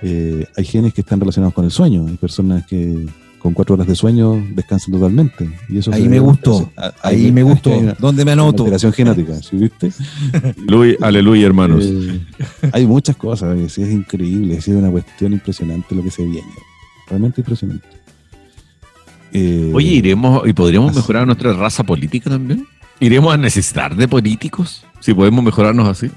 Eh, 0.03 0.45
hay 0.55 0.65
genes 0.65 0.93
que 0.93 1.01
están 1.01 1.19
relacionados 1.19 1.53
con 1.53 1.65
el 1.65 1.71
sueño. 1.71 2.05
Hay 2.07 2.17
personas 2.17 2.65
que 2.65 3.07
con 3.39 3.53
cuatro 3.53 3.75
horas 3.75 3.87
de 3.87 3.95
sueño 3.95 4.41
descansan 4.53 4.93
totalmente. 4.93 5.49
Y 5.67 5.77
eso 5.77 5.93
ahí 5.93 6.07
me 6.07 6.19
gustó. 6.19 6.71
ahí 7.01 7.31
me 7.31 7.43
gustó. 7.43 7.71
¿Dónde 7.99 8.23
me 8.23 8.31
anoto? 8.31 8.63
Alteración 8.63 8.93
genética, 8.93 9.35
¿sí 9.41 9.57
viste? 9.57 9.91
aleluya, 11.01 11.45
hermanos. 11.45 11.83
Eh, 11.85 12.21
hay 12.71 12.85
muchas 12.85 13.15
cosas. 13.15 13.57
Es, 13.59 13.77
increíble. 13.77 14.55
Es 14.55 14.67
una 14.69 14.89
cuestión 14.89 15.33
impresionante 15.33 15.93
lo 15.93 16.03
que 16.03 16.11
se 16.11 16.23
viene. 16.23 16.47
Realmente 17.09 17.41
impresionante. 17.41 17.87
Eh, 19.33 19.71
Oye, 19.73 19.89
iremos 19.89 20.47
y 20.47 20.53
podríamos 20.53 20.95
mejorar 20.95 21.25
nuestra 21.25 21.53
raza 21.53 21.83
política 21.83 22.29
también. 22.29 22.65
¿Iremos 23.01 23.33
a 23.33 23.37
necesitar 23.37 23.95
de 23.95 24.07
políticos? 24.07 24.85
Si 25.01 25.13
podemos 25.13 25.43
mejorarnos 25.43 25.87
así. 25.89 26.09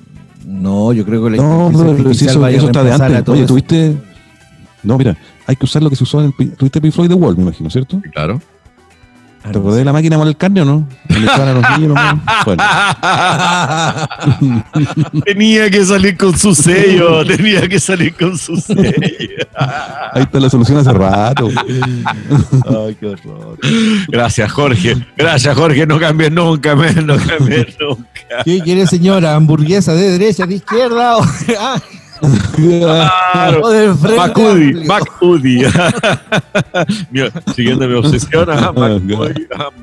No, 0.47 0.93
yo 0.93 1.05
creo 1.05 1.25
que 1.25 1.31
la 1.31 1.37
No, 1.39 1.71
pero 1.73 2.15
si 2.15 2.25
eso, 2.25 2.47
eso 2.47 2.67
está 2.67 2.85
de 2.85 2.93
antes. 2.93 3.29
Oye, 3.29 3.47
tuviste. 3.47 3.97
No, 4.85 4.97
mira, 4.97 5.17
hay 5.45 5.57
que 5.57 5.65
usar 5.65 5.83
lo 5.83 5.91
que 5.91 5.97
se 5.97 6.05
usó 6.05 6.21
en 6.21 6.33
el. 6.39 6.53
Tuviste 6.53 6.81
Pink 6.81 6.95
Floyd 6.95 7.09
The 7.09 7.15
Wall, 7.15 7.37
me 7.37 7.43
imagino, 7.43 7.69
¿cierto? 7.69 8.01
claro. 8.13 8.41
¿Te 9.53 9.59
acordás 9.59 9.79
de 9.79 9.85
la 9.85 9.93
máquina 9.93 10.19
para 10.19 10.31
el 10.31 10.37
carne 10.37 10.63
o 10.63 10.65
no? 10.65 10.89
tenía 15.25 15.71
que 15.71 15.85
salir 15.85 16.17
con 16.17 16.39
su 16.39 16.55
sello, 16.55 17.25
tenía 17.25 17.69
que 17.69 17.81
salir 17.81 18.15
con 18.15 18.37
su 18.37 18.57
sello. 18.57 19.47
Ahí 20.13 20.23
está 20.23 20.41
la 20.41 20.51
solución 20.51 20.79
hace 20.79 20.93
rato. 20.93 21.49
Ay, 21.57 22.97
qué 22.99 23.07
horror. 23.07 23.59
Gracias, 24.09 24.53
Jorge. 24.53 24.97
Gracias, 25.17 25.57
Jorge. 25.57 25.87
No 25.87 25.99
cambies 25.99 26.33
nunca, 26.33 26.75
no 26.75 27.17
cambies 27.17 27.77
nunca. 27.79 28.43
¿Qué 28.45 28.61
quiere, 28.61 28.87
señora? 28.87 29.35
¿Hamburguesa 29.35 29.95
de 29.95 30.13
derecha, 30.13 30.47
de 30.47 30.57
izquierda? 30.57 31.17
Claro. 32.55 33.63
Macudi, 34.17 34.87
Macudi. 34.87 35.63
Siguiendo 37.55 37.89
mi 37.89 37.95
obsesión, 37.95 38.49
a 38.51 38.73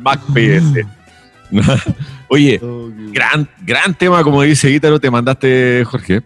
Mac 0.02 0.22
PS. 0.34 0.86
Oye, 2.30 2.60
gran, 3.12 3.48
gran 3.66 3.94
tema, 3.94 4.24
como 4.24 4.42
dice 4.42 4.72
Ítalo, 4.72 5.00
te 5.00 5.12
mandaste, 5.12 5.84
Jorge. 5.86 6.24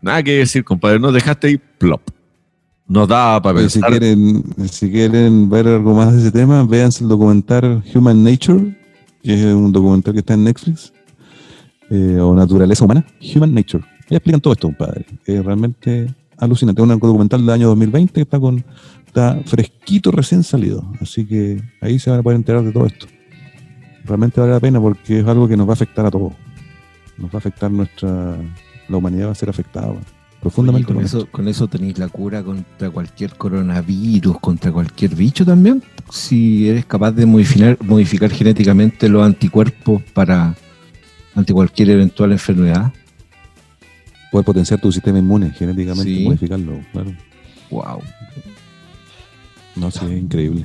Nada 0.00 0.22
que 0.22 0.38
decir, 0.38 0.64
compadre, 0.64 0.98
nos 0.98 1.12
dejaste 1.12 1.48
ahí 1.48 1.60
plop. 1.78 2.00
Nos 2.88 3.06
da 3.06 3.40
para 3.40 3.58
Si 3.68 3.78
pensar. 3.78 3.90
quieren, 3.90 4.44
si 4.68 4.90
quieren 4.90 5.48
ver 5.50 5.68
algo 5.68 5.94
más 5.94 6.12
de 6.12 6.20
ese 6.22 6.32
tema, 6.32 6.64
véanse 6.64 7.04
el 7.04 7.10
documental 7.10 7.82
Human 7.94 8.24
Nature, 8.24 8.76
que 9.22 9.34
es 9.34 9.44
un 9.44 9.70
documental 9.70 10.14
que 10.14 10.20
está 10.20 10.34
en 10.34 10.44
Netflix, 10.44 10.92
eh, 11.90 12.18
o 12.20 12.34
Naturaleza 12.34 12.84
Humana, 12.84 13.04
Human 13.34 13.52
Nature. 13.54 13.84
Y 14.10 14.16
explican 14.16 14.40
todo 14.40 14.52
esto, 14.52 14.68
compadre. 14.68 15.06
Es 15.24 15.44
realmente 15.44 16.12
alucinante. 16.36 16.82
Un 16.82 16.88
documental 16.88 17.40
del 17.40 17.50
año 17.50 17.68
2020 17.68 18.12
que 18.12 18.20
está 18.22 18.40
con 18.40 18.64
está 19.06 19.40
fresquito, 19.44 20.10
recién 20.10 20.42
salido. 20.42 20.84
Así 21.00 21.24
que 21.24 21.62
ahí 21.80 21.98
se 21.98 22.10
van 22.10 22.20
a 22.20 22.22
poder 22.22 22.36
enterar 22.36 22.62
de 22.62 22.72
todo 22.72 22.86
esto. 22.86 23.06
Realmente 24.04 24.40
vale 24.40 24.52
la 24.52 24.60
pena 24.60 24.80
porque 24.80 25.20
es 25.20 25.26
algo 25.26 25.46
que 25.48 25.56
nos 25.56 25.66
va 25.66 25.72
a 25.72 25.74
afectar 25.74 26.06
a 26.06 26.10
todos. 26.10 26.32
Nos 27.18 27.30
va 27.30 27.34
a 27.34 27.38
afectar 27.38 27.70
nuestra... 27.70 28.36
La 28.88 28.96
humanidad 28.96 29.28
va 29.28 29.32
a 29.32 29.36
ser 29.36 29.48
afectada 29.48 29.88
Oye, 29.88 30.00
profundamente. 30.40 30.86
con, 30.86 30.96
con 30.96 31.04
eso, 31.04 31.18
esto. 31.18 31.30
con 31.30 31.46
eso 31.46 31.68
tenéis 31.68 31.96
la 31.98 32.08
cura 32.08 32.42
contra 32.42 32.90
cualquier 32.90 33.36
coronavirus, 33.36 34.40
contra 34.40 34.72
cualquier 34.72 35.14
bicho 35.14 35.44
también. 35.44 35.80
Si 36.10 36.68
eres 36.68 36.86
capaz 36.86 37.12
de 37.12 37.26
modificar, 37.26 37.78
modificar 37.84 38.30
genéticamente 38.30 39.08
los 39.08 39.24
anticuerpos 39.24 40.02
para 40.12 40.56
ante 41.36 41.52
cualquier 41.52 41.90
eventual 41.90 42.32
enfermedad. 42.32 42.92
Poder 44.30 44.44
potenciar 44.44 44.80
tu 44.80 44.92
sistema 44.92 45.18
inmune 45.18 45.50
genéticamente 45.50 46.10
Sí. 46.10 46.22
y 46.22 46.24
modificarlo, 46.24 46.80
claro. 46.92 47.12
Wow. 47.70 48.00
No, 49.76 49.90
sí, 49.90 50.00
es 50.04 50.12
increíble. 50.22 50.64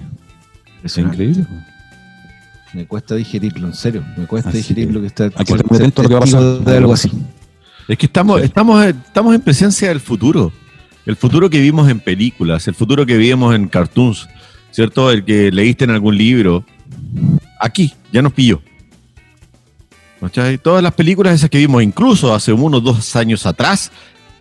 Es 0.83 0.97
increíble. 0.97 1.45
Me 2.73 2.85
cuesta 2.85 3.15
digerirlo, 3.15 3.67
en 3.67 3.73
serio. 3.73 4.03
Me 4.17 4.25
cuesta 4.27 4.49
Así 4.49 4.57
digerir 4.59 4.87
que 4.87 4.93
lo 4.93 5.01
que 5.01 5.07
está. 5.07 5.23
hay 5.25 5.29
que 5.31 5.41
estar 5.43 5.65
muy 5.69 5.77
ser 5.77 5.85
atento 5.87 6.01
a 6.01 6.03
lo 6.03 6.09
que 6.09 6.13
va 6.15 6.19
a 6.19 6.21
pasar. 6.21 6.41
testigo 6.41 6.71
De 6.71 6.77
algo 6.77 6.93
así. 6.93 7.11
Es 7.87 7.97
que 7.97 8.05
estamos, 8.07 8.41
estamos, 8.41 8.85
estamos 8.85 9.35
en 9.35 9.41
presencia 9.41 9.89
del 9.89 9.99
futuro. 9.99 10.51
El 11.05 11.15
futuro 11.15 11.49
que 11.49 11.59
vimos 11.61 11.89
en 11.89 11.99
películas, 11.99 12.67
el 12.67 12.73
futuro 12.75 13.05
que 13.05 13.15
vimos 13.17 13.55
en 13.55 13.67
cartoons, 13.67 14.27
¿cierto? 14.71 15.11
El 15.11 15.23
que 15.23 15.51
leíste 15.51 15.85
en 15.85 15.91
algún 15.91 16.17
libro. 16.17 16.65
Aquí, 17.61 17.93
ya 18.11 18.21
nos 18.21 18.33
pilló. 18.33 18.61
¿Cachai? 20.25 20.57
Todas 20.57 20.81
las 20.81 20.93
películas 20.93 21.35
esas 21.35 21.49
que 21.49 21.57
vimos, 21.57 21.83
incluso 21.83 22.33
hace 22.33 22.51
unos 22.51 22.83
dos 22.83 23.15
años 23.15 23.45
atrás, 23.45 23.91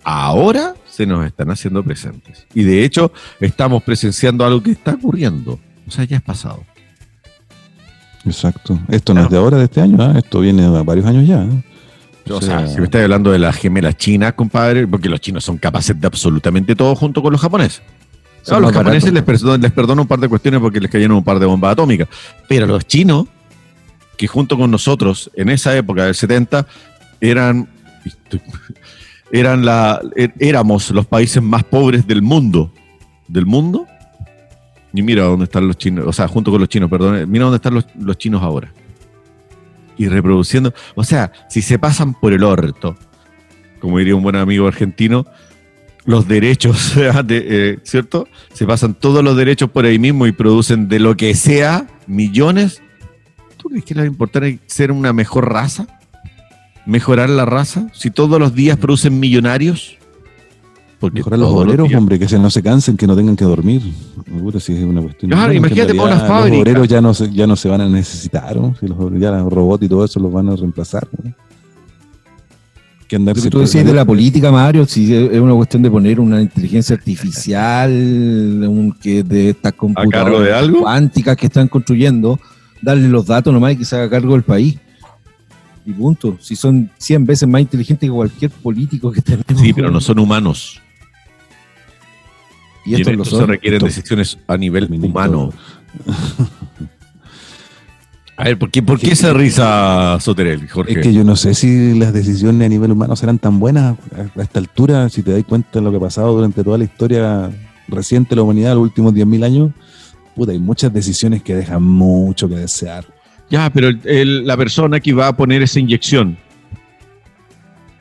ahora 0.02 0.74
se 0.86 1.06
nos 1.06 1.26
están 1.26 1.50
haciendo 1.50 1.82
presentes. 1.82 2.46
Y 2.54 2.62
de 2.62 2.84
hecho, 2.84 3.12
estamos 3.40 3.82
presenciando 3.82 4.44
algo 4.44 4.62
que 4.62 4.72
está 4.72 4.92
ocurriendo. 4.92 5.58
O 5.86 5.90
sea, 5.90 6.04
ya 6.04 6.16
es 6.16 6.22
pasado. 6.22 6.64
Exacto. 8.24 8.78
Esto 8.88 9.12
no 9.12 9.22
es 9.24 9.30
de 9.30 9.36
ahora, 9.36 9.58
de 9.58 9.64
este 9.64 9.80
año, 9.80 9.98
¿ah? 10.00 10.14
esto 10.16 10.40
viene 10.40 10.62
de 10.62 10.82
varios 10.82 11.06
años 11.06 11.26
ya. 11.26 11.42
¿eh? 11.42 11.64
O 12.30 12.40
sea, 12.40 12.66
si 12.66 12.78
me 12.78 12.84
estás 12.84 13.02
hablando 13.02 13.30
de 13.30 13.38
las 13.38 13.56
gemelas 13.56 13.96
chinas, 13.96 14.32
compadre, 14.32 14.86
porque 14.86 15.10
los 15.10 15.20
chinos 15.20 15.44
son 15.44 15.58
capaces 15.58 16.00
de 16.00 16.06
absolutamente 16.06 16.74
todo 16.74 16.94
junto 16.94 17.22
con 17.22 17.32
los 17.32 17.40
japoneses. 17.40 17.82
A 18.50 18.58
los 18.58 18.72
japoneses 18.72 19.12
les 19.12 19.22
perdono, 19.22 19.56
les 19.56 19.72
perdono 19.72 20.02
un 20.02 20.08
par 20.08 20.20
de 20.20 20.28
cuestiones 20.28 20.60
porque 20.60 20.80
les 20.80 20.90
cayeron 20.90 21.16
un 21.16 21.24
par 21.24 21.38
de 21.38 21.46
bombas 21.46 21.72
atómicas. 21.72 22.08
Pero 22.48 22.66
los 22.66 22.86
chinos, 22.86 23.26
que 24.16 24.26
junto 24.26 24.56
con 24.56 24.70
nosotros 24.70 25.30
en 25.34 25.48
esa 25.50 25.76
época 25.76 26.04
del 26.04 26.14
70, 26.14 26.66
eran, 27.20 27.68
eran 29.32 29.64
la, 29.64 30.00
er- 30.16 30.34
éramos 30.38 30.90
los 30.90 31.06
países 31.06 31.42
más 31.42 31.64
pobres 31.64 32.06
del 32.06 32.22
mundo. 32.22 32.72
¿Del 33.28 33.46
mundo? 33.46 33.86
Y 34.92 35.02
mira 35.02 35.24
dónde 35.24 35.44
están 35.44 35.66
los 35.66 35.76
chinos, 35.78 36.04
o 36.06 36.12
sea, 36.12 36.28
junto 36.28 36.50
con 36.50 36.60
los 36.60 36.68
chinos, 36.68 36.88
perdón, 36.90 37.28
mira 37.28 37.44
dónde 37.44 37.56
están 37.56 37.74
los, 37.74 37.86
los 37.98 38.16
chinos 38.18 38.42
ahora. 38.42 38.72
Y 39.96 40.08
reproduciendo, 40.08 40.72
o 40.94 41.02
sea, 41.04 41.32
si 41.48 41.62
se 41.62 41.78
pasan 41.78 42.14
por 42.14 42.32
el 42.32 42.44
orto, 42.44 42.96
como 43.80 43.98
diría 43.98 44.14
un 44.14 44.22
buen 44.22 44.36
amigo 44.36 44.68
argentino, 44.68 45.26
los 46.04 46.28
derechos, 46.28 46.94
de, 47.24 47.44
eh, 47.48 47.78
¿cierto? 47.82 48.28
Se 48.52 48.66
pasan 48.66 48.94
todos 48.94 49.24
los 49.24 49.36
derechos 49.36 49.70
por 49.70 49.84
ahí 49.84 49.98
mismo 49.98 50.26
y 50.26 50.32
producen 50.32 50.88
de 50.88 51.00
lo 51.00 51.16
que 51.16 51.34
sea 51.34 51.86
millones. 52.06 52.82
¿Tú 53.64 53.70
crees 53.70 53.84
que 53.86 53.94
les 53.94 54.02
va 54.02 54.04
a 54.04 54.08
importar 54.08 54.44
ser 54.66 54.92
una 54.92 55.14
mejor 55.14 55.50
raza? 55.50 55.86
¿Mejorar 56.84 57.30
la 57.30 57.46
raza? 57.46 57.88
Si 57.94 58.10
todos 58.10 58.38
los 58.38 58.54
días 58.54 58.76
producen 58.76 59.18
millonarios. 59.18 59.96
Porque 61.00 61.20
Mejorar 61.20 61.38
los 61.38 61.48
obreros, 61.48 61.94
hombre, 61.94 62.18
que 62.18 62.28
se 62.28 62.38
no 62.38 62.50
se 62.50 62.62
cansen, 62.62 62.98
que 62.98 63.06
no 63.06 63.16
tengan 63.16 63.36
que 63.36 63.46
dormir. 63.46 63.80
Puta, 64.42 64.60
si 64.60 64.74
es 64.74 64.84
una 64.84 65.00
cuestión. 65.00 65.30
Claro, 65.30 65.50
en 65.50 65.56
imagínate 65.56 65.94
para 65.94 66.14
una 66.14 66.26
fábrica. 66.26 66.56
Los 66.56 66.60
obreros 66.60 66.88
ya 66.88 67.00
no, 67.00 67.14
se, 67.14 67.32
ya 67.32 67.46
no 67.46 67.56
se 67.56 67.70
van 67.70 67.80
a 67.80 67.88
necesitar, 67.88 68.54
¿no? 68.54 68.74
Si 68.78 68.86
los, 68.86 68.98
ya 69.18 69.30
los 69.30 69.50
robots 69.50 69.82
y 69.84 69.88
todo 69.88 70.04
eso 70.04 70.20
los 70.20 70.30
van 70.30 70.50
a 70.50 70.56
reemplazar. 70.56 71.08
¿no? 71.22 71.32
Que 73.08 73.50
tú 73.50 73.60
decías 73.60 73.86
de 73.86 73.94
la 73.94 74.04
política, 74.04 74.52
Mario, 74.52 74.84
si 74.84 75.14
es 75.14 75.40
una 75.40 75.54
cuestión 75.54 75.82
de 75.82 75.90
poner 75.90 76.20
una 76.20 76.42
inteligencia 76.42 76.96
artificial, 76.96 77.90
un, 77.90 78.94
que 79.00 79.22
de 79.22 79.50
estas 79.50 79.72
de 79.72 79.78
computadoras 79.78 80.52
algo? 80.52 80.80
cuánticas 80.80 81.36
que 81.36 81.46
están 81.46 81.68
construyendo, 81.68 82.38
darle 82.84 83.08
los 83.08 83.26
datos 83.26 83.52
nomás 83.52 83.72
y 83.72 83.76
que 83.78 83.84
se 83.84 83.96
haga 83.96 84.10
cargo 84.10 84.32
del 84.34 84.42
país. 84.42 84.78
Y 85.86 85.92
punto. 85.92 86.36
Si 86.40 86.56
son 86.56 86.90
100 86.98 87.26
veces 87.26 87.48
más 87.48 87.60
inteligentes 87.60 88.08
que 88.08 88.12
cualquier 88.14 88.50
político 88.50 89.10
que 89.12 89.20
tenemos. 89.20 89.44
Sí, 89.60 89.72
pero 89.72 89.90
no 89.90 90.00
son 90.00 90.18
humanos. 90.18 90.80
Y 92.86 92.94
estos 92.94 93.08
en 93.08 93.16
lo 93.18 93.22
esto 93.24 93.36
son. 93.36 93.46
se 93.46 93.52
requieren 93.52 93.76
Estos- 93.78 93.94
decisiones 93.96 94.38
a 94.46 94.56
nivel 94.56 94.88
Ministro. 94.88 95.10
humano. 95.10 95.52
A 98.36 98.44
ver, 98.44 98.58
¿por 98.58 98.68
qué, 98.70 98.82
por 98.82 98.98
qué 98.98 99.12
esa 99.12 99.32
risa, 99.32 100.18
Soterel, 100.20 100.68
Jorge? 100.68 100.94
Es 100.94 100.98
que 101.06 101.12
yo 101.14 101.22
no 101.22 101.36
sé 101.36 101.54
si 101.54 101.96
las 101.96 102.12
decisiones 102.12 102.66
a 102.66 102.68
nivel 102.68 102.90
humano 102.90 103.14
serán 103.14 103.38
tan 103.38 103.60
buenas 103.60 103.96
a 104.12 104.40
a 104.40 104.42
esta 104.42 104.58
altura, 104.58 105.08
si 105.08 105.22
te 105.22 105.30
das 105.30 105.44
cuenta 105.44 105.68
de 105.78 105.82
lo 105.82 105.92
que 105.92 105.98
ha 105.98 106.00
pasado 106.00 106.34
durante 106.34 106.64
toda 106.64 106.76
la 106.76 106.82
historia 106.82 107.48
reciente 107.86 108.30
de 108.30 108.36
la 108.36 108.42
humanidad, 108.42 108.74
los 108.74 108.82
últimos 108.82 109.14
10.000 109.14 109.44
años. 109.44 109.70
Puta, 110.34 110.52
hay 110.52 110.58
muchas 110.58 110.92
decisiones 110.92 111.42
que 111.42 111.54
dejan 111.54 111.82
mucho 111.82 112.48
que 112.48 112.56
desear. 112.56 113.04
Ya, 113.50 113.70
pero 113.70 113.88
el- 113.88 114.00
el- 114.04 114.46
la 114.46 114.56
persona 114.56 114.98
que 115.00 115.12
va 115.12 115.28
a 115.28 115.36
poner 115.36 115.62
esa 115.62 115.78
inyección, 115.78 116.36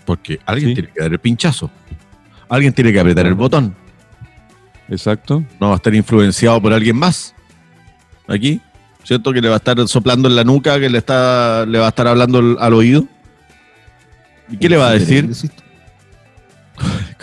porque 0.06 0.40
alguien 0.46 0.70
Sí. 0.72 0.76
tiene 0.76 0.90
que 0.92 1.00
dar 1.02 1.12
el 1.12 1.20
pinchazo, 1.20 1.70
alguien 2.50 2.74
tiene 2.74 2.92
que 2.92 3.00
apretar 3.00 3.26
el 3.26 3.36
botón, 3.36 3.76
Exacto. 4.90 5.44
no 5.60 5.68
va 5.68 5.74
a 5.74 5.76
estar 5.78 5.94
influenciado 5.94 6.62
por 6.62 6.74
alguien 6.74 6.96
más. 6.98 7.34
Aquí, 8.28 8.62
¿cierto? 9.04 9.32
Que 9.34 9.42
le 9.42 9.50
va 9.50 9.56
a 9.56 9.58
estar 9.58 9.86
soplando 9.88 10.28
en 10.30 10.36
la 10.36 10.44
nuca, 10.44 10.80
que 10.80 10.90
le, 10.90 10.98
está, 10.98 11.66
le 11.66 11.78
va 11.78 11.86
a 11.88 11.90
estar 11.90 12.08
hablando 12.08 12.40
al, 12.40 12.58
al 12.60 12.74
oído. 12.74 13.06
¿Y 14.50 14.58
qué 14.58 14.70
le 14.70 14.78
va 14.78 14.90
a 14.90 14.92
decir? 14.94 15.30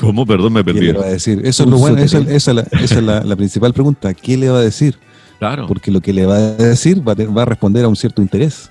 ¿Cómo? 0.00 0.24
Perdón, 0.26 0.52
me 0.54 0.60
¿Qué 0.64 0.72
perdí. 0.72 0.86
le 0.86 0.92
va 0.94 1.04
a 1.04 1.08
decir? 1.10 1.40
Eso 1.44 1.64
es 1.64 1.68
lo 1.70 1.78
bueno, 1.78 1.98
esa, 1.98 2.18
esa 2.18 2.50
es 2.50 2.54
la, 2.56 2.62
esa 2.80 2.94
es 2.96 3.02
la- 3.02 3.20
la 3.22 3.36
principal 3.36 3.72
pregunta. 3.72 4.14
¿Qué 4.14 4.36
le 4.36 4.48
va 4.48 4.58
a 4.58 4.62
decir? 4.62 4.96
Claro. 5.38 5.66
Porque 5.66 5.90
lo 5.90 6.00
que 6.00 6.12
le 6.12 6.26
va 6.26 6.36
a 6.36 6.40
decir 6.52 7.06
va 7.06 7.14
va 7.14 7.42
a 7.42 7.44
responder 7.44 7.84
a 7.84 7.88
un 7.88 7.96
cierto 7.96 8.20
interés. 8.22 8.70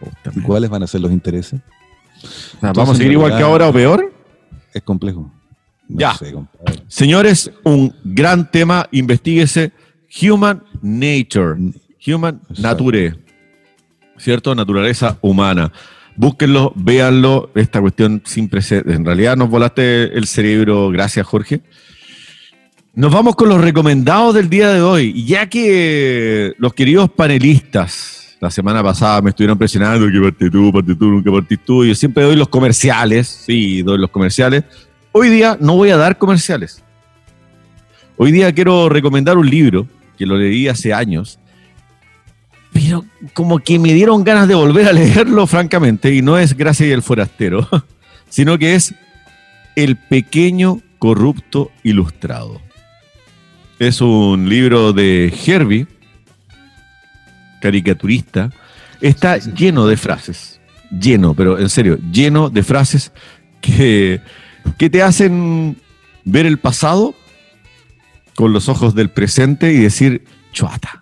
¿Y 0.00 0.04
Justamente. 0.04 0.46
cuáles 0.46 0.70
van 0.70 0.82
a 0.82 0.86
ser 0.86 1.00
los 1.00 1.10
intereses? 1.12 1.60
Sea, 2.60 2.72
¿Vamos 2.72 2.90
a 2.90 2.94
seguir 2.94 3.12
igual 3.12 3.36
que 3.36 3.42
ahora 3.42 3.68
o 3.68 3.72
peor? 3.72 4.12
Es 4.72 4.82
complejo. 4.82 5.30
No 5.88 5.98
Ya. 6.00 6.14
sé. 6.14 6.34
Señores, 6.88 7.50
un 7.64 7.94
gran 8.04 8.50
tema, 8.50 8.86
investíguese 8.92 9.72
Human 10.22 10.62
Nature, 10.82 11.56
Human 12.06 12.40
Exacto. 12.50 12.62
Nature, 12.84 13.14
¿cierto? 14.16 14.54
Naturaleza 14.54 15.16
humana. 15.20 15.72
Búsquenlo, 16.18 16.72
véanlo, 16.74 17.52
esta 17.54 17.80
cuestión 17.80 18.22
sin 18.24 18.48
precedentes. 18.48 18.96
En 18.96 19.04
realidad 19.04 19.36
nos 19.36 19.48
volaste 19.48 20.18
el 20.18 20.26
cerebro, 20.26 20.90
gracias 20.90 21.24
Jorge. 21.24 21.60
Nos 22.92 23.12
vamos 23.12 23.36
con 23.36 23.48
los 23.48 23.60
recomendados 23.60 24.34
del 24.34 24.50
día 24.50 24.70
de 24.70 24.82
hoy, 24.82 25.24
ya 25.24 25.48
que 25.48 26.54
los 26.58 26.74
queridos 26.74 27.08
panelistas 27.08 28.36
la 28.40 28.50
semana 28.50 28.82
pasada 28.82 29.22
me 29.22 29.30
estuvieron 29.30 29.56
presionando 29.56 30.10
que 30.10 30.20
parte 30.20 30.50
tú, 30.50 30.72
parte 30.72 30.96
tú, 30.96 31.04
nunca 31.04 31.30
partís 31.30 31.60
tú, 31.64 31.84
yo 31.84 31.94
siempre 31.94 32.24
doy 32.24 32.34
los 32.34 32.48
comerciales, 32.48 33.28
sí, 33.28 33.82
doy 33.82 33.98
los 33.98 34.10
comerciales. 34.10 34.64
Hoy 35.12 35.28
día 35.28 35.56
no 35.60 35.76
voy 35.76 35.90
a 35.90 35.96
dar 35.96 36.18
comerciales. 36.18 36.82
Hoy 38.16 38.32
día 38.32 38.52
quiero 38.52 38.88
recomendar 38.88 39.38
un 39.38 39.48
libro 39.48 39.86
que 40.18 40.26
lo 40.26 40.36
leí 40.36 40.66
hace 40.66 40.92
años, 40.92 41.38
pero 42.72 43.04
como 43.34 43.58
que 43.58 43.78
me 43.78 43.92
dieron 43.92 44.24
ganas 44.24 44.48
de 44.48 44.54
volver 44.54 44.88
a 44.88 44.92
leerlo, 44.92 45.46
francamente, 45.46 46.14
y 46.14 46.22
no 46.22 46.38
es 46.38 46.56
Gracia 46.56 46.86
y 46.86 46.90
el 46.90 47.02
Forastero, 47.02 47.68
sino 48.28 48.58
que 48.58 48.74
es 48.74 48.94
El 49.76 49.96
Pequeño 49.96 50.80
Corrupto 50.98 51.70
Ilustrado. 51.82 52.60
Es 53.78 54.00
un 54.00 54.48
libro 54.48 54.92
de 54.92 55.32
Herbie, 55.46 55.86
caricaturista. 57.60 58.50
Está 59.00 59.38
lleno 59.38 59.86
de 59.86 59.96
frases, 59.96 60.60
lleno, 60.90 61.34
pero 61.34 61.58
en 61.58 61.68
serio, 61.68 61.98
lleno 62.10 62.50
de 62.50 62.64
frases 62.64 63.12
que, 63.60 64.20
que 64.76 64.90
te 64.90 65.02
hacen 65.02 65.76
ver 66.24 66.46
el 66.46 66.58
pasado 66.58 67.14
con 68.34 68.52
los 68.52 68.68
ojos 68.68 68.94
del 68.94 69.10
presente 69.10 69.72
y 69.72 69.78
decir, 69.78 70.24
chuata, 70.52 70.97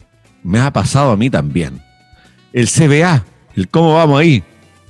me 0.47 0.61
ha 0.61 0.73
pasado 0.73 1.11
a 1.11 1.17
mí 1.17 1.29
también. 1.29 1.81
El 2.53 2.69
CBA, 2.69 3.25
el 3.57 3.69
cómo 3.69 3.95
vamos 3.95 4.21
ahí. 4.21 4.43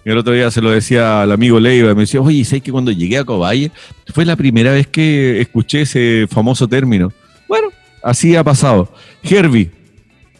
El 0.04 0.18
otro 0.18 0.34
día 0.34 0.50
se 0.50 0.60
lo 0.60 0.70
decía 0.70 1.22
al 1.22 1.32
amigo 1.32 1.58
Leiva, 1.58 1.92
me 1.94 2.02
decía, 2.02 2.20
oye, 2.20 2.44
¿sabes 2.44 2.62
que 2.62 2.70
cuando 2.70 2.92
llegué 2.92 3.18
a 3.18 3.24
Cobaye 3.24 3.72
fue 4.14 4.24
la 4.24 4.36
primera 4.36 4.72
vez 4.72 4.86
que 4.86 5.40
escuché 5.40 5.80
ese 5.80 6.26
famoso 6.30 6.68
término? 6.68 7.12
Bueno, 7.48 7.68
así 8.04 8.36
ha 8.36 8.44
pasado. 8.44 8.92
Herbie, 9.22 9.70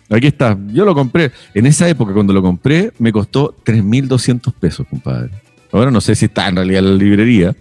aquí 0.09 0.29
está, 0.29 0.57
yo 0.69 0.85
lo 0.85 0.95
compré. 0.95 1.33
En 1.55 1.67
esa 1.67 1.89
época, 1.89 2.13
cuando 2.13 2.33
lo 2.33 2.43
compré, 2.43 2.93
me 2.99 3.11
costó 3.11 3.57
3.200 3.65 4.53
pesos, 4.53 4.87
compadre. 4.89 5.31
Ahora 5.73 5.91
no 5.91 6.01
sé 6.01 6.15
si 6.15 6.27
está 6.27 6.47
en 6.49 6.57
realidad 6.57 6.85
en 6.85 6.91
la 6.91 7.03
librería, 7.03 7.57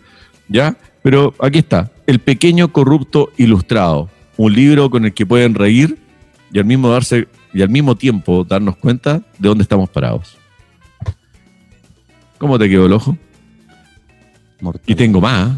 ¿ya? 0.47 0.77
Pero 1.01 1.33
aquí 1.39 1.59
está, 1.59 1.91
El 2.05 2.19
pequeño 2.19 2.71
corrupto 2.71 3.31
ilustrado, 3.37 4.09
un 4.37 4.53
libro 4.53 4.89
con 4.89 5.05
el 5.05 5.13
que 5.13 5.25
pueden 5.25 5.55
reír 5.55 5.97
y 6.51 6.59
al 6.59 6.65
mismo 6.65 6.89
darse 6.89 7.27
y 7.55 7.61
al 7.61 7.69
mismo 7.69 7.95
tiempo 7.95 8.43
darnos 8.43 8.75
cuenta 8.75 9.21
de 9.39 9.47
dónde 9.47 9.61
estamos 9.61 9.89
parados. 9.89 10.37
¿Cómo 12.37 12.59
te 12.59 12.67
quedó 12.67 12.85
el 12.85 12.91
ojo? 12.91 13.17
Y 14.85 14.93
tengo 14.93 15.21
más. 15.21 15.57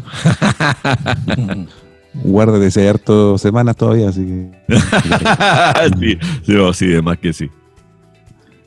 Guárdate 2.14 2.70
si 2.70 2.78
hay 2.78 2.86
harto 2.86 3.36
semanas 3.36 3.76
todavía, 3.76 4.10
así 4.10 4.24
que. 4.24 4.50
sí, 5.98 6.18
sí, 6.44 6.54
oh, 6.54 6.72
sí, 6.72 6.86
de 6.86 7.02
más 7.02 7.18
que 7.18 7.32
sí. 7.32 7.50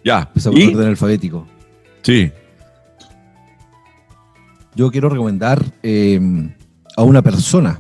Ya. 0.03 0.23
Empezamos 0.27 0.59
¿Y? 0.59 0.67
orden 0.67 0.89
alfabético. 0.89 1.47
Sí. 2.01 2.29
Yo 4.75 4.91
quiero 4.91 5.07
recomendar 5.07 5.63
eh, 5.83 6.19
a 6.97 7.03
una 7.03 7.21
persona. 7.21 7.79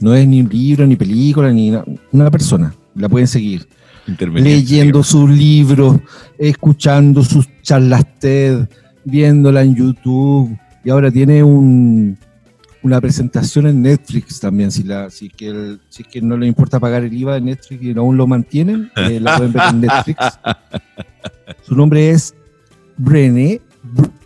No 0.00 0.14
es 0.14 0.28
ni 0.28 0.42
un 0.42 0.50
libro, 0.50 0.86
ni 0.86 0.96
película, 0.96 1.50
ni 1.50 1.72
una 2.10 2.30
persona. 2.30 2.74
La 2.94 3.08
pueden 3.08 3.26
seguir. 3.26 3.66
Leyendo 4.06 5.02
sus 5.02 5.30
libros, 5.30 6.00
escuchando 6.38 7.22
sus 7.22 7.48
charlas 7.62 8.04
TED, 8.18 8.66
viéndola 9.04 9.62
en 9.62 9.74
YouTube 9.74 10.58
y 10.84 10.90
ahora 10.90 11.10
tiene 11.10 11.42
un, 11.42 12.18
una 12.82 13.00
presentación 13.00 13.66
en 13.66 13.82
Netflix 13.82 14.40
también. 14.40 14.70
Si, 14.70 14.82
la, 14.82 15.10
si, 15.10 15.28
que 15.28 15.78
si 15.88 16.02
es 16.02 16.08
que 16.08 16.20
no 16.20 16.36
le 16.36 16.46
importa 16.46 16.80
pagar 16.80 17.04
el 17.04 17.12
IVA 17.12 17.34
de 17.34 17.40
Netflix 17.42 17.82
y 17.82 17.96
aún 17.96 18.16
lo 18.16 18.26
mantienen, 18.26 18.90
eh, 18.96 19.20
la 19.20 19.36
pueden 19.36 19.52
ver 19.52 19.62
en 19.70 19.80
Netflix. 19.82 20.18
Su 21.62 21.76
nombre 21.76 22.10
es 22.10 22.34
Brené 22.96 23.60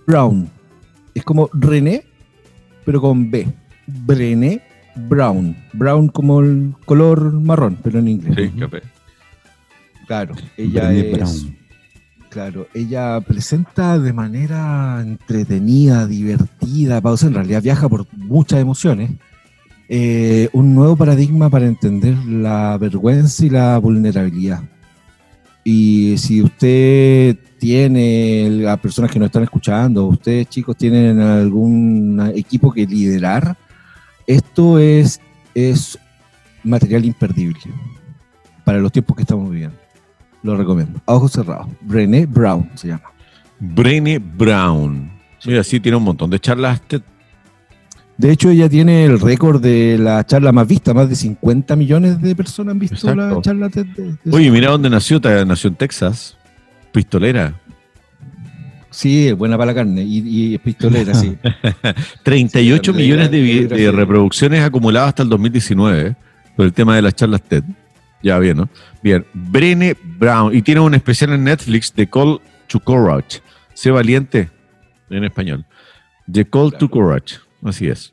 Brown. 0.06 0.48
Es 1.14 1.24
como 1.24 1.48
René, 1.52 2.04
pero 2.84 3.00
con 3.00 3.30
B. 3.30 3.46
Brené 3.86 4.62
Brown. 4.94 5.56
Brown 5.72 6.08
como 6.08 6.40
el 6.40 6.74
color 6.84 7.32
marrón, 7.32 7.78
pero 7.82 7.98
en 7.98 8.08
inglés. 8.08 8.34
Sí, 8.36 8.60
Claro, 10.06 10.34
ella 10.56 10.92
es. 10.92 11.46
Claro, 12.28 12.68
ella 12.74 13.20
presenta 13.22 13.98
de 13.98 14.12
manera 14.12 15.00
entretenida, 15.00 16.06
divertida, 16.06 17.00
pausa, 17.00 17.28
en 17.28 17.34
realidad 17.34 17.62
viaja 17.62 17.88
por 17.88 18.06
muchas 18.14 18.60
emociones, 18.60 19.10
eh, 19.88 20.50
un 20.52 20.74
nuevo 20.74 20.96
paradigma 20.96 21.48
para 21.48 21.66
entender 21.66 22.14
la 22.26 22.76
vergüenza 22.76 23.46
y 23.46 23.50
la 23.50 23.78
vulnerabilidad. 23.78 24.62
Y 25.64 26.18
si 26.18 26.42
usted 26.42 27.38
tiene, 27.58 28.64
a 28.68 28.76
personas 28.76 29.10
que 29.10 29.18
nos 29.18 29.26
están 29.26 29.44
escuchando, 29.44 30.04
ustedes 30.06 30.48
chicos 30.48 30.76
tienen 30.76 31.20
algún 31.20 32.32
equipo 32.34 32.70
que 32.70 32.86
liderar, 32.86 33.56
esto 34.26 34.78
es, 34.78 35.20
es 35.54 35.98
material 36.62 37.04
imperdible 37.04 37.60
para 38.64 38.78
los 38.78 38.92
tiempos 38.92 39.16
que 39.16 39.22
estamos 39.22 39.50
viviendo. 39.50 39.85
Lo 40.46 40.56
recomiendo. 40.56 41.00
A 41.06 41.14
ojos 41.14 41.32
cerrados. 41.32 41.66
Brené 41.80 42.24
Brown 42.24 42.70
se 42.74 42.88
llama. 42.88 43.02
Brené 43.58 44.20
Brown. 44.20 45.10
Mira, 45.44 45.64
sí, 45.64 45.80
tiene 45.80 45.96
un 45.96 46.04
montón 46.04 46.30
de 46.30 46.38
charlas. 46.38 46.80
De 48.16 48.30
hecho, 48.30 48.50
ella 48.50 48.68
tiene 48.68 49.04
el 49.04 49.18
récord 49.18 49.60
de 49.60 49.98
la 49.98 50.24
charla 50.24 50.52
más 50.52 50.68
vista. 50.68 50.94
Más 50.94 51.08
de 51.08 51.16
50 51.16 51.74
millones 51.74 52.22
de 52.22 52.36
personas 52.36 52.72
han 52.72 52.78
visto 52.78 53.12
la 53.12 53.40
charla 53.40 53.68
TED. 53.68 53.86
Oye, 54.30 54.52
mira 54.52 54.70
dónde 54.70 54.88
nació. 54.88 55.20
Nació 55.20 55.68
en 55.68 55.74
Texas. 55.74 56.36
Pistolera. 56.92 57.54
Sí, 58.90 59.32
buena 59.32 59.58
para 59.58 59.72
la 59.72 59.74
carne 59.74 60.02
y, 60.04 60.54
y 60.54 60.58
pistolera, 60.58 61.12
sí. 61.12 61.36
38 62.22 62.94
millones 62.94 63.30
de, 63.30 63.90
reproducciones 63.92 64.62
acumuladas 64.62 65.08
hasta 65.08 65.22
el 65.24 65.28
2019 65.28 66.06
¿eh? 66.06 66.16
por 66.56 66.64
el 66.64 66.72
tema 66.72 66.94
de 66.94 67.02
las 67.02 67.14
charlas 67.14 67.42
TED. 67.42 67.64
Ya, 68.22 68.38
bien, 68.38 68.56
¿no? 68.56 68.68
Bien. 69.02 69.24
Brene 69.34 69.96
Brown. 70.02 70.54
Y 70.54 70.62
tiene 70.62 70.80
un 70.80 70.94
especial 70.94 71.32
en 71.32 71.44
Netflix 71.44 71.94
de 71.94 72.08
Call 72.08 72.40
to 72.66 72.80
Courage. 72.80 73.40
Sé 73.74 73.90
valiente 73.90 74.50
en 75.10 75.24
español. 75.24 75.64
The 76.30 76.44
Call 76.44 76.72
to 76.76 76.88
Courage. 76.88 77.36
Así 77.62 77.88
es. 77.88 78.12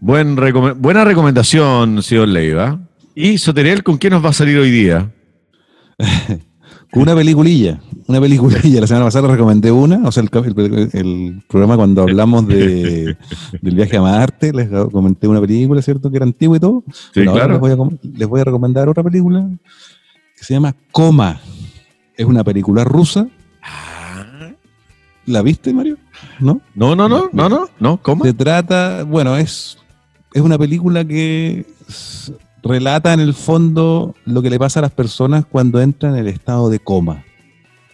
Buen 0.00 0.36
buena 0.80 1.04
recomendación, 1.04 2.02
señor 2.02 2.28
Leiva. 2.28 2.78
¿Y 3.14 3.38
Soteriel, 3.38 3.82
con 3.82 3.98
qué 3.98 4.10
nos 4.10 4.24
va 4.24 4.30
a 4.30 4.32
salir 4.32 4.56
hoy 4.58 4.70
día? 4.70 5.10
Con 6.90 7.02
una 7.02 7.14
peliculilla, 7.14 7.80
una 8.08 8.20
peliculilla. 8.20 8.80
La 8.80 8.86
semana 8.86 9.04
pasada 9.04 9.28
recomendé 9.28 9.70
una, 9.70 10.08
o 10.08 10.10
sea, 10.10 10.22
el, 10.22 11.42
programa 11.46 11.76
cuando 11.76 12.02
hablamos 12.02 12.48
de, 12.48 13.16
del 13.62 13.74
viaje 13.74 13.96
a 13.98 14.02
Marte, 14.02 14.52
les 14.52 14.68
comenté 14.90 15.28
una 15.28 15.40
película, 15.40 15.80
¿cierto? 15.82 16.10
Que 16.10 16.16
era 16.16 16.24
antigua 16.24 16.56
y 16.56 16.60
todo. 16.60 16.82
Sí, 17.12 17.22
claro. 17.22 17.52
les, 17.52 18.28
voy 18.28 18.40
a, 18.40 18.44
recomendar 18.44 18.88
otra 18.88 19.04
película 19.04 19.48
que 20.36 20.44
se 20.44 20.54
llama 20.54 20.74
Coma. 20.90 21.40
Es 22.16 22.26
una 22.26 22.42
película 22.42 22.82
rusa. 22.82 23.28
Ah. 23.62 24.50
¿La 25.26 25.42
viste, 25.42 25.72
Mario? 25.72 25.98
¿No? 26.40 26.62
No, 26.74 26.96
no, 26.96 27.08
no, 27.08 27.28
no, 27.32 27.48
no, 27.48 27.68
no, 27.78 28.02
¿cómo? 28.02 28.24
Se 28.24 28.32
trata, 28.32 29.04
bueno, 29.04 29.36
es, 29.36 29.78
es 30.32 30.40
una 30.40 30.58
película 30.58 31.04
que 31.04 31.66
relata 32.62 33.12
en 33.12 33.20
el 33.20 33.34
fondo 33.34 34.14
lo 34.24 34.42
que 34.42 34.50
le 34.50 34.58
pasa 34.58 34.80
a 34.80 34.82
las 34.82 34.92
personas 34.92 35.44
cuando 35.44 35.80
entran 35.80 36.14
en 36.14 36.20
el 36.20 36.28
estado 36.28 36.70
de 36.70 36.80
coma. 36.80 37.24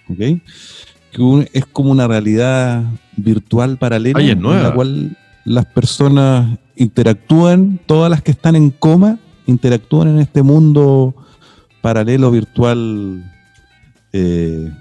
¿Ok? 0.09 0.19
Que 0.19 1.51
es 1.53 1.67
como 1.67 1.91
una 1.91 2.09
realidad 2.09 2.83
virtual 3.17 3.79
paralela 3.79 4.21
en 4.21 4.43
la 4.43 4.75
cual 4.75 5.17
las 5.45 5.67
personas 5.67 6.59
interactúan, 6.77 7.79
todas 7.87 8.11
las 8.11 8.23
que 8.23 8.33
están 8.33 8.57
en 8.57 8.71
coma, 8.71 9.19
interactúan 9.47 10.09
en 10.09 10.19
este 10.19 10.43
mundo 10.43 11.15
paralelo 11.81 12.31
virtual 12.31 13.31
eh, 14.13 14.73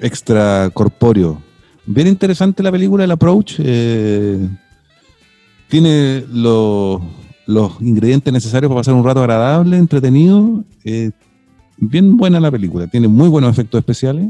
extracorpóreo. 0.00 1.40
Bien 1.86 2.06
interesante 2.06 2.62
la 2.62 2.72
película, 2.72 3.04
el 3.04 3.10
approach. 3.10 3.54
Eh, 3.58 4.48
tiene 5.68 6.24
lo, 6.32 7.00
los 7.46 7.80
ingredientes 7.80 8.32
necesarios 8.32 8.68
para 8.68 8.80
pasar 8.80 8.94
un 8.94 9.04
rato 9.04 9.20
agradable, 9.20 9.76
entretenido. 9.76 10.64
Eh, 10.84 11.10
bien 11.80 12.16
buena 12.16 12.40
la 12.40 12.50
película, 12.50 12.86
tiene 12.86 13.08
muy 13.08 13.28
buenos 13.28 13.50
efectos 13.50 13.78
especiales, 13.78 14.28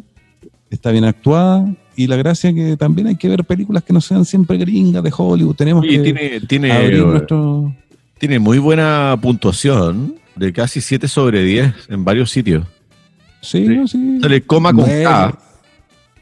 está 0.71 0.91
bien 0.91 1.05
actuada 1.05 1.75
y 1.97 2.07
la 2.07 2.17
gracia 2.17 2.55
que 2.55 2.77
también 2.77 3.09
hay 3.09 3.17
que 3.17 3.29
ver 3.29 3.45
películas 3.45 3.83
que 3.83 3.93
no 3.93 4.01
sean 4.01 4.25
siempre 4.25 4.57
gringas 4.57 5.03
de 5.03 5.13
Hollywood. 5.15 5.57
Tenemos 5.57 5.85
que 5.85 5.99
tiene, 5.99 6.41
tiene, 6.41 7.23
tiene 8.19 8.39
muy 8.39 8.59
buena 8.59 9.19
puntuación, 9.21 10.15
de 10.37 10.53
casi 10.53 10.81
7 10.81 11.09
sobre 11.09 11.43
10 11.45 11.75
en 11.91 12.05
varios 12.05 12.31
sitios. 12.31 12.67
Sí, 13.43 13.67
sí. 13.87 14.21
sí. 14.23 14.41
coma 14.47 14.73
con 14.73 14.87
K. 14.87 15.39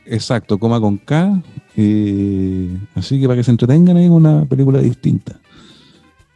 Exacto, 0.07 0.59
coma 0.59 0.81
con 0.81 0.97
K. 0.97 1.43
Eh, 1.77 2.77
así 2.95 3.21
que 3.21 3.27
para 3.27 3.37
que 3.37 3.45
se 3.45 3.53
entretengan 3.53 3.97
es 3.99 4.11
una 4.11 4.45
película 4.47 4.81
distinta 4.81 5.39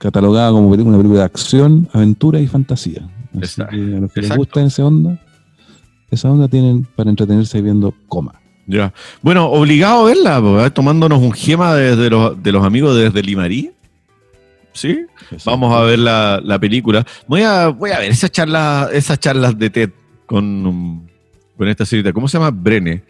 catalogada 0.03 0.51
como 0.51 0.67
una 0.67 0.97
película 0.97 1.21
de 1.21 1.25
acción, 1.25 1.89
aventura 1.93 2.41
y 2.41 2.49
fantasía. 2.49 3.09
Así 3.41 3.63
que 3.71 3.77
a 3.77 4.01
los 4.01 4.13
que 4.13 4.21
les 4.23 4.37
gusta 4.37 4.63
esa 4.63 4.85
onda, 4.85 5.19
esa 6.11 6.31
onda 6.31 6.49
tienen 6.49 6.85
para 6.97 7.11
entretenerse 7.11 7.63
viendo 7.63 7.95
coma. 8.09 8.35
Ya. 8.67 8.93
Bueno, 9.23 9.47
obligado 9.51 10.03
a 10.03 10.05
verla, 10.05 10.71
tomándonos 10.71 11.21
un 11.21 11.33
gema 11.33 11.75
de, 11.75 12.11
los, 12.11 12.43
de 12.43 12.53
los 12.53 12.65
amigos 12.65 12.97
desde 12.97 13.23
Limarí. 13.23 13.73
¿Sí? 14.73 15.01
Vamos 15.45 15.75
a 15.75 15.83
ver 15.83 15.99
la, 15.99 16.59
película. 16.61 17.05
Voy 17.27 17.43
a, 17.43 17.69
voy 17.69 17.91
a 17.91 17.99
ver 17.99 18.11
esas 18.11 18.31
charlas, 18.31 18.91
esas 18.93 19.19
charlas 19.19 19.59
de 19.59 19.71
TED 19.71 19.91
con, 20.27 21.09
con 21.57 21.69
esta 21.69 21.85
serie. 21.85 22.13
¿Cómo 22.13 22.29
se 22.29 22.39
llama? 22.39 22.51
Brene. 22.51 23.03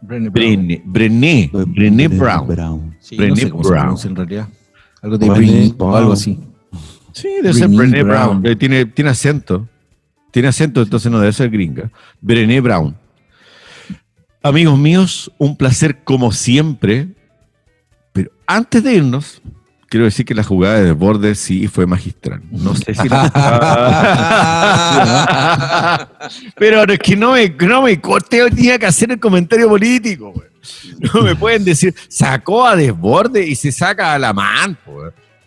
Brené 0.00 0.30
Brown. 0.30 0.82
Brené, 0.86 1.50
Brené, 1.52 2.08
Brown. 2.08 2.46
Brown. 2.46 2.96
Brené 3.16 3.44
Brown. 3.46 3.96
en 4.02 4.16
realidad. 4.16 4.48
Algo 5.02 5.18
de 5.18 5.28
Brené, 5.28 5.74
o 5.78 5.96
algo 5.96 6.12
así. 6.12 6.38
Sí, 7.12 7.28
debe 7.42 7.54
ser 7.54 7.68
Brené 7.68 8.02
Brown. 8.02 8.46
Eh, 8.46 8.56
tiene, 8.56 8.84
tiene 8.86 9.10
acento. 9.10 9.68
Tiene 10.30 10.48
acento, 10.48 10.82
entonces 10.82 11.10
no 11.10 11.18
debe 11.18 11.32
ser 11.32 11.50
gringa. 11.50 11.90
Brené 12.20 12.60
Brown. 12.60 12.96
Amigos 14.42 14.78
míos, 14.78 15.30
un 15.38 15.56
placer 15.56 16.02
como 16.04 16.32
siempre. 16.32 17.08
Pero 18.12 18.30
antes 18.46 18.82
de 18.82 18.94
irnos, 18.94 19.42
quiero 19.90 20.04
decir 20.06 20.24
que 20.24 20.34
la 20.34 20.44
jugada 20.44 20.76
de 20.76 20.84
desborde 20.86 21.34
sí 21.34 21.66
fue 21.68 21.84
magistral. 21.86 22.40
No 22.50 22.74
sé 22.74 22.94
si 22.94 23.08
la 23.08 23.28
Pero 26.56 26.84
es 26.84 26.98
que 27.00 27.16
no 27.16 27.32
me, 27.32 27.50
no 27.50 27.82
me 27.82 28.00
corté, 28.00 28.48
tenía 28.50 28.78
que 28.78 28.86
hacer 28.86 29.10
el 29.10 29.20
comentario 29.20 29.68
político. 29.68 30.32
No 31.14 31.22
me 31.22 31.34
pueden 31.34 31.64
decir, 31.64 31.94
sacó 32.08 32.66
a 32.66 32.76
desborde 32.76 33.46
y 33.46 33.54
se 33.54 33.72
saca 33.72 34.14
a 34.14 34.18
la 34.18 34.32
man. 34.32 34.78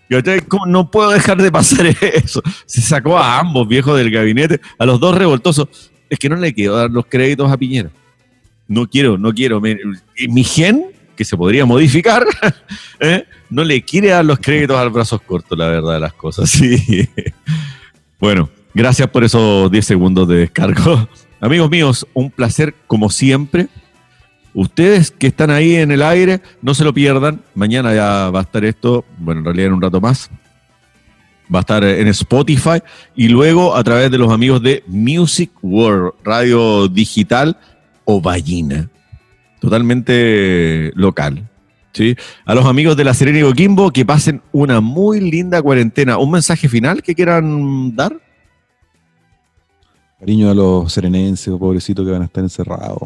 Yo 0.10 0.20
no 0.68 0.92
puedo 0.92 1.12
dejar 1.12 1.42
de 1.42 1.52
pasar 1.52 1.86
eso. 2.02 2.42
Se 2.66 2.82
sacó 2.82 3.18
a 3.18 3.40
ambos 3.40 3.68
viejos 3.68 3.98
del 3.98 4.12
gabinete, 4.12 4.60
a 4.78 4.86
los 4.86 5.00
dos 5.00 5.18
revoltosos. 5.18 5.92
Es 6.10 6.20
que 6.20 6.30
no 6.30 6.36
le 6.36 6.54
quiero 6.54 6.76
dar 6.76 6.90
los 6.92 7.06
créditos 7.06 7.52
a 7.52 7.58
Piñera. 7.58 7.90
No 8.68 8.88
quiero, 8.88 9.18
no 9.18 9.34
quiero. 9.34 9.62
Mi 9.62 10.44
gen, 10.44 10.86
que 11.16 11.26
se 11.26 11.38
podría 11.38 11.66
modificar, 11.66 12.26
¿eh? 13.00 13.26
no 13.50 13.64
le 13.64 13.82
quiere 13.84 14.10
dar 14.10 14.26
los 14.26 14.40
créditos 14.40 14.78
al 14.78 14.90
brazos 14.90 15.22
cortos, 15.22 15.58
la 15.58 15.68
verdad 15.68 15.94
de 15.94 16.00
las 16.00 16.14
cosas. 16.14 16.50
Sí. 16.64 17.10
Bueno, 18.20 18.50
gracias 18.74 19.10
por 19.10 19.24
esos 19.24 19.70
10 19.70 19.86
segundos 19.86 20.28
de 20.28 20.38
descargo. 20.38 21.10
Amigos 21.42 21.70
míos, 21.70 22.08
un 22.14 22.32
placer 22.32 22.74
como 22.88 23.10
siempre. 23.10 23.68
Ustedes 24.54 25.10
que 25.12 25.28
están 25.28 25.50
ahí 25.50 25.76
en 25.76 25.92
el 25.92 26.04
aire, 26.04 26.42
no 26.62 26.74
se 26.74 26.84
lo 26.84 26.94
pierdan. 26.94 27.42
Mañana 27.56 27.94
ya 27.94 28.30
va 28.30 28.40
a 28.40 28.44
estar 28.44 28.64
esto, 28.64 29.04
bueno, 29.18 29.40
en 29.40 29.46
realidad 29.46 29.68
en 29.68 29.74
un 29.74 29.82
rato 29.82 30.00
más. 30.00 30.30
Va 31.54 31.60
a 31.60 31.62
estar 31.62 31.84
en 31.84 32.08
Spotify 32.08 32.82
y 33.16 33.28
luego 33.28 33.76
a 33.76 33.84
través 33.84 34.10
de 34.12 34.18
los 34.18 34.32
amigos 34.32 34.62
de 34.62 34.84
Music 34.88 35.52
World, 35.62 36.14
radio 36.24 36.88
digital 36.88 37.58
o 38.06 38.22
ballina. 38.22 38.90
Totalmente 39.60 40.92
local. 40.96 41.50
¿sí? 41.94 42.16
A 42.46 42.54
los 42.54 42.66
amigos 42.66 42.98
de 42.98 43.04
La 43.04 43.14
Serena 43.14 43.40
y 43.40 43.44
Coquimbo 43.44 43.92
que 43.92 44.06
pasen 44.06 44.42
una 44.52 44.82
muy 44.82 45.20
linda 45.20 45.62
cuarentena. 45.62 46.18
¿Un 46.18 46.32
mensaje 46.32 46.68
final 46.68 47.02
que 47.02 47.16
quieran 47.16 47.96
dar? 47.96 48.20
Cariño 50.20 50.50
a 50.50 50.54
los 50.54 50.92
serenenses 50.92 51.54
pobrecitos 51.58 52.06
que 52.06 52.12
van 52.12 52.22
a 52.22 52.26
estar 52.26 52.44
encerrados, 52.44 52.98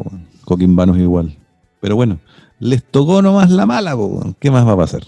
coquimbanos 0.48 0.98
igual. 0.98 1.36
Pero 1.82 1.98
bueno, 1.98 2.20
les 2.58 2.82
tocó 2.82 3.22
nomás 3.22 3.52
la 3.52 3.66
mala, 3.66 3.98
¿qué 4.40 4.50
más 4.50 4.66
va 4.66 4.72
a 4.72 4.78
pasar? 4.78 5.04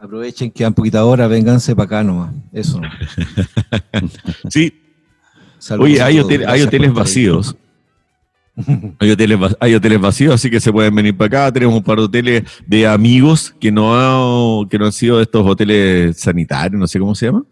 Aprovechen 0.00 0.50
que 0.50 0.64
han 0.64 0.74
poquita 0.74 1.04
hora, 1.04 1.28
vénganse 1.28 1.76
para 1.76 1.84
acá 1.84 2.04
nomás. 2.04 2.34
Eso. 2.52 2.80
sí. 4.50 4.74
Oye, 5.78 6.02
hay, 6.02 6.18
hay 6.48 6.62
hoteles 6.62 6.92
vacíos. 6.92 7.56
Hay 8.98 9.10
hoteles, 9.12 9.38
hay 9.60 9.74
hoteles 9.74 10.00
vacíos, 10.00 10.34
así 10.34 10.50
que 10.50 10.58
se 10.58 10.72
pueden 10.72 10.92
venir 10.96 11.16
para 11.16 11.44
acá. 11.44 11.52
Tenemos 11.52 11.76
un 11.76 11.84
par 11.84 11.98
de 11.98 12.04
hoteles 12.04 12.42
de 12.66 12.88
amigos 12.88 13.54
que 13.60 13.70
no, 13.70 14.66
que 14.68 14.80
no 14.80 14.86
han 14.86 14.92
sido 14.92 15.20
estos 15.20 15.46
hoteles 15.46 16.18
sanitarios, 16.18 16.78
no 16.78 16.88
sé 16.88 16.98
cómo 16.98 17.14
se 17.14 17.26
llama, 17.26 17.44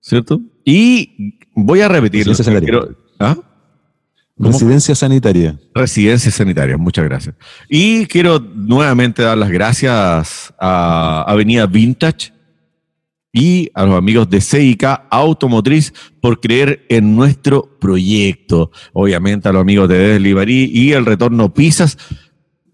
¿cierto? 0.00 0.40
Y 0.64 1.40
voy 1.52 1.80
a 1.80 1.88
repetir. 1.88 2.28
¿ah? 3.18 3.36
Residencia 4.38 4.94
sanitaria. 4.94 5.58
Residencia 5.74 6.30
sanitaria, 6.30 6.76
muchas 6.76 7.04
gracias. 7.06 7.34
Y 7.70 8.04
quiero 8.06 8.38
nuevamente 8.38 9.22
dar 9.22 9.38
las 9.38 9.50
gracias 9.50 10.52
a 10.58 11.24
Avenida 11.26 11.66
Vintage 11.66 12.32
y 13.32 13.70
a 13.74 13.86
los 13.86 13.96
amigos 13.96 14.28
de 14.28 14.40
CIK 14.40 14.84
Automotriz 15.10 15.92
por 16.20 16.38
creer 16.40 16.84
en 16.90 17.16
nuestro 17.16 17.78
proyecto. 17.78 18.70
Obviamente 18.92 19.48
a 19.48 19.52
los 19.52 19.62
amigos 19.62 19.88
de 19.88 19.98
Deslibarí 19.98 20.70
y 20.72 20.92
el 20.92 21.06
Retorno 21.06 21.52
Pisas 21.52 21.96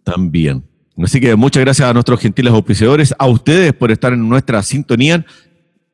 también. 0.03 0.65
Así 0.99 1.21
que 1.21 1.35
muchas 1.37 1.63
gracias 1.63 1.89
a 1.89 1.95
nuestros 1.95 2.21
gentiles 2.21 2.53
auspiciadores, 2.53 3.15
a 3.19 3.27
ustedes 3.29 3.73
por 3.73 3.91
estar 3.93 4.13
en 4.13 4.29
nuestra 4.29 4.63
sintonía, 4.63 5.25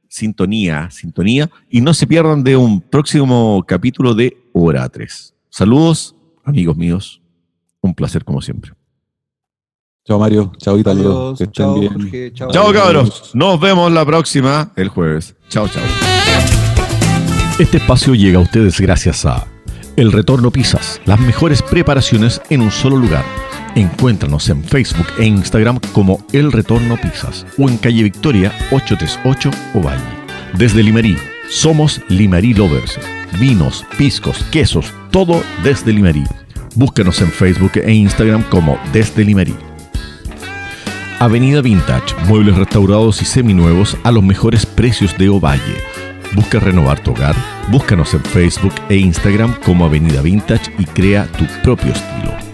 sintonía, 0.08 0.90
sintonía, 0.90 1.50
y 1.70 1.82
no 1.82 1.92
se 1.92 2.06
pierdan 2.06 2.42
de 2.42 2.56
un 2.56 2.80
próximo 2.80 3.62
capítulo 3.66 4.14
de 4.14 4.36
Hora 4.52 4.88
3. 4.88 5.34
Saludos, 5.50 6.14
amigos 6.44 6.76
míos. 6.76 7.20
Un 7.80 7.94
placer 7.94 8.24
como 8.24 8.40
siempre. 8.42 8.72
Chao 10.04 10.18
Mario, 10.18 10.52
chao 10.58 10.78
Italia. 10.78 11.04
que 11.36 11.44
estén 11.44 11.74
bien. 11.80 12.32
chao, 12.34 12.72
cabros. 12.72 13.30
Nos 13.34 13.60
vemos 13.60 13.92
la 13.92 14.06
próxima, 14.06 14.72
el 14.76 14.88
jueves. 14.88 15.36
Chao, 15.48 15.68
chao. 15.68 15.82
Este 17.58 17.76
espacio 17.76 18.14
llega 18.14 18.38
a 18.38 18.42
ustedes 18.42 18.80
gracias 18.80 19.26
a 19.26 19.46
El 19.96 20.12
Retorno 20.12 20.50
Pisas, 20.50 21.00
las 21.04 21.20
mejores 21.20 21.60
preparaciones 21.60 22.40
en 22.50 22.62
un 22.62 22.70
solo 22.70 22.96
lugar. 22.96 23.24
Encuéntranos 23.74 24.48
en 24.48 24.64
Facebook 24.64 25.06
e 25.18 25.26
Instagram 25.26 25.78
como 25.92 26.24
El 26.32 26.52
Retorno 26.52 26.96
Pisas 26.96 27.46
o 27.58 27.68
en 27.68 27.76
calle 27.76 28.04
Victoria 28.04 28.52
838 28.70 29.50
Ovalle. 29.74 30.02
Desde 30.56 30.82
Limerí, 30.82 31.18
somos 31.50 32.00
Limerí 32.08 32.54
Lovers. 32.54 32.98
Vinos, 33.38 33.84
piscos, 33.96 34.42
quesos, 34.50 34.92
todo 35.10 35.42
desde 35.62 35.92
Limerí. 35.92 36.24
Búscanos 36.74 37.20
en 37.20 37.30
Facebook 37.30 37.72
e 37.74 37.92
Instagram 37.92 38.42
como 38.44 38.78
Desde 38.92 39.24
Limerí. 39.24 39.54
Avenida 41.18 41.60
Vintage, 41.60 42.14
muebles 42.28 42.56
restaurados 42.56 43.20
y 43.22 43.24
seminuevos 43.24 43.96
a 44.04 44.12
los 44.12 44.22
mejores 44.22 44.64
precios 44.64 45.16
de 45.18 45.28
Ovalle. 45.28 45.76
Busca 46.34 46.60
renovar 46.60 47.00
tu 47.00 47.10
hogar, 47.10 47.34
búscanos 47.70 48.14
en 48.14 48.22
Facebook 48.22 48.74
e 48.88 48.96
Instagram 48.96 49.54
como 49.64 49.84
Avenida 49.84 50.22
Vintage 50.22 50.70
y 50.78 50.84
crea 50.84 51.26
tu 51.32 51.44
propio 51.62 51.92
estilo. 51.92 52.47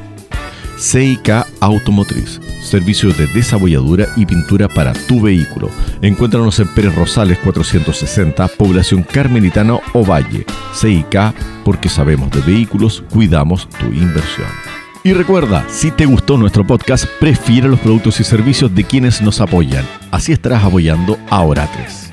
CIK 0.79 1.45
Automotriz, 1.61 2.41
servicios 2.63 3.17
de 3.17 3.27
desabolladura 3.29 4.09
y 4.17 4.27
pintura 4.27 4.69
para 4.69 4.93
tu 4.93 5.21
vehículo. 5.21 5.71
Encuéntranos 6.03 6.59
en 6.61 6.69
Pérez 6.75 6.95
Rosales 6.95 7.39
460, 7.39 8.49
población 8.49 9.03
carmelitana 9.03 9.79
Ovalle. 9.93 10.45
CIK, 10.75 11.35
porque 11.65 11.89
sabemos 11.89 12.31
de 12.31 12.41
vehículos, 12.41 13.03
cuidamos 13.11 13.69
tu 13.69 13.87
inversión. 13.87 14.49
Y 15.03 15.13
recuerda, 15.13 15.67
si 15.69 15.91
te 15.91 16.07
gustó 16.07 16.39
nuestro 16.39 16.67
podcast, 16.67 17.05
prefiere 17.21 17.69
los 17.69 17.81
productos 17.81 18.21
y 18.21 18.25
servicios 18.25 18.75
de 18.75 18.85
quienes 18.85 19.21
nos 19.21 19.41
apoyan. 19.41 19.85
Así 20.11 20.33
estarás 20.33 20.65
apoyando 20.65 21.19
a 21.29 21.45
3. 21.45 22.04